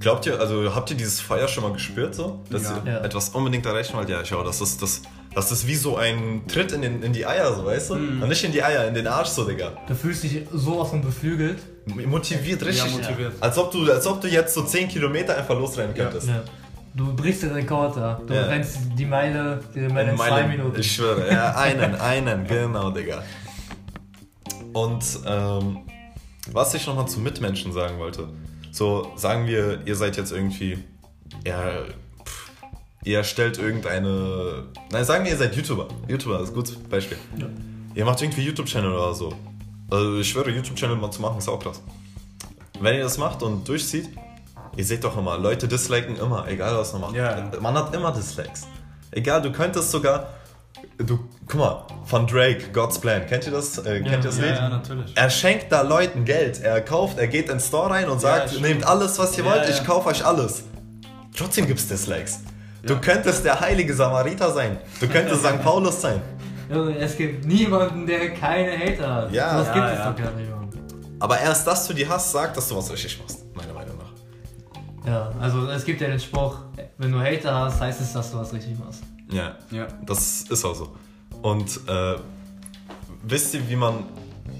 glaubt 0.00 0.26
ihr, 0.26 0.40
also 0.40 0.74
habt 0.74 0.90
ihr 0.90 0.96
dieses 0.96 1.20
Feuer 1.20 1.46
schon 1.46 1.62
mal 1.62 1.72
gespürt, 1.72 2.14
so? 2.16 2.40
Dass 2.50 2.62
Ja. 2.64 2.82
ihr 2.84 2.92
Ja. 2.94 2.98
etwas 3.04 3.28
unbedingt 3.28 3.64
erreichen 3.66 3.96
wollt? 3.96 4.08
Ja, 4.08 4.22
ich 4.22 4.32
auch. 4.34 4.44
Das 4.44 4.60
ist, 4.60 4.82
das, 4.82 5.02
das 5.34 5.50
ist 5.52 5.66
wie 5.66 5.74
so 5.74 5.96
ein 5.96 6.42
Tritt 6.46 6.72
in, 6.72 6.82
den, 6.82 7.02
in 7.02 7.12
die 7.12 7.26
Eier, 7.26 7.54
so, 7.54 7.64
weißt 7.64 7.90
du? 7.90 7.94
Mhm. 7.96 8.22
Und 8.22 8.28
nicht 8.28 8.44
in 8.44 8.52
die 8.52 8.62
Eier, 8.62 8.86
in 8.86 8.94
den 8.94 9.06
Arsch, 9.06 9.28
so, 9.30 9.44
Digga. 9.44 9.72
Du 9.88 9.94
fühlst 9.94 10.22
dich 10.22 10.42
sowas 10.52 10.90
von 10.90 11.02
beflügelt. 11.02 11.58
Motiviert 11.86 12.62
Ja, 12.62 12.68
richtig. 12.68 12.92
motiviert. 12.92 13.32
Als 13.40 13.58
ob, 13.58 13.70
du, 13.72 13.90
als 13.92 14.06
ob 14.06 14.20
du 14.20 14.28
jetzt 14.28 14.54
so 14.54 14.62
10 14.62 14.88
Kilometer 14.88 15.36
einfach 15.36 15.58
losrennen 15.58 15.94
Ja. 15.96 16.04
könntest. 16.04 16.28
Ja. 16.28 16.42
Du 16.94 17.12
brichst 17.14 17.42
den 17.42 17.50
Rekord 17.50 17.96
da. 17.96 18.20
Du 18.26 18.32
Ja. 18.32 18.42
rennst 18.44 18.78
die 18.96 19.04
Meile, 19.04 19.60
die 19.74 19.80
Meile 19.80 20.12
in 20.12 20.16
zwei 20.16 20.46
Minuten. 20.46 20.78
Ich 20.80 20.92
schwöre, 20.94 21.28
ja, 21.30 21.54
einen, 21.56 21.94
einen, 22.00 22.46
genau, 22.46 22.90
Digga. 22.90 23.22
Und 24.72 25.04
ähm, 25.26 25.78
was 26.52 26.74
ich 26.74 26.86
nochmal 26.86 27.08
zu 27.08 27.20
Mitmenschen 27.20 27.72
sagen 27.72 27.98
wollte. 27.98 28.28
So, 28.70 29.12
sagen 29.16 29.46
wir, 29.46 29.80
ihr 29.84 29.94
seid 29.96 30.16
jetzt 30.16 30.32
irgendwie, 30.32 30.78
ja, 31.46 31.72
ihr 33.04 33.22
stellt 33.24 33.58
irgendeine, 33.58 34.64
nein, 34.90 35.04
sagen 35.04 35.24
wir, 35.24 35.32
ihr 35.32 35.36
seid 35.38 35.54
YouTuber. 35.54 35.88
YouTuber 36.08 36.40
ist 36.40 36.48
ein 36.50 36.54
gutes 36.54 36.76
Beispiel. 36.76 37.18
Ja. 37.38 37.46
Ihr 37.94 38.04
macht 38.04 38.20
irgendwie 38.22 38.42
YouTube-Channel 38.42 38.92
oder 38.92 39.14
so. 39.14 39.32
Also 39.90 40.18
ich 40.18 40.28
schwöre, 40.28 40.50
YouTube-Channel 40.50 40.96
mal 40.96 41.10
zu 41.10 41.20
machen 41.22 41.38
ist 41.38 41.48
auch 41.48 41.60
krass. 41.60 41.80
Wenn 42.80 42.96
ihr 42.96 43.02
das 43.04 43.18
macht 43.18 43.42
und 43.42 43.68
durchzieht, 43.68 44.08
ihr 44.76 44.84
seht 44.84 45.04
doch 45.04 45.16
immer, 45.16 45.38
Leute 45.38 45.68
disliken 45.68 46.16
immer, 46.16 46.48
egal 46.48 46.76
was 46.76 46.92
man 46.92 47.02
macht. 47.02 47.14
Ja. 47.14 47.50
Man 47.60 47.74
hat 47.74 47.94
immer 47.94 48.10
Dislikes. 48.12 48.66
Egal, 49.12 49.42
du 49.42 49.52
könntest 49.52 49.92
sogar, 49.92 50.30
du, 50.98 51.20
guck 51.46 51.60
mal, 51.60 51.86
von 52.04 52.26
Drake, 52.26 52.70
God's 52.72 52.98
Plan, 53.00 53.24
kennt 53.28 53.46
ihr 53.46 53.52
das? 53.52 53.78
Äh, 53.78 54.00
kennt 54.00 54.06
Ja. 54.06 54.12
ihr 54.14 54.18
das 54.22 54.38
Ja, 54.38 54.44
Lied? 54.44 54.54
ja, 54.56 54.68
natürlich. 54.70 55.12
Er 55.16 55.30
schenkt 55.30 55.70
da 55.70 55.82
Leuten 55.82 56.24
Geld. 56.24 56.60
Er 56.60 56.80
kauft, 56.80 57.18
er 57.18 57.28
geht 57.28 57.48
ins 57.48 57.68
Store 57.68 57.90
rein 57.90 58.08
und 58.08 58.20
sagt, 58.20 58.60
nehmt 58.60 58.84
alles, 58.84 59.18
was 59.20 59.38
ihr 59.38 59.44
wollt, 59.44 59.68
ich 59.68 59.84
kaufe 59.84 60.08
euch 60.08 60.24
alles. 60.24 60.64
Trotzdem 61.36 61.66
gibt's 61.68 61.86
Dislikes. 61.86 62.40
Du 62.86 62.96
könntest 63.00 63.44
der 63.44 63.58
heilige 63.60 63.94
Samariter 63.94 64.52
sein. 64.52 64.78
Du 65.00 65.08
könntest 65.08 65.44
St. 65.44 65.62
Paulus 65.62 66.00
sein. 66.00 66.20
Es 66.98 67.16
gibt 67.16 67.44
niemanden, 67.44 68.06
der 68.06 68.34
keine 68.34 68.72
Hater 68.78 69.14
hat. 69.14 69.32
Ja. 69.32 69.58
das 69.58 69.66
gibt 69.72 69.76
ja. 69.84 69.92
es 69.92 69.98
doch 70.16 70.16
gar 70.24 70.32
nicht. 70.32 70.50
Aber 71.20 71.38
erst, 71.40 71.66
dass 71.66 71.86
du 71.86 71.94
die 71.94 72.06
hast, 72.08 72.32
sagt, 72.32 72.56
dass 72.56 72.68
du 72.68 72.76
was 72.76 72.90
richtig 72.92 73.18
machst, 73.20 73.44
meiner 73.54 73.72
Meinung 73.72 73.96
nach. 73.96 75.06
Ja, 75.06 75.32
also 75.40 75.68
es 75.68 75.84
gibt 75.84 76.00
ja 76.00 76.08
den 76.08 76.20
Spruch, 76.20 76.58
wenn 76.98 77.12
du 77.12 77.20
Hater 77.20 77.54
hast, 77.54 77.80
heißt 77.80 78.00
es, 78.00 78.12
dass 78.12 78.32
du 78.32 78.38
was 78.38 78.52
richtig 78.52 78.78
machst. 78.78 79.02
Ja, 79.30 79.54
Ja. 79.70 79.86
das 80.04 80.42
ist 80.42 80.64
auch 80.64 80.74
so. 80.74 80.94
Und 81.42 81.80
äh, 81.88 82.16
wisst 83.22 83.54
ihr, 83.54 83.68
wie 83.68 83.76
man, 83.76 84.04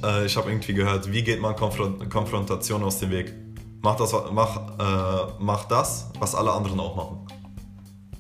äh, 0.02 0.24
ich 0.26 0.36
habe 0.36 0.50
irgendwie 0.50 0.74
gehört, 0.74 1.10
wie 1.10 1.22
geht 1.22 1.40
man 1.40 1.56
Konfront 1.56 2.08
Konfrontation 2.10 2.82
aus 2.84 2.98
dem 2.98 3.10
Weg? 3.10 3.34
Mach 3.82 3.96
das, 3.96 4.14
mach, 4.32 4.56
äh, 4.78 5.32
mach 5.38 5.64
das, 5.64 6.10
was 6.18 6.34
alle 6.34 6.52
anderen 6.52 6.80
auch 6.80 6.96
machen. 6.96 7.26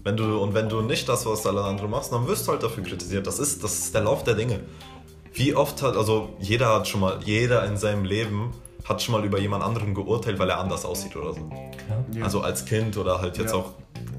Wenn 0.04 0.16
du, 0.18 0.38
und 0.38 0.52
wenn 0.54 0.68
du 0.68 0.82
nicht 0.82 1.08
das, 1.08 1.24
was 1.24 1.46
alle 1.46 1.62
anderen 1.62 1.90
machst, 1.90 2.12
dann 2.12 2.26
wirst 2.28 2.46
du 2.46 2.52
halt 2.52 2.62
dafür 2.62 2.84
kritisiert. 2.84 3.26
Das 3.26 3.38
ist, 3.38 3.64
das 3.64 3.78
ist 3.78 3.94
der 3.94 4.02
Lauf 4.02 4.22
der 4.22 4.34
Dinge. 4.34 4.60
Wie 5.32 5.54
oft 5.56 5.82
hat, 5.82 5.96
also 5.96 6.28
jeder 6.38 6.74
hat 6.74 6.86
schon 6.86 7.00
mal, 7.00 7.18
jeder 7.24 7.64
in 7.64 7.76
seinem 7.76 8.04
Leben 8.04 8.52
hat 8.84 9.02
schon 9.02 9.14
mal 9.14 9.24
über 9.24 9.40
jemand 9.40 9.64
anderen 9.64 9.94
geurteilt, 9.94 10.38
weil 10.38 10.50
er 10.50 10.58
anders 10.60 10.84
aussieht 10.84 11.16
oder 11.16 11.32
so. 11.32 11.50
Ja. 12.12 12.22
Also 12.24 12.42
als 12.42 12.66
Kind 12.66 12.96
oder 12.98 13.20
halt 13.20 13.38
jetzt 13.38 13.52
Ja. 13.52 13.58
auch, 13.60 13.70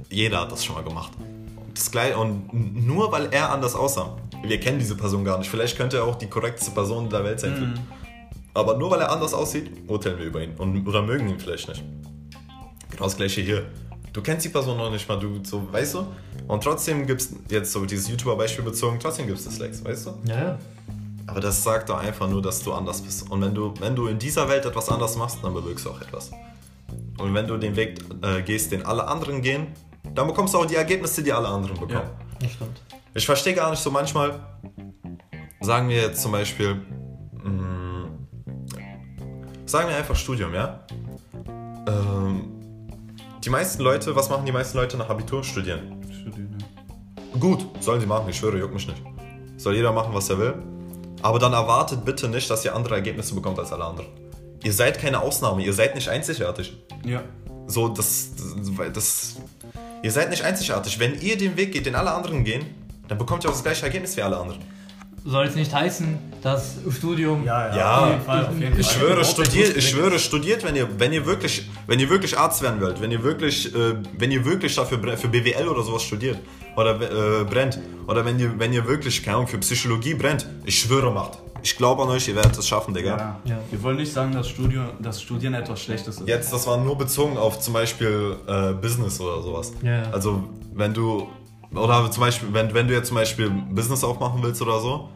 jeder 0.09 0.41
hat 0.41 0.51
das 0.51 0.65
schon 0.65 0.75
mal 0.75 0.83
gemacht. 0.83 1.11
Und 1.19 1.77
Das 1.77 1.91
gleiche, 1.91 2.17
und 2.17 2.49
nur 2.87 3.11
weil 3.11 3.27
er 3.31 3.51
anders 3.51 3.75
aussah, 3.75 4.17
wir 4.43 4.59
kennen 4.59 4.79
diese 4.79 4.95
Person 4.95 5.23
gar 5.23 5.37
nicht, 5.37 5.49
vielleicht 5.49 5.77
könnte 5.77 5.97
er 5.97 6.05
auch 6.05 6.15
die 6.15 6.27
korrekteste 6.27 6.71
Person 6.71 7.09
der 7.09 7.23
Welt 7.23 7.39
sein. 7.39 7.59
Mhm. 7.59 7.73
Aber 8.55 8.75
nur 8.77 8.89
weil 8.89 9.01
er 9.01 9.11
anders 9.11 9.33
aussieht, 9.35 9.69
urteilen 9.87 10.17
wir 10.17 10.25
über 10.25 10.41
ihn 10.41 10.55
und, 10.57 10.87
oder 10.87 11.01
mögen 11.03 11.29
ihn 11.29 11.39
vielleicht 11.39 11.67
nicht. 11.69 11.83
Genau 12.89 13.03
das 13.03 13.17
gleiche 13.17 13.41
hier. 13.41 13.65
Du 14.15 14.21
kennst 14.21 14.45
die 14.45 14.49
Person 14.49 14.77
noch 14.77 14.89
nicht 14.89 15.09
mal, 15.09 15.19
du 15.19 15.43
so, 15.43 15.67
weißt 15.73 15.95
du? 15.95 16.07
Und 16.47 16.63
trotzdem 16.63 17.05
gibt 17.05 17.19
es, 17.19 17.33
jetzt 17.49 17.73
so 17.73 17.85
dieses 17.85 18.07
YouTuber-Beispiel 18.07 18.63
bezogen, 18.63 18.97
trotzdem 18.97 19.27
gibt 19.27 19.39
es 19.39 19.43
Dislikes, 19.43 19.83
weißt 19.83 20.05
du? 20.05 20.11
Ja, 20.29 20.39
ja. 20.39 20.59
Aber 21.27 21.41
das 21.41 21.61
sagt 21.61 21.89
doch 21.89 21.97
einfach 21.97 22.29
nur, 22.29 22.41
dass 22.41 22.63
du 22.63 22.71
anders 22.71 23.01
bist. 23.01 23.29
Und 23.29 23.41
wenn 23.41 23.53
du, 23.53 23.73
wenn 23.81 23.93
du 23.93 24.07
in 24.07 24.17
dieser 24.17 24.47
Welt 24.47 24.65
etwas 24.65 24.87
anders 24.87 25.17
machst, 25.17 25.39
dann 25.43 25.53
bewirkst 25.53 25.85
du 25.85 25.89
auch 25.89 25.99
etwas. 25.99 26.31
Und 27.17 27.33
wenn 27.33 27.45
du 27.45 27.57
den 27.57 27.75
Weg 27.75 27.99
äh, 28.21 28.41
gehst, 28.41 28.71
den 28.71 28.85
alle 28.85 29.05
anderen 29.05 29.41
gehen, 29.41 29.67
dann 30.13 30.27
bekommst 30.27 30.53
du 30.53 30.59
auch 30.59 30.65
die 30.65 30.75
Ergebnisse, 30.75 31.21
die 31.21 31.33
alle 31.33 31.49
anderen 31.49 31.73
bekommen. 31.73 31.91
Ja. 31.91 32.09
Das 32.39 32.51
stimmt. 32.53 32.81
Ich 33.15 33.25
verstehe 33.25 33.53
gar 33.53 33.69
nicht 33.69 33.83
so 33.83 33.91
manchmal, 33.91 34.39
sagen 35.59 35.89
wir 35.89 35.97
jetzt 35.97 36.21
zum 36.21 36.31
Beispiel, 36.31 36.75
mh, 37.43 38.07
sagen 39.65 39.89
wir 39.89 39.97
einfach 39.97 40.15
Studium, 40.15 40.53
ja? 40.53 40.85
Die 43.45 43.51
meisten 43.51 43.83
Leute, 43.83 44.15
was 44.15 44.29
machen 44.29 44.43
die 44.47 44.51
meisten 44.51 44.75
Leute 44.75 44.97
nach 44.97 45.07
Abitur? 45.07 45.43
Studieren. 45.43 46.01
Studieren, 46.19 46.57
ja. 46.59 47.39
Gut, 47.39 47.63
sollen 47.79 48.01
sie 48.01 48.07
machen, 48.07 48.27
ich 48.27 48.37
schwöre, 48.37 48.57
juckt 48.57 48.73
mich 48.73 48.87
nicht. 48.87 49.03
Soll 49.57 49.75
jeder 49.75 49.91
machen, 49.91 50.15
was 50.15 50.31
er 50.31 50.39
will. 50.39 50.55
Aber 51.21 51.37
dann 51.37 51.53
erwartet 51.53 52.03
bitte 52.03 52.27
nicht, 52.27 52.49
dass 52.49 52.65
ihr 52.65 52.73
andere 52.73 52.95
Ergebnisse 52.95 53.35
bekommt 53.35 53.59
als 53.59 53.71
alle 53.71 53.85
anderen. 53.85 54.07
Ihr 54.63 54.73
seid 54.73 54.97
keine 54.97 55.21
Ausnahme, 55.21 55.63
ihr 55.63 55.73
seid 55.73 55.93
nicht 55.93 56.09
einzigartig. 56.09 56.75
Ja. 57.05 57.21
So, 57.67 57.87
das, 57.87 58.31
das, 58.35 58.77
weil 58.77 58.91
das. 58.91 59.35
Ihr 60.01 60.11
seid 60.11 60.31
nicht 60.31 60.43
einzigartig. 60.43 60.99
Wenn 60.99 61.21
ihr 61.21 61.37
den 61.37 61.55
Weg 61.55 61.71
geht, 61.71 61.85
den 61.85 61.93
alle 61.93 62.11
anderen 62.15 62.45
gehen, 62.45 62.65
dann 63.07 63.19
bekommt 63.19 63.43
ihr 63.43 63.49
auch 63.49 63.53
das 63.53 63.63
gleiche 63.63 63.85
Ergebnis 63.85 64.17
wie 64.17 64.23
alle 64.23 64.37
anderen. 64.37 64.59
Soll 65.27 65.45
jetzt 65.45 65.55
nicht 65.55 65.73
heißen, 65.73 66.19
dass 66.43 66.75
Studium. 66.91 67.43
Ja, 67.45 67.67
ja, 67.69 67.75
Ja. 67.77 67.97
auf 67.99 68.09
jeden 68.11 68.21
Fall, 68.21 68.49
Ich 68.77 68.87
schwöre, 68.91 69.25
studiert, 69.25 69.75
ich 69.75 69.89
schwöre, 69.89 70.19
studiert, 70.19 70.63
wenn 70.63 70.75
ihr, 70.75 70.87
wenn 70.99 71.11
ihr 71.13 71.25
wirklich, 71.25 71.67
wenn 71.87 71.99
ihr 71.99 72.09
wirklich 72.11 72.37
Arzt 72.37 72.61
werden 72.61 72.79
wollt, 72.79 73.01
wenn 73.01 73.09
ihr 73.11 73.23
wirklich, 73.23 73.73
äh, 73.73 73.95
wenn 74.19 74.29
ihr 74.29 74.45
wirklich 74.45 74.75
dafür 74.75 74.99
für 75.17 75.27
BWL 75.27 75.67
oder 75.67 75.81
sowas 75.81 76.03
studiert 76.03 76.37
oder 76.77 76.91
äh, 77.01 77.43
brennt 77.43 77.79
oder 78.07 78.23
wenn 78.23 78.37
ihr, 78.39 78.53
wenn 78.59 78.71
ihr 78.71 78.85
wirklich, 78.87 79.23
keine 79.23 79.37
Ahnung, 79.37 79.47
für 79.47 79.57
Psychologie 79.57 80.13
brennt, 80.13 80.45
ich 80.63 80.79
schwöre, 80.79 81.11
macht. 81.11 81.39
Ich 81.63 81.75
glaube 81.75 82.03
an 82.03 82.09
euch, 82.09 82.27
ihr 82.27 82.35
werdet 82.35 82.55
es 82.59 82.67
schaffen, 82.67 82.93
Digga. 82.93 83.17
Ja. 83.17 83.39
Ja. 83.45 83.57
Wir 83.71 83.81
wollen 83.81 83.97
nicht 83.97 84.13
sagen, 84.13 84.31
dass, 84.31 84.47
Studium, 84.47 84.89
dass 84.99 85.19
Studieren 85.19 85.55
etwas 85.55 85.81
Schlechtes 85.81 86.19
ist. 86.19 86.27
Jetzt, 86.27 86.53
das 86.53 86.67
war 86.67 86.77
nur 86.77 86.95
bezogen 86.95 87.35
auf 87.39 87.59
zum 87.59 87.73
Beispiel 87.73 88.35
äh, 88.45 88.73
Business 88.73 89.19
oder 89.19 89.41
sowas. 89.41 89.73
Ja, 89.81 90.03
ja. 90.03 90.11
Also, 90.11 90.43
wenn 90.75 90.93
du, 90.93 91.27
oder 91.73 92.09
zum 92.11 92.21
Beispiel, 92.21 92.49
wenn, 92.53 92.73
wenn 92.73 92.87
du 92.87 92.93
jetzt 92.93 93.07
zum 93.07 93.15
Beispiel 93.17 93.49
Business 93.49 94.03
aufmachen 94.03 94.41
willst 94.43 94.61
oder 94.61 94.79
so, 94.79 95.09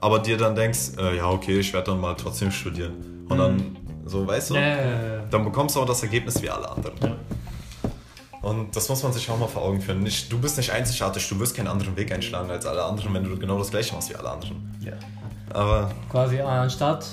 aber 0.00 0.18
dir 0.18 0.36
dann 0.36 0.54
denkst, 0.54 0.92
äh, 0.98 1.16
ja, 1.16 1.28
okay, 1.28 1.58
ich 1.58 1.72
werde 1.72 1.90
dann 1.92 2.00
mal 2.00 2.14
trotzdem 2.14 2.50
studieren. 2.50 3.24
Und 3.28 3.38
dann, 3.38 3.76
so, 4.04 4.26
weißt 4.26 4.50
du? 4.50 4.54
Ja. 4.54 5.18
dann 5.30 5.44
bekommst 5.44 5.74
du 5.76 5.80
auch 5.80 5.86
das 5.86 6.02
Ergebnis 6.02 6.40
wie 6.42 6.48
alle 6.50 6.70
anderen. 6.70 6.94
Ja. 7.02 7.16
Und 8.42 8.76
das 8.76 8.88
muss 8.88 9.02
man 9.02 9.12
sich 9.12 9.28
auch 9.28 9.38
mal 9.38 9.48
vor 9.48 9.62
Augen 9.62 9.80
führen. 9.80 10.00
Nicht, 10.04 10.30
du 10.30 10.38
bist 10.38 10.56
nicht 10.56 10.70
einzigartig, 10.70 11.28
du 11.28 11.38
wirst 11.40 11.56
keinen 11.56 11.66
anderen 11.66 11.96
Weg 11.96 12.12
einschlagen 12.12 12.48
als 12.50 12.64
alle 12.66 12.84
anderen, 12.84 13.12
wenn 13.14 13.24
du 13.24 13.36
genau 13.36 13.58
das 13.58 13.70
gleiche 13.70 13.92
machst 13.94 14.10
wie 14.10 14.14
alle 14.14 14.30
anderen. 14.30 14.76
Ja. 14.80 14.92
Aber 15.52 15.90
Quasi 16.10 16.40
anstatt 16.40 17.06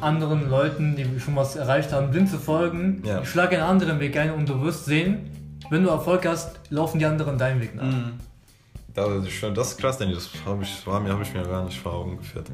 anderen 0.00 0.48
Leuten, 0.48 0.96
die 0.96 1.20
schon 1.20 1.36
was 1.36 1.56
erreicht 1.56 1.92
haben, 1.92 2.10
blind 2.10 2.30
zu 2.30 2.38
folgen, 2.38 3.02
Ja. 3.04 3.24
schlag 3.24 3.52
einen 3.52 3.62
anderen 3.62 4.00
Weg 4.00 4.16
ein 4.16 4.32
und 4.32 4.48
du 4.48 4.60
wirst 4.62 4.86
sehen, 4.86 5.30
wenn 5.72 5.82
du 5.82 5.88
Erfolg 5.88 6.26
hast, 6.26 6.60
laufen 6.68 6.98
die 6.98 7.06
anderen 7.06 7.38
deinen 7.38 7.60
Weg 7.62 7.74
nach. 7.74 7.84
Mhm. 7.84 8.20
das 8.94 9.24
ist, 9.24 9.32
schon, 9.32 9.54
das 9.54 9.68
ist 9.68 9.78
krass, 9.78 9.96
Danny, 9.96 10.12
das 10.12 10.28
habe 10.44 10.62
ich, 10.62 10.86
war 10.86 11.00
mir, 11.00 11.14
hab 11.14 11.22
ich 11.22 11.32
mir 11.32 11.42
gar 11.44 11.64
nicht 11.64 11.80
vor 11.80 11.94
Augen 11.94 12.18
geführt. 12.18 12.46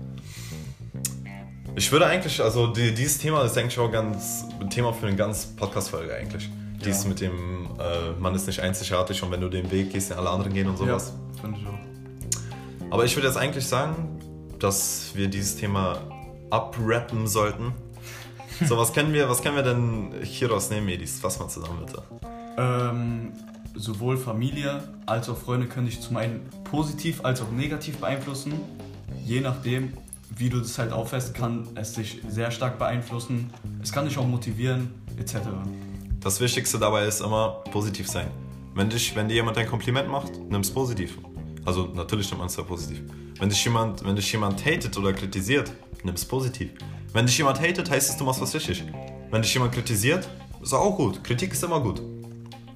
Ich 1.75 1.91
würde 1.91 2.07
eigentlich, 2.07 2.41
also 2.41 2.69
die, 2.69 2.95
dieses 2.95 3.19
Thema 3.19 3.43
ist 3.43 3.59
eigentlich 3.59 3.79
auch 3.79 3.91
ganz 3.91 4.45
ein 4.61 4.71
Thema 4.71 4.93
für 4.93 5.09
eine 5.09 5.17
ganz 5.17 5.47
Podcast-Folge 5.47 6.15
eigentlich. 6.15 6.49
Dies 6.85 7.05
mit 7.07 7.21
dem, 7.21 7.67
äh, 7.81 8.13
man 8.21 8.37
ist 8.37 8.47
nicht 8.47 8.61
einzigartig 8.61 9.21
und 9.25 9.33
wenn 9.33 9.41
du 9.41 9.49
den 9.49 9.69
Weg 9.73 9.93
gehst, 9.93 10.11
den 10.11 10.17
alle 10.17 10.31
anderen 10.31 10.55
gehen 10.55 10.69
und 10.69 10.79
sowas. 10.79 11.13
Ja, 11.35 11.43
fand 11.43 11.59
ich 11.59 11.67
auch. 11.67 12.93
Aber 12.93 13.05
ich 13.05 13.17
würde 13.17 13.27
jetzt 13.27 13.37
eigentlich 13.37 13.67
sagen, 13.67 14.21
dass 14.61 15.11
wir 15.15 15.27
dieses 15.27 15.57
Thema 15.57 15.99
abrappen 16.51 17.27
sollten. 17.27 17.73
So, 18.67 18.77
was 18.77 18.93
können 18.93 19.13
wir, 19.13 19.29
was 19.29 19.41
können 19.41 19.55
wir 19.55 19.63
denn 19.63 20.15
hieraus 20.21 20.69
nehmen, 20.71 20.89
Edis? 20.89 21.21
Fass 21.21 21.39
mal 21.39 21.47
zusammen, 21.47 21.87
bitte. 21.87 22.03
Ähm, 22.59 23.33
sowohl 23.77 24.16
Familie 24.16 24.83
als 25.07 25.29
auch 25.29 25.37
Freunde 25.37 25.68
können 25.68 25.87
dich 25.87 26.01
zum 26.01 26.16
einen 26.16 26.40
positiv 26.64 27.25
als 27.25 27.40
auch 27.40 27.51
negativ 27.53 27.99
beeinflussen. 27.99 28.53
Je 29.25 29.40
nachdem, 29.40 29.92
wie 30.37 30.51
du 30.51 30.59
das 30.59 30.77
halt 30.79 30.92
auffasst, 30.92 31.35
kann 31.35 31.68
es 31.77 31.92
dich 31.92 32.21
sehr 32.29 32.51
stark 32.51 32.79
beeinflussen. 32.79 33.51
Es 33.81 33.92
kann 33.92 34.07
dich 34.07 34.18
auch 34.18 34.27
motivieren, 34.27 34.90
etc. 35.16 35.37
Das 36.21 36.40
Wichtigste 36.40 36.79
dabei 36.79 37.07
ist 37.07 37.21
immer 37.21 37.62
positiv 37.71 38.09
sein. 38.09 38.27
Wenn, 38.75 38.90
dich, 38.90 39.14
wenn 39.14 39.29
dir 39.29 39.35
jemand 39.35 39.57
ein 39.57 39.66
Kompliment 39.68 40.09
macht, 40.09 40.33
nimm 40.51 40.61
es 40.61 40.71
positiv. 40.71 41.16
Also 41.64 41.87
natürlich 41.94 42.29
nimmt 42.31 42.40
man 42.40 42.49
es 42.49 42.57
ja 42.57 42.64
positiv. 42.64 43.03
Wenn 43.38 43.49
dich, 43.49 43.64
jemand, 43.64 44.05
wenn 44.05 44.16
dich 44.16 44.33
jemand 44.33 44.64
hatet 44.64 44.97
oder 44.99 45.12
kritisiert, 45.12 45.71
nimm 46.03 46.14
es 46.14 46.25
positiv. 46.25 46.71
Wenn 47.12 47.27
dich 47.27 47.38
jemand 47.38 47.61
hatet, 47.61 47.88
heißt 47.88 48.11
es, 48.11 48.16
du 48.16 48.25
machst 48.25 48.40
was 48.40 48.53
richtig. 48.53 48.85
Wenn 49.31 49.42
dich 49.42 49.55
jemand 49.55 49.73
kritisiert, 49.73 50.29
ist 50.61 50.75
auch 50.75 50.97
gut. 50.97 51.23
Kritik 51.23 51.53
ist 51.53 51.62
immer 51.62 51.81
gut. 51.81 52.03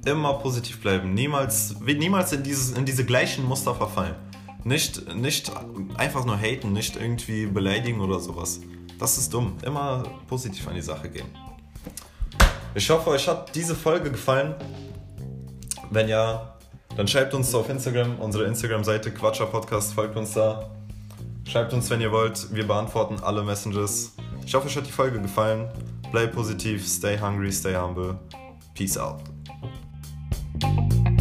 Immer 0.04 0.34
positiv 0.34 0.80
bleiben. 0.80 1.14
Niemals, 1.14 1.76
niemals 1.80 2.32
in, 2.32 2.42
dieses, 2.42 2.76
in 2.76 2.84
diese 2.84 3.04
gleichen 3.04 3.44
Muster 3.44 3.74
verfallen. 3.74 4.16
Nicht, 4.64 5.14
nicht 5.14 5.52
einfach 5.96 6.24
nur 6.24 6.36
haten, 6.36 6.72
nicht 6.72 6.96
irgendwie 6.96 7.46
beleidigen 7.46 8.00
oder 8.00 8.18
sowas. 8.20 8.60
Das 8.98 9.18
ist 9.18 9.32
dumm. 9.32 9.56
Immer 9.64 10.04
positiv 10.28 10.66
an 10.68 10.74
die 10.74 10.82
Sache 10.82 11.08
gehen. 11.08 11.26
Ich 12.74 12.88
hoffe, 12.88 13.10
euch 13.10 13.28
hat 13.28 13.54
diese 13.54 13.74
Folge 13.74 14.10
gefallen. 14.10 14.54
Wenn 15.90 16.08
ja, 16.08 16.56
dann 16.96 17.06
schreibt 17.06 17.34
uns 17.34 17.54
auf 17.54 17.68
Instagram, 17.68 18.18
unsere 18.18 18.44
Instagram-Seite 18.44 19.12
Quatscher 19.12 19.46
Podcast, 19.46 19.94
folgt 19.94 20.16
uns 20.16 20.32
da. 20.32 20.70
Schreibt 21.46 21.72
uns, 21.72 21.90
wenn 21.90 22.00
ihr 22.00 22.12
wollt. 22.12 22.54
Wir 22.54 22.66
beantworten 22.66 23.18
alle 23.22 23.42
Messages. 23.42 24.14
Ich 24.46 24.54
hoffe, 24.54 24.66
euch 24.66 24.76
hat 24.76 24.86
die 24.86 24.92
Folge 24.92 25.20
gefallen. 25.20 25.68
Bleibt 26.10 26.34
positiv, 26.34 26.86
stay 26.86 27.18
hungry, 27.18 27.52
stay 27.52 27.76
humble. 27.76 28.18
Peace 28.74 28.96
out. 28.96 29.31
you 30.60 31.11